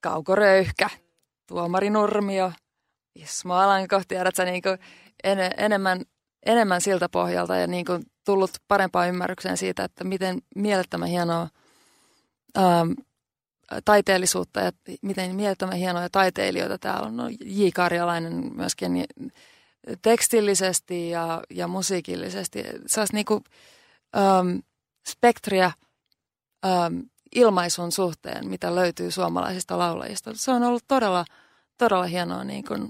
Kauko 0.01 0.35
Röyhkä, 0.35 0.89
Tuomari 1.47 1.89
Nurmio, 1.89 2.51
Ismo 3.15 3.53
Alanko, 3.53 4.01
tiedätkö, 4.07 4.45
niin 4.45 4.61
kuin 4.61 4.77
en, 5.23 5.37
enemmän 5.57 6.01
enemmän 6.45 6.81
siltä 6.81 7.09
pohjalta 7.09 7.55
ja 7.55 7.67
niin 7.67 7.85
kuin 7.85 8.03
tullut 8.25 8.51
parempaan 8.67 9.09
ymmärrykseen 9.09 9.57
siitä, 9.57 9.83
että 9.83 10.03
miten 10.03 10.41
mielettömän 10.55 11.09
hienoa 11.09 11.49
ähm, 12.57 12.91
taiteellisuutta 13.85 14.59
ja 14.59 14.71
miten 15.01 15.35
mielettömän 15.35 15.77
hienoja 15.77 16.09
taiteilijoita 16.11 16.77
täällä 16.77 17.07
on. 17.07 17.17
No, 17.17 17.23
J. 17.45 17.67
Karjalainen 17.75 18.51
myöskin 18.55 18.93
niin 18.93 19.31
tekstillisesti 20.01 21.09
ja, 21.09 21.41
ja 21.49 21.67
musiikillisesti. 21.67 22.63
Saisi 22.87 23.13
niin 23.13 23.25
kuin, 23.25 23.43
ähm, 24.17 24.57
spektriä 25.09 25.71
ähm, 26.65 26.99
ilmaisun 27.35 27.91
suhteen, 27.91 28.49
mitä 28.49 28.75
löytyy 28.75 29.11
suomalaisista 29.11 29.77
laulajista. 29.77 30.31
Se 30.33 30.51
on 30.51 30.63
ollut 30.63 30.83
todella, 30.87 31.25
todella 31.77 32.05
hienoa 32.05 32.43
niin 32.43 32.63
kuin 32.63 32.89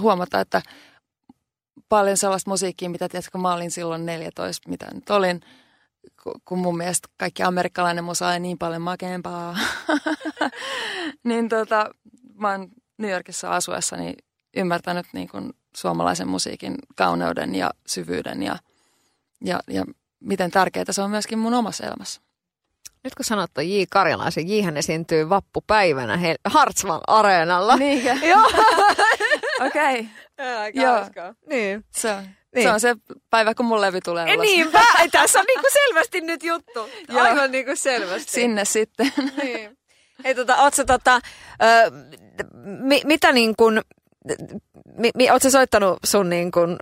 huomata, 0.00 0.40
että 0.40 0.62
paljon 1.88 2.16
sellaista 2.16 2.50
musiikkia, 2.50 2.90
mitä 2.90 3.08
tiedätkö, 3.08 3.38
mä 3.38 3.54
olin 3.54 3.70
silloin 3.70 4.06
14, 4.06 4.68
mitä 4.68 4.86
nyt 4.94 5.10
olin, 5.10 5.40
kun 6.44 6.58
mun 6.58 6.76
mielestä 6.76 7.08
kaikki 7.16 7.42
amerikkalainen 7.42 8.04
musa 8.04 8.28
on 8.28 8.42
niin 8.42 8.58
paljon 8.58 8.82
makeampaa. 8.82 9.58
niin 11.24 11.48
tota, 11.48 11.90
mä 12.34 12.50
oon 12.50 12.68
New 12.98 13.10
Yorkissa 13.10 13.50
asuessani 13.50 14.14
ymmärtänyt 14.56 15.06
niin 15.12 15.28
kuin 15.28 15.52
suomalaisen 15.76 16.28
musiikin 16.28 16.74
kauneuden 16.96 17.54
ja 17.54 17.70
syvyyden 17.86 18.42
ja, 18.42 18.56
ja, 19.44 19.60
ja 19.68 19.84
miten 20.20 20.50
tärkeää 20.50 20.84
se 20.90 21.02
on 21.02 21.10
myöskin 21.10 21.38
mun 21.38 21.54
omassa 21.54 21.86
elämässä. 21.86 22.20
Nyt 23.04 23.14
kun 23.14 23.24
sanot 23.24 23.50
J. 23.62 23.82
Karjalaisen, 23.90 24.48
Jhän 24.48 24.76
esiintyy 24.76 25.28
vappupäivänä 25.28 26.18
Hartsman 26.44 27.00
areenalla. 27.06 27.76
Niinkö? 27.76 28.26
Joo. 28.26 28.50
Okei. 29.66 30.08
Okay. 30.40 30.70
Joo. 30.74 31.34
Niin. 31.50 31.84
Se 31.90 32.10
on. 32.10 32.22
Niin. 32.54 32.64
Se 32.64 32.72
on 32.72 32.80
se 32.80 32.96
päivä, 33.30 33.54
kun 33.54 33.66
mun 33.66 33.80
levy 33.80 34.00
tulee 34.00 34.34
ulos. 34.34 34.46
Niinpä, 34.46 34.82
tässä 35.12 35.38
on 35.38 35.44
niinku 35.48 35.66
selvästi 35.72 36.20
nyt 36.20 36.42
juttu. 36.42 36.88
Aivan 37.22 37.50
niinku 37.50 37.70
selvästi. 37.74 38.30
Sinne 38.30 38.64
sitten. 38.64 39.12
Niin. 39.42 39.78
Hei, 40.24 40.34
tota, 40.34 40.56
ootko 40.56 40.84
tota, 40.84 41.20
ö, 41.62 41.90
mi, 42.62 43.00
mitä 43.04 43.32
niin 43.32 43.56
kuin, 43.56 43.80
mi, 44.98 45.10
mi, 45.14 45.30
ootko 45.30 45.50
soittanut 45.50 45.98
sun 46.04 46.30
niin 46.30 46.50
kuin 46.50 46.76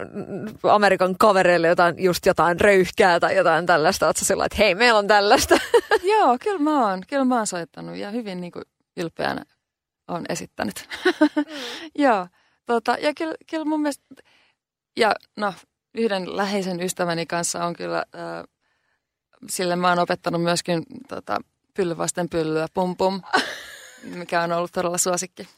Amerikan 0.62 1.18
kavereille 1.18 1.68
jotain, 1.68 1.95
just 1.99 2.26
jotain 2.26 2.61
röyhkää 2.61 3.20
tai 3.20 3.37
jotain 3.37 3.66
tällaista? 3.66 4.07
Ootko 4.07 4.24
sillä 4.24 4.45
että 4.45 4.59
hei, 4.59 4.74
meillä 4.74 4.99
on 4.99 5.07
tällaista? 5.07 5.59
Joo, 6.03 6.37
kyllä 6.43 6.59
mä 6.59 6.89
oon. 6.89 7.03
Kyllä 7.09 7.24
mä 7.24 7.37
oon 7.37 7.47
soittanut 7.47 7.97
ja 7.97 8.11
hyvin 8.11 8.41
niin 8.41 8.53
kuin 8.53 8.64
ylpeänä 8.97 9.45
on 10.09 10.24
esittänyt. 10.29 10.89
Mm. 11.05 11.45
Joo, 11.95 12.26
tota, 12.69 12.97
ja 13.01 13.14
kyllä, 13.14 13.35
kyllä 13.51 13.64
mun 13.64 13.83
mielestä, 13.83 14.05
ja 14.97 15.14
no 15.37 15.55
yhden 15.95 16.37
läheisen 16.37 16.83
ystäväni 16.83 17.27
kanssa 17.27 17.64
on 17.64 17.77
kyllä, 17.77 17.99
äh, 17.99 18.45
sille 19.49 19.77
mä 19.77 19.89
oon 19.89 19.99
opettanut 19.99 20.43
myöskin 20.43 20.83
tota, 21.09 21.39
pylly 21.75 21.97
vasten 21.97 22.29
pyllyä, 22.29 22.66
pum 22.75 22.97
pum, 22.97 23.23
mikä 24.21 24.43
on 24.43 24.53
ollut 24.53 24.73
todella 24.73 24.99
suosikki. 24.99 25.49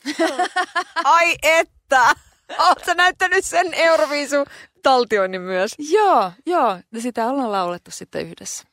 Ai 1.04 1.36
että! 1.42 2.14
Oletko 2.58 2.94
näyttänyt 2.94 3.44
sen 3.44 3.74
Euroviisu 3.74 4.36
taltioinnin 4.82 5.40
myös? 5.40 5.74
Joo, 5.78 6.32
joo. 6.46 6.78
Ja 6.92 7.00
sitä 7.00 7.26
ollaan 7.26 7.52
laulettu 7.52 7.90
sitten 7.90 8.26
yhdessä. 8.26 8.64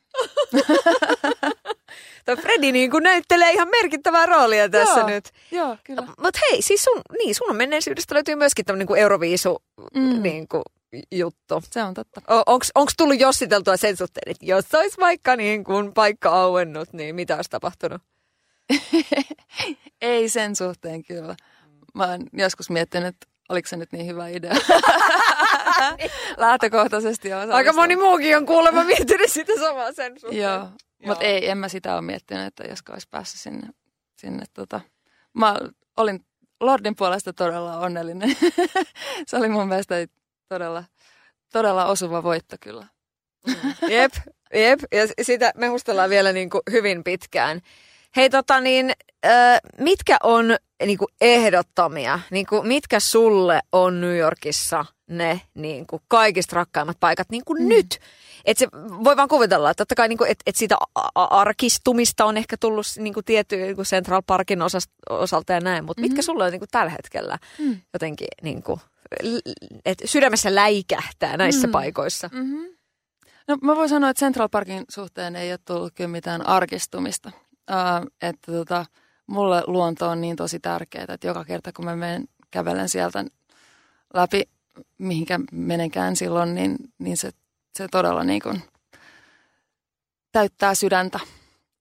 Toi 2.28 2.36
Fredi 2.36 2.72
niin 2.72 2.90
kuin 2.90 3.02
näyttelee 3.02 3.52
ihan 3.52 3.68
merkittävää 3.68 4.26
roolia 4.26 4.68
tässä 4.68 5.00
joo, 5.00 5.08
nyt. 5.08 5.30
Joo, 5.50 5.76
kyllä. 5.84 6.02
Mutta 6.02 6.40
hei, 6.50 6.62
siis 6.62 6.84
sun, 6.84 7.00
niin, 7.18 7.34
sun 7.34 7.56
menneisyydestä 7.56 8.14
löytyy 8.14 8.34
myöskin 8.34 8.64
tämmöinen 8.64 8.86
niin 8.88 8.98
Euroviisu 8.98 9.62
mm. 9.94 10.22
niin 10.22 10.48
kuin, 10.48 10.62
juttu. 11.12 11.62
Se 11.70 11.82
on 11.82 11.94
totta. 11.94 12.20
Onko 12.74 12.90
tullut 12.96 13.20
jossiteltua 13.20 13.76
sen 13.76 13.96
suhteen, 13.96 14.30
että 14.30 14.46
jos 14.46 14.74
olisi 14.74 15.00
vaikka 15.00 15.36
niin 15.36 15.64
kuin 15.64 15.94
paikka 15.94 16.30
auennut, 16.30 16.92
niin 16.92 17.14
mitä 17.14 17.36
olisi 17.36 17.50
tapahtunut? 17.50 18.02
Ei 20.00 20.28
sen 20.28 20.56
suhteen 20.56 21.04
kyllä. 21.04 21.36
Mä 21.94 22.10
oon 22.10 22.26
joskus 22.32 22.70
miettinyt, 22.70 23.08
että 23.08 23.26
oliko 23.48 23.68
se 23.68 23.76
nyt 23.76 23.92
niin 23.92 24.06
hyvä 24.06 24.28
idea. 24.28 24.54
Lähtökohtaisesti 26.36 27.32
on. 27.32 27.52
Aika 27.52 27.72
moni 27.72 27.96
muukin 27.96 28.36
on 28.36 28.46
kuulemma 28.46 28.84
miettinyt 28.84 29.32
sitä 29.32 29.52
samaa 29.60 29.92
sen 29.92 30.20
suhteen. 30.20 30.42
Joo, 30.42 30.68
mutta 31.06 31.24
ei, 31.24 31.48
en 31.48 31.58
mä 31.58 31.68
sitä 31.68 31.94
ole 31.94 32.02
miettinyt, 32.02 32.46
että 32.46 32.64
josko 32.64 32.92
olisi 32.92 33.08
päässyt 33.10 33.40
sinne. 33.40 33.68
sinne 34.16 34.44
tota. 34.54 34.80
Mä 35.34 35.56
olin 35.96 36.26
Lordin 36.60 36.96
puolesta 36.96 37.32
todella 37.32 37.78
onnellinen. 37.78 38.36
se 39.26 39.36
oli 39.36 39.48
mun 39.48 39.68
mielestä 39.68 39.94
todella, 40.48 40.84
todella 41.52 41.86
osuva 41.86 42.22
voitto 42.22 42.56
kyllä. 42.60 42.86
Mm. 43.46 43.54
Jep, 43.90 44.12
jep. 44.54 44.80
Ja 44.92 45.24
sitä 45.24 45.52
me 45.56 45.68
muistellaan 45.68 46.10
vielä 46.10 46.32
niin 46.32 46.50
kuin 46.50 46.62
hyvin 46.70 47.04
pitkään. 47.04 47.60
Hei 48.16 48.30
tota 48.30 48.60
niin, 48.60 48.92
äh, 49.26 49.60
mitkä 49.80 50.16
on 50.22 50.56
niinku 50.86 51.06
ehdottomia, 51.20 52.20
niinku, 52.30 52.62
mitkä 52.62 53.00
sulle 53.00 53.60
on 53.72 54.00
New 54.00 54.16
Yorkissa 54.16 54.84
ne 55.10 55.40
niinku, 55.54 56.00
kaikista 56.08 56.56
rakkaimmat 56.56 56.96
paikat 57.00 57.30
niinku 57.30 57.54
mm. 57.54 57.68
nyt? 57.68 58.00
Et 58.44 58.58
se 58.58 58.68
voi 59.04 59.16
vaan 59.16 59.28
kuvitella, 59.28 59.70
että 59.70 59.80
totta 59.80 59.94
kai 59.94 60.08
niinku, 60.08 60.24
et, 60.24 60.38
et 60.46 60.56
siitä 60.56 60.76
arkistumista 61.14 62.24
on 62.24 62.36
ehkä 62.36 62.56
tullut 62.56 62.86
niinku, 62.98 63.22
tietty 63.22 63.56
niinku 63.56 63.82
Central 63.82 64.22
Parkin 64.26 64.62
osast, 64.62 64.90
osalta 65.10 65.52
ja 65.52 65.60
näin, 65.60 65.84
mutta 65.84 66.00
mm-hmm. 66.00 66.12
mitkä 66.12 66.22
sulle 66.22 66.44
on 66.44 66.50
niinku, 66.50 66.66
tällä 66.70 66.90
hetkellä 66.90 67.38
mm. 67.58 67.80
jotenkin 67.92 68.28
niinku, 68.42 68.80
et 69.84 69.98
sydämessä 70.04 70.54
läikähtää 70.54 71.36
näissä 71.36 71.66
mm. 71.66 71.70
paikoissa? 71.70 72.30
Mm-hmm. 72.32 72.66
No 73.48 73.56
mä 73.62 73.76
voin 73.76 73.88
sanoa, 73.88 74.10
että 74.10 74.24
Central 74.24 74.48
Parkin 74.48 74.84
suhteen 74.88 75.36
ei 75.36 75.52
ole 75.52 75.58
tullut 75.64 75.92
kyllä 75.94 76.08
mitään 76.08 76.46
arkistumista. 76.46 77.32
Uh, 77.70 78.06
että 78.22 78.52
tota, 78.52 78.86
mulle 79.26 79.62
luonto 79.66 80.08
on 80.08 80.20
niin 80.20 80.36
tosi 80.36 80.60
tärkeää, 80.60 81.06
että 81.08 81.26
joka 81.26 81.44
kerta 81.44 81.72
kun 81.72 81.84
mä 81.84 81.96
menen 81.96 82.28
kävelen 82.50 82.88
sieltä 82.88 83.24
läpi, 84.14 84.42
mihinkä 84.98 85.40
menenkään 85.52 86.16
silloin, 86.16 86.54
niin, 86.54 86.76
niin 86.98 87.16
se, 87.16 87.30
se 87.74 87.88
todella 87.88 88.24
niin 88.24 88.42
kuin 88.42 88.62
täyttää 90.32 90.74
sydäntä. 90.74 91.20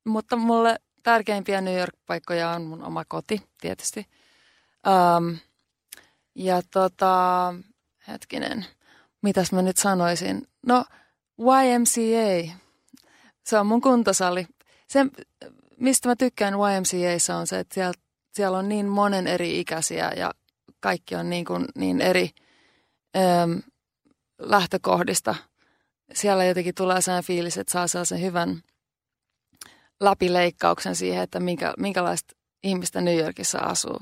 Mutta 0.05 0.35
mulle 0.35 0.79
tärkeimpiä 1.03 1.61
New 1.61 1.79
York-paikkoja 1.79 2.49
on 2.49 2.61
mun 2.61 2.83
oma 2.83 3.05
koti 3.05 3.41
tietysti. 3.61 4.07
Um, 4.87 5.37
ja 6.35 6.61
tota, 6.71 7.53
hetkinen, 8.07 8.65
mitäs 9.21 9.51
mä 9.51 9.61
nyt 9.61 9.77
sanoisin? 9.77 10.47
No, 10.67 10.85
YMCA, 11.39 12.53
se 13.43 13.59
on 13.59 13.67
mun 13.67 13.81
kuntosali. 13.81 14.47
Se, 14.87 15.05
mistä 15.79 16.09
mä 16.09 16.15
tykkään 16.15 16.53
YMCAissa 16.53 17.35
on 17.35 17.47
se, 17.47 17.59
että 17.59 17.73
siellä, 17.73 17.93
siellä 18.33 18.57
on 18.57 18.69
niin 18.69 18.85
monen 18.85 19.27
eri 19.27 19.59
ikäisiä 19.59 20.11
ja 20.17 20.33
kaikki 20.79 21.15
on 21.15 21.29
niin, 21.29 21.45
kuin, 21.45 21.65
niin 21.75 22.01
eri 22.01 22.29
äm, 23.15 23.61
lähtökohdista. 24.39 25.35
Siellä 26.13 26.45
jotenkin 26.45 26.75
tulee 26.75 27.01
sellainen 27.01 27.27
fiilis, 27.27 27.57
että 27.57 27.73
saa 27.73 27.87
sellaisen 27.87 28.21
hyvän 28.21 28.61
läpileikkauksen 29.99 30.95
siihen, 30.95 31.23
että 31.23 31.39
minkä, 31.39 31.73
minkälaista 31.77 32.35
ihmistä 32.63 33.01
New 33.01 33.19
Yorkissa 33.19 33.59
asuu. 33.59 33.99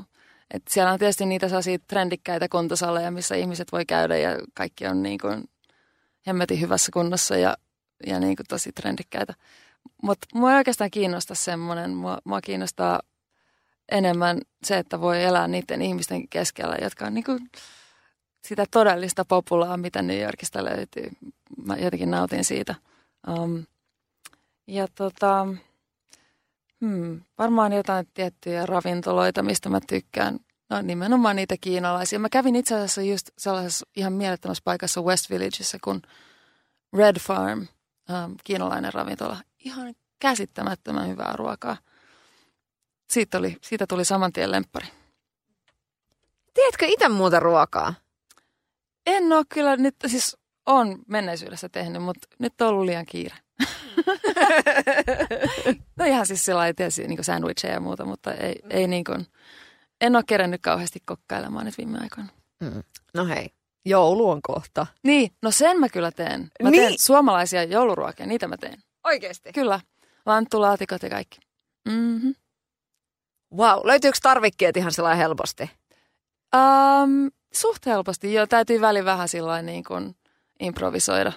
Et 0.53 0.63
siellä 0.69 0.91
on 0.91 0.99
tietysti 0.99 1.25
niitä 1.25 1.47
sellaisia 1.47 1.77
trendikkäitä 1.87 2.49
kuntosaleja, 2.49 3.11
missä 3.11 3.35
ihmiset 3.35 3.71
voi 3.71 3.85
käydä 3.85 4.17
ja 4.17 4.29
kaikki 4.53 4.87
on 4.87 5.03
niin 5.03 5.19
kuin 5.19 5.43
hemmetin 6.27 6.61
hyvässä 6.61 6.91
kunnossa 6.93 7.37
ja, 7.37 7.57
ja 8.07 8.19
niin 8.19 8.35
kuin 8.35 8.45
tosi 8.49 8.71
trendikkäitä. 8.71 9.33
Mutta 10.01 10.27
mua 10.33 10.51
ei 10.51 10.57
oikeastaan 10.57 10.91
kiinnosta 10.91 11.35
semmoinen. 11.35 11.91
Mua, 11.91 12.17
mua 12.23 12.41
kiinnostaa 12.41 12.99
enemmän 13.91 14.41
se, 14.63 14.77
että 14.77 15.01
voi 15.01 15.23
elää 15.23 15.47
niiden 15.47 15.81
ihmisten 15.81 16.29
keskellä, 16.29 16.77
jotka 16.81 17.05
on 17.05 17.13
niin 17.13 17.23
kuin 17.23 17.39
sitä 18.47 18.65
todellista 18.71 19.25
populaa, 19.25 19.77
mitä 19.77 20.01
New 20.01 20.21
Yorkista 20.21 20.65
löytyy. 20.65 21.11
Mä 21.65 21.75
jotenkin 21.75 22.11
nautin 22.11 22.45
siitä. 22.45 22.75
Um, 23.27 23.63
ja 24.67 24.87
tota, 24.95 25.47
hmm, 26.81 27.21
varmaan 27.37 27.73
jotain 27.73 28.07
tiettyjä 28.13 28.65
ravintoloita, 28.65 29.43
mistä 29.43 29.69
mä 29.69 29.79
tykkään. 29.87 30.39
No 30.69 30.81
nimenomaan 30.81 31.35
niitä 31.35 31.55
kiinalaisia. 31.61 32.19
Mä 32.19 32.29
kävin 32.29 32.55
itse 32.55 32.75
asiassa 32.75 33.01
just 33.01 33.29
sellaisessa 33.37 33.87
ihan 33.95 34.13
mielettömässä 34.13 34.61
paikassa 34.65 35.01
West 35.01 35.29
Villageissa 35.29 35.77
kuin 35.83 36.01
Red 36.93 37.19
Farm, 37.19 37.67
um, 38.09 38.35
kiinalainen 38.43 38.93
ravintola. 38.93 39.37
Ihan 39.59 39.95
käsittämättömän 40.19 41.09
hyvää 41.09 41.33
ruokaa. 41.35 41.77
Siitä, 43.09 43.37
oli, 43.37 43.57
siitä 43.61 43.87
tuli 43.87 44.05
saman 44.05 44.33
tien 44.33 44.51
lemppari. 44.51 44.87
Teetkö 46.53 46.85
itse 46.85 47.09
muuta 47.09 47.39
ruokaa? 47.39 47.93
En 49.05 49.33
ole 49.33 49.45
kyllä 49.49 49.75
nyt, 49.75 49.95
siis 50.07 50.37
on 50.65 50.99
menneisyydessä 51.07 51.69
tehnyt, 51.69 52.03
mutta 52.03 52.27
nyt 52.39 52.61
on 52.61 52.67
ollut 52.67 52.85
liian 52.85 53.05
kiire. 53.05 53.35
no 55.97 56.05
ihan 56.05 56.25
siis 56.25 56.45
sillä 56.45 56.73
tietysti 56.73 57.07
niin 57.07 57.23
sandwicheja 57.23 57.73
ja 57.73 57.79
muuta, 57.79 58.05
mutta 58.05 58.33
ei, 58.33 58.55
ei 58.69 58.87
niin 58.87 59.03
kuin, 59.03 59.27
en 60.01 60.15
ole 60.15 60.23
kerännyt 60.27 60.61
kauheasti 60.61 60.99
kokkailemaan 61.05 61.65
nyt 61.65 61.77
viime 61.77 61.99
aikoina. 62.01 62.29
Mm. 62.59 62.83
No 63.13 63.25
hei, 63.25 63.49
joulu 63.85 64.29
on 64.29 64.41
kohta. 64.41 64.87
Niin, 65.03 65.31
no 65.41 65.51
sen 65.51 65.79
mä 65.79 65.89
kyllä 65.89 66.11
teen. 66.11 66.51
Mä 66.63 66.69
niin. 66.69 66.83
teen 66.83 66.99
suomalaisia 66.99 67.63
jouluruokia, 67.63 68.25
niitä 68.25 68.47
mä 68.47 68.57
teen. 68.57 68.79
Oikeesti? 69.03 69.53
Kyllä, 69.53 69.79
lanttulaatikot 70.25 71.03
ja 71.03 71.09
kaikki. 71.09 71.39
Mm-hmm. 71.89 72.35
Wow, 73.57 73.79
löytyykö 73.83 74.17
tarvikkeet 74.21 74.77
ihan 74.77 74.91
sellainen 74.91 75.17
helposti? 75.17 75.69
Um, 76.55 77.31
suht 77.53 77.85
helposti, 77.85 78.33
joo. 78.33 78.47
Täytyy 78.47 78.81
väli 78.81 79.05
vähän 79.05 79.29
sillä 79.29 79.61
niin 79.61 79.83
kuin 79.83 80.15
improvisoida. 80.59 81.31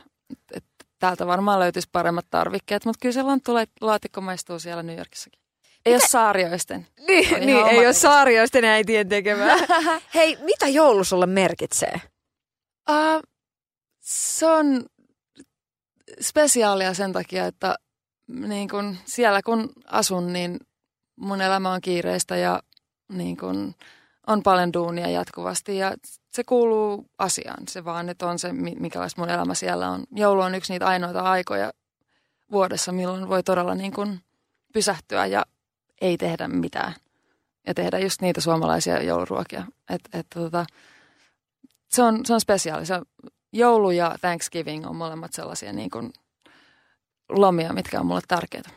Et 0.52 0.64
täältä 0.98 1.26
varmaan 1.26 1.60
löytyisi 1.60 1.88
paremmat 1.92 2.26
tarvikkeet, 2.30 2.84
mutta 2.84 2.98
kyllä 3.02 3.12
se 3.12 3.22
lanttulaatikko 3.22 4.20
maistuu 4.20 4.58
siellä 4.58 4.82
New 4.82 4.96
Yorkissakin. 4.96 5.40
Ei 5.86 5.92
mitä? 5.92 6.04
ole 6.04 6.08
saarioisten. 6.08 6.86
Niin, 7.06 7.46
niin 7.46 7.66
ei 7.66 7.78
ole 7.78 7.92
saarioisten 7.92 8.64
äitien 8.64 9.08
tekemää. 9.08 9.56
Hei, 10.14 10.38
mitä 10.40 10.68
joulu 10.68 11.04
sulle 11.04 11.26
merkitsee? 11.26 12.00
Uh, 12.90 13.22
se 14.00 14.46
on 14.46 14.86
spesiaalia 16.20 16.94
sen 16.94 17.12
takia, 17.12 17.46
että 17.46 17.74
niin 18.28 18.68
kun 18.68 18.96
siellä 19.04 19.42
kun 19.42 19.72
asun, 19.86 20.32
niin 20.32 20.58
mun 21.16 21.40
elämä 21.40 21.72
on 21.72 21.80
kiireistä 21.80 22.36
ja 22.36 22.62
niin 23.08 23.36
kun 23.36 23.74
on 24.26 24.42
paljon 24.42 24.72
duunia 24.72 25.08
jatkuvasti 25.08 25.76
ja 25.76 25.94
se 26.32 26.44
kuuluu 26.44 27.06
asiaan. 27.18 27.68
Se 27.68 27.84
vaan 27.84 28.06
nyt 28.06 28.22
on 28.22 28.38
se, 28.38 28.52
minkälaista 28.52 29.20
mun 29.20 29.30
elämä 29.30 29.54
siellä 29.54 29.90
on. 29.90 30.04
Joulu 30.10 30.40
on 30.40 30.54
yksi 30.54 30.72
niitä 30.72 30.86
ainoita 30.86 31.20
aikoja 31.20 31.72
vuodessa, 32.50 32.92
milloin 32.92 33.28
voi 33.28 33.42
todella 33.42 33.74
niin 33.74 33.92
kun 33.92 34.20
pysähtyä 34.72 35.26
ja 35.26 35.46
ei 36.00 36.18
tehdä 36.18 36.48
mitään. 36.48 36.94
Ja 37.66 37.74
tehdä 37.74 37.98
just 37.98 38.20
niitä 38.20 38.40
suomalaisia 38.40 39.02
jouluruokia. 39.02 39.64
Et, 39.90 40.00
et, 40.12 40.26
tota, 40.34 40.66
se, 41.88 42.02
on, 42.02 42.26
se 42.26 42.34
on 42.34 42.40
spesiaali. 42.40 42.86
Se 42.86 43.00
joulu 43.52 43.90
ja 43.90 44.16
Thanksgiving 44.20 44.86
on 44.86 44.96
molemmat 44.96 45.32
sellaisia 45.32 45.72
niin 45.72 45.90
kuin 45.90 46.12
lomia, 47.28 47.72
mitkä 47.72 48.00
on 48.00 48.06
mulle 48.06 48.20
tärkeitä. 48.28 48.70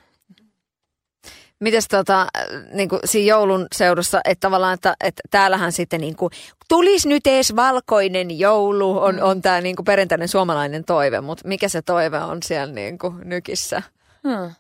Mites 1.59 1.88
tota, 1.88 2.28
niin 2.74 2.89
kuin 2.89 2.99
siinä 3.05 3.30
joulun 3.30 3.68
seudussa, 3.76 4.22
että 4.26 4.47
tavallaan, 4.47 4.74
että, 4.74 4.95
että 5.03 5.22
täällähän 5.32 5.72
sitten 5.72 6.01
niin 6.01 6.16
kuin, 6.16 6.32
tulisi 6.70 7.09
nyt 7.09 7.28
ees 7.28 7.55
valkoinen 7.55 8.39
joulu, 8.39 8.99
on, 8.99 9.16
mm. 9.16 9.22
on 9.22 9.41
tämä 9.41 9.62
niin 9.62 9.76
kuin 9.76 9.86
perinteinen 9.86 10.28
suomalainen 10.28 10.86
toive, 10.86 11.22
mutta 11.22 11.47
mikä 11.47 11.70
se 11.70 11.82
toive 11.82 12.20
on 12.20 12.43
siellä 12.43 12.74
niin 12.74 12.99
kuin 12.99 13.16
nykissä? 13.24 13.84
Hmm. 14.28 14.51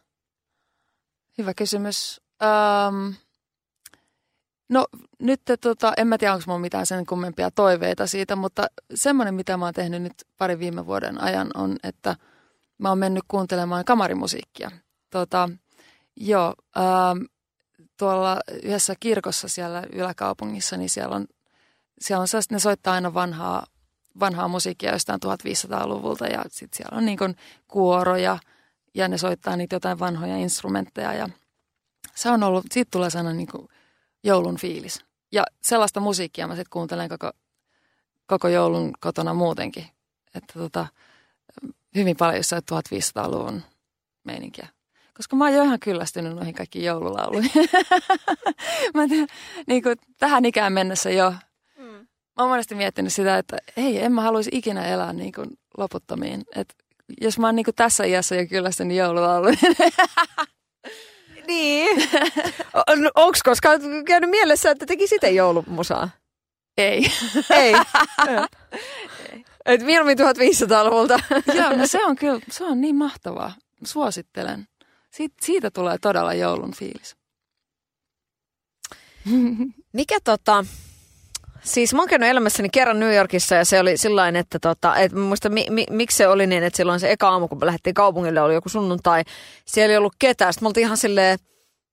Hyvä 1.37 1.53
kysymys. 1.53 2.21
Um, 2.43 3.13
no 4.71 4.87
nyt 5.19 5.41
tota, 5.61 5.93
en 5.97 6.07
mä 6.07 6.17
tiedä, 6.17 6.33
onko 6.33 6.43
mulla 6.47 6.59
mitään 6.59 6.85
sen 6.85 7.05
kummempia 7.05 7.51
toiveita 7.51 8.07
siitä, 8.07 8.35
mutta 8.35 8.67
semmoinen, 8.93 9.33
mitä 9.33 9.57
mä 9.57 9.65
oon 9.65 9.73
tehnyt 9.73 10.01
nyt 10.01 10.13
pari 10.37 10.59
viime 10.59 10.85
vuoden 10.85 11.21
ajan 11.21 11.51
on, 11.53 11.75
että 11.83 12.15
mä 12.77 12.89
oon 12.89 12.97
mennyt 12.97 13.23
kuuntelemaan 13.27 13.85
kamarimusiikkia. 13.85 14.71
Tota, 15.09 15.49
joo, 16.15 16.53
um, 16.77 17.27
tuolla 17.97 18.39
yhdessä 18.63 18.95
kirkossa 18.99 19.47
siellä 19.47 19.83
yläkaupungissa, 19.93 20.77
niin 20.77 20.89
siellä 20.89 21.15
on, 21.15 21.27
siellä 21.99 22.21
on 22.21 22.27
ne 22.51 22.59
soittaa 22.59 22.93
aina 22.93 23.13
vanhaa, 23.13 23.65
vanhaa 24.19 24.47
musiikkia 24.47 24.91
jostain 24.91 25.19
1500-luvulta 25.25 26.27
ja 26.27 26.43
sitten 26.49 26.77
siellä 26.77 26.97
on 26.97 27.05
niin 27.05 27.35
kuoroja 27.67 28.37
ja 28.95 29.07
ne 29.07 29.17
soittaa 29.17 29.55
niitä 29.55 29.75
jotain 29.75 29.99
vanhoja 29.99 30.37
instrumentteja 30.37 31.13
ja– 31.13 31.29
se 32.15 32.29
on 32.29 32.43
ollut, 32.43 32.65
siitä 32.71 32.89
tulee 32.91 33.09
sellainen 33.09 33.37
niin 33.37 33.47
kuin 33.47 33.67
joulun 34.23 34.57
fiilis. 34.57 35.05
Ja 35.31 35.43
sellaista 35.61 35.99
musiikkia 35.99 36.47
mä 36.47 36.55
sitten 36.55 36.69
kuuntelen 36.69 37.09
koko, 37.09 37.31
koko 38.25 38.47
joulun 38.47 38.93
kotona 38.99 39.33
muutenkin. 39.33 39.85
Että 40.35 40.59
tota, 40.59 40.87
hyvin 41.95 42.17
paljon 42.17 42.37
jossain 42.37 42.63
1500-luvun 42.71 43.61
meininkiä. 44.23 44.67
Koska 45.13 45.35
mä 45.35 45.45
oon 45.45 45.53
jo 45.53 45.63
ihan 45.63 45.79
kyllästynyt 45.79 46.35
noihin 46.35 46.53
kaikkiin 46.53 46.85
joululauluihin. 46.85 47.51
mä 48.93 49.07
tiedän, 49.07 49.27
niin 49.67 49.83
kuin 49.83 49.95
tähän 50.17 50.45
ikään 50.45 50.73
mennessä 50.73 51.09
jo. 51.09 51.33
Mm. 51.77 51.85
Mä 51.85 52.07
oon 52.37 52.49
monesti 52.49 52.75
miettinyt 52.75 53.13
sitä, 53.13 53.37
että 53.37 53.57
hei, 53.77 54.03
en 54.03 54.11
mä 54.11 54.21
haluaisi 54.21 54.49
ikinä 54.53 54.85
elää 54.85 55.13
niin 55.13 55.31
kuin 55.33 55.49
loputtomiin. 55.77 56.43
Et 56.55 56.75
jos 57.21 57.39
mä 57.39 57.47
oon 57.47 57.55
niin 57.55 57.63
kuin 57.63 57.75
tässä 57.75 58.03
iässä 58.03 58.35
jo 58.35 58.47
kyllästynyt 58.47 58.97
joululauluihin, 58.97 59.75
Niin. 61.47 62.09
Onko 63.15 63.37
koskaan 63.43 63.81
käynyt 64.05 64.29
mielessä, 64.29 64.71
että 64.71 64.85
teki 64.85 65.07
sitten 65.07 65.35
joulumusaa? 65.35 66.09
Ei. 66.77 67.05
Ei. 67.49 67.73
Et 69.65 69.81
mieluummin 69.81 70.17
1500-luvulta. 70.19 71.19
Joo, 71.53 71.75
no 71.77 71.87
se 71.87 72.05
on 72.05 72.15
kyllä, 72.15 72.39
se 72.51 72.63
on 72.63 72.81
niin 72.81 72.95
mahtavaa. 72.95 73.53
Suosittelen. 73.83 74.67
Siit, 75.11 75.33
siitä 75.41 75.71
tulee 75.71 75.97
todella 75.97 76.33
joulun 76.33 76.73
fiilis. 76.73 77.15
Mikä 79.93 80.17
tota, 80.23 80.65
siis 81.63 81.93
mä 81.93 82.01
oon 82.01 82.09
käynyt 82.09 82.29
elämässäni 82.29 82.69
kerran 82.69 82.99
New 82.99 83.15
Yorkissa 83.15 83.55
ja 83.55 83.65
se 83.65 83.79
oli 83.79 83.97
sillain, 83.97 84.35
että 84.35 84.59
tota, 84.59 84.95
et 84.95 85.11
muista 85.11 85.49
mi, 85.49 85.65
mi, 85.69 85.85
miksi 85.89 86.17
se 86.17 86.27
oli 86.27 86.47
niin, 86.47 86.63
että 86.63 86.77
silloin 86.77 86.99
se 86.99 87.11
eka 87.11 87.29
aamu, 87.29 87.47
kun 87.47 87.59
me 87.59 87.65
lähdettiin 87.65 87.93
kaupungille, 87.93 88.41
oli 88.41 88.53
joku 88.53 88.69
sunnuntai, 88.69 89.23
siellä 89.65 89.91
ei 89.91 89.97
ollut 89.97 90.15
ketään. 90.19 90.53
Sitten 90.53 90.65
me 90.65 90.67
oltiin 90.67 90.85
ihan 90.85 90.97
silleen, 90.97 91.39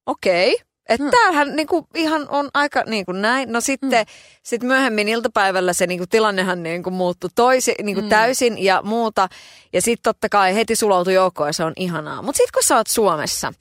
okei, 0.06 0.52
okay, 0.52 0.68
että 0.88 1.04
hmm. 1.04 1.10
tämähän 1.10 1.56
niinku 1.56 1.86
ihan 1.94 2.26
on 2.28 2.48
aika 2.54 2.82
niinku 2.86 3.12
näin. 3.12 3.52
No 3.52 3.60
sitten 3.60 3.90
hmm. 3.90 4.06
sit 4.42 4.62
myöhemmin 4.62 5.08
iltapäivällä 5.08 5.72
se 5.72 5.86
niinku 5.86 6.06
tilannehan 6.06 6.62
niinku 6.62 6.90
muuttui 6.90 7.30
toisi, 7.34 7.74
niinku 7.82 8.00
hmm. 8.00 8.08
täysin 8.08 8.64
ja 8.64 8.82
muuta. 8.84 9.28
Ja 9.72 9.82
sitten 9.82 10.02
totta 10.02 10.28
kai 10.28 10.54
heti 10.54 10.76
suloutui 10.76 11.14
joukkoon 11.14 11.48
ja 11.48 11.52
se 11.52 11.64
on 11.64 11.72
ihanaa. 11.76 12.22
Mutta 12.22 12.36
sitten 12.36 12.52
kun 12.54 12.62
sä 12.62 12.76
oot 12.76 12.86
Suomessa, 12.86 13.52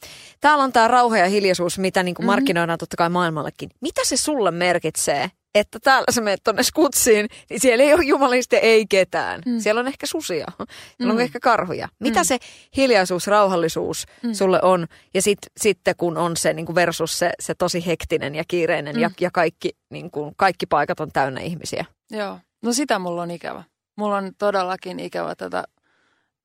täällä 0.41 0.63
on 0.63 0.71
tämä 0.71 0.87
rauha 0.87 1.17
ja 1.17 1.27
hiljaisuus, 1.27 1.79
mitä 1.79 2.03
niinku 2.03 2.21
hmm. 2.21 2.27
markkinoidaan 2.27 2.79
totta 2.79 2.97
kai 2.97 3.09
maailmallekin. 3.09 3.69
Mitä 3.81 4.01
se 4.03 4.17
sulle 4.17 4.51
merkitsee? 4.51 5.31
Että 5.55 5.79
täällä 5.83 6.11
sä 6.11 6.21
menet 6.21 6.43
tonne 6.43 6.63
skutsiin, 6.63 7.27
niin 7.49 7.59
siellä 7.59 7.83
ei 7.83 7.93
ole 7.93 8.03
jumalista 8.03 8.55
ei 8.55 8.85
ketään. 8.89 9.41
Mm. 9.45 9.59
Siellä 9.59 9.79
on 9.79 9.87
ehkä 9.87 10.05
susia, 10.05 10.45
siellä 10.57 11.13
mm. 11.13 11.17
on 11.17 11.19
ehkä 11.19 11.39
karhuja. 11.39 11.89
Mitä 11.99 12.19
mm. 12.19 12.25
se 12.25 12.37
hiljaisuus, 12.77 13.27
rauhallisuus 13.27 14.05
mm. 14.23 14.33
sulle 14.33 14.59
on? 14.61 14.87
Ja 15.13 15.21
sit, 15.21 15.39
sitten 15.57 15.95
kun 15.97 16.17
on 16.17 16.37
se 16.37 16.53
niin 16.53 16.75
versus 16.75 17.19
se, 17.19 17.31
se 17.39 17.55
tosi 17.55 17.85
hektinen 17.85 18.35
ja 18.35 18.43
kiireinen 18.47 18.95
mm. 18.95 19.01
ja, 19.01 19.11
ja 19.19 19.29
kaikki, 19.33 19.69
niin 19.89 20.11
kuin, 20.11 20.33
kaikki 20.37 20.65
paikat 20.65 20.99
on 20.99 21.11
täynnä 21.11 21.41
ihmisiä. 21.41 21.85
Joo, 22.11 22.39
no 22.63 22.73
sitä 22.73 22.99
mulla 22.99 23.21
on 23.21 23.31
ikävä. 23.31 23.63
Mulla 23.95 24.17
on 24.17 24.31
todellakin 24.37 24.99
ikävä 24.99 25.35
tätä 25.35 25.63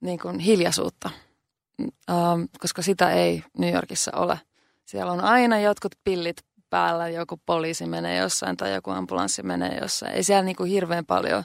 niin 0.01 0.19
kuin 0.19 0.39
hiljaisuutta, 0.39 1.11
um, 1.81 2.49
koska 2.59 2.83
sitä 2.83 3.11
ei 3.11 3.43
New 3.59 3.75
Yorkissa 3.75 4.11
ole. 4.17 4.41
Siellä 4.85 5.13
on 5.13 5.21
aina 5.21 5.61
jotkut 5.61 5.93
pillit 6.05 6.37
päällä, 6.73 7.09
joku 7.09 7.41
poliisi 7.47 7.87
menee 7.87 8.17
jossain 8.17 8.57
tai 8.57 8.75
joku 8.75 8.91
ambulanssi 8.91 9.43
menee 9.43 9.79
jossain. 9.83 10.13
Ei 10.13 10.23
siellä 10.23 10.43
niin 10.43 10.57
kuin 10.57 10.71
hirveän 10.71 11.07
paljon. 11.07 11.45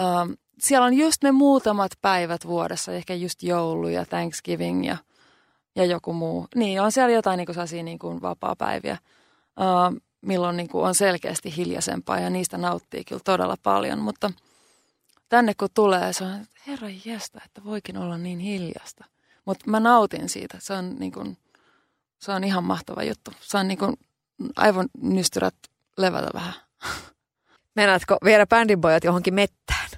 Um, 0.00 0.36
siellä 0.60 0.86
on 0.86 0.94
just 0.94 1.22
ne 1.22 1.32
muutamat 1.32 1.92
päivät 2.00 2.46
vuodessa, 2.46 2.92
ehkä 2.92 3.14
just 3.14 3.42
joulu 3.42 3.88
ja 3.88 4.06
Thanksgiving 4.06 4.86
ja, 4.86 4.96
ja 5.76 5.84
joku 5.84 6.12
muu. 6.12 6.46
Niin, 6.54 6.80
on 6.80 6.92
siellä 6.92 7.14
jotain 7.14 7.38
niin 7.38 7.46
kuin 7.46 7.54
sellaisia 7.54 7.82
niin 7.82 7.98
kuin 7.98 8.22
vapaa-päiviä, 8.22 8.98
um, 9.60 10.00
milloin 10.20 10.56
niin 10.56 10.68
kuin 10.68 10.84
on 10.84 10.94
selkeästi 10.94 11.56
hiljaisempaa 11.56 12.20
ja 12.20 12.30
niistä 12.30 12.58
nauttii 12.58 13.04
kyllä 13.04 13.22
todella 13.24 13.56
paljon. 13.62 13.98
Mutta 13.98 14.30
tänne 15.28 15.54
kun 15.54 15.68
tulee, 15.74 16.12
se 16.12 16.24
on, 16.24 16.46
herra 16.66 16.88
jästä, 17.04 17.40
että 17.46 17.64
voikin 17.64 17.96
olla 17.96 18.18
niin 18.18 18.38
hiljasta. 18.38 19.04
Mutta 19.44 19.70
mä 19.70 19.80
nautin 19.80 20.28
siitä. 20.28 20.58
Se 20.60 20.72
on, 20.72 20.96
niin 20.98 21.12
kuin, 21.12 21.38
se 22.18 22.32
on 22.32 22.44
ihan 22.44 22.64
mahtava 22.64 23.02
juttu. 23.02 23.30
Se 23.40 23.58
on 23.58 23.68
niin 23.68 23.78
kuin 23.78 23.96
aivon 24.56 24.88
nystyrät 25.02 25.54
levätä 25.96 26.28
vähän. 26.34 26.54
Meinaatko 27.76 28.16
viedä 28.24 28.46
bändinpojat 28.46 29.04
johonkin 29.04 29.34
mettään? 29.34 29.88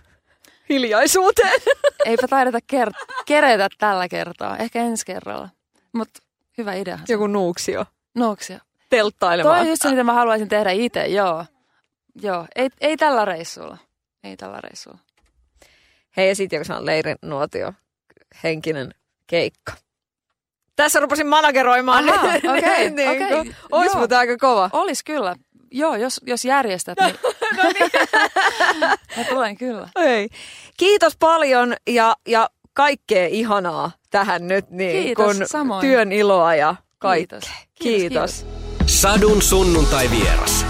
Hiljaisuuteen. 0.69 1.61
Eipä 2.07 2.29
taideta 2.29 2.59
ker- 2.73 3.23
keretä 3.27 3.69
tällä 3.79 4.09
kertaa. 4.09 4.57
Ehkä 4.57 4.79
ensi 4.83 5.07
kerralla. 5.07 5.49
Mutta 5.93 6.23
hyvä 6.59 6.75
idea. 6.75 6.99
Joku 7.09 7.27
nuuksio. 7.27 7.87
Nuuksio. 8.15 8.59
Telttailemaan. 8.91 9.57
Toi 9.57 9.61
on 9.61 9.69
just 9.69 9.83
se, 9.83 9.91
mitä 9.91 10.05
mä 10.05 10.13
haluaisin 10.13 10.49
tehdä 10.49 10.71
itse, 10.71 11.07
joo. 11.07 11.45
Joo, 12.23 12.47
ei, 12.57 12.71
ei 12.81 12.97
tällä 12.97 13.25
reissulla. 13.25 13.79
Ei 14.25 14.37
tällä 14.37 14.61
reissulla. 14.61 14.99
Hei, 16.17 16.29
ja 16.29 16.35
sitten 16.37 16.57
joku 16.57 16.73
on 16.73 16.87
leirin 16.87 17.17
nuotio, 17.23 17.73
henkinen 18.43 18.95
keikka. 19.27 19.73
Tässä 20.81 21.01
rupesin 21.01 21.27
manageroimaan. 21.27 22.09
Aha, 22.09 22.27
okei. 22.37 22.59
Okay, 22.59 22.91
niin, 22.91 23.11
okay. 23.11 23.53
Ois 23.73 23.95
mutta 23.95 24.19
aika 24.19 24.37
kova. 24.37 24.71
Olis 24.73 25.03
kyllä. 25.05 25.37
Joo, 25.71 25.97
jos, 25.97 26.21
jos 26.27 26.45
järjestät, 26.45 26.99
niin, 27.01 27.15
no 27.57 27.63
niin. 27.63 27.91
mä 29.17 29.25
tulen 29.29 29.57
kyllä. 29.57 29.89
Hei. 29.99 30.29
Kiitos 30.77 31.17
paljon 31.17 31.77
ja, 31.87 32.17
ja 32.29 32.51
kaikkea 32.73 33.27
ihanaa 33.27 33.91
tähän 34.11 34.49
nyt. 34.49 34.71
Niin, 34.71 35.03
kiitos, 35.03 35.37
kun 35.37 35.47
samoin. 35.49 35.81
Työn 35.81 36.13
iloa 36.13 36.55
ja 36.55 36.75
kaikkea. 36.99 37.41
Kiitos. 37.41 37.67
kiitos. 37.83 38.45
kiitos. 38.45 39.01
Sadun 39.01 39.43
sunnuntai 39.43 40.11
vieras. 40.11 40.67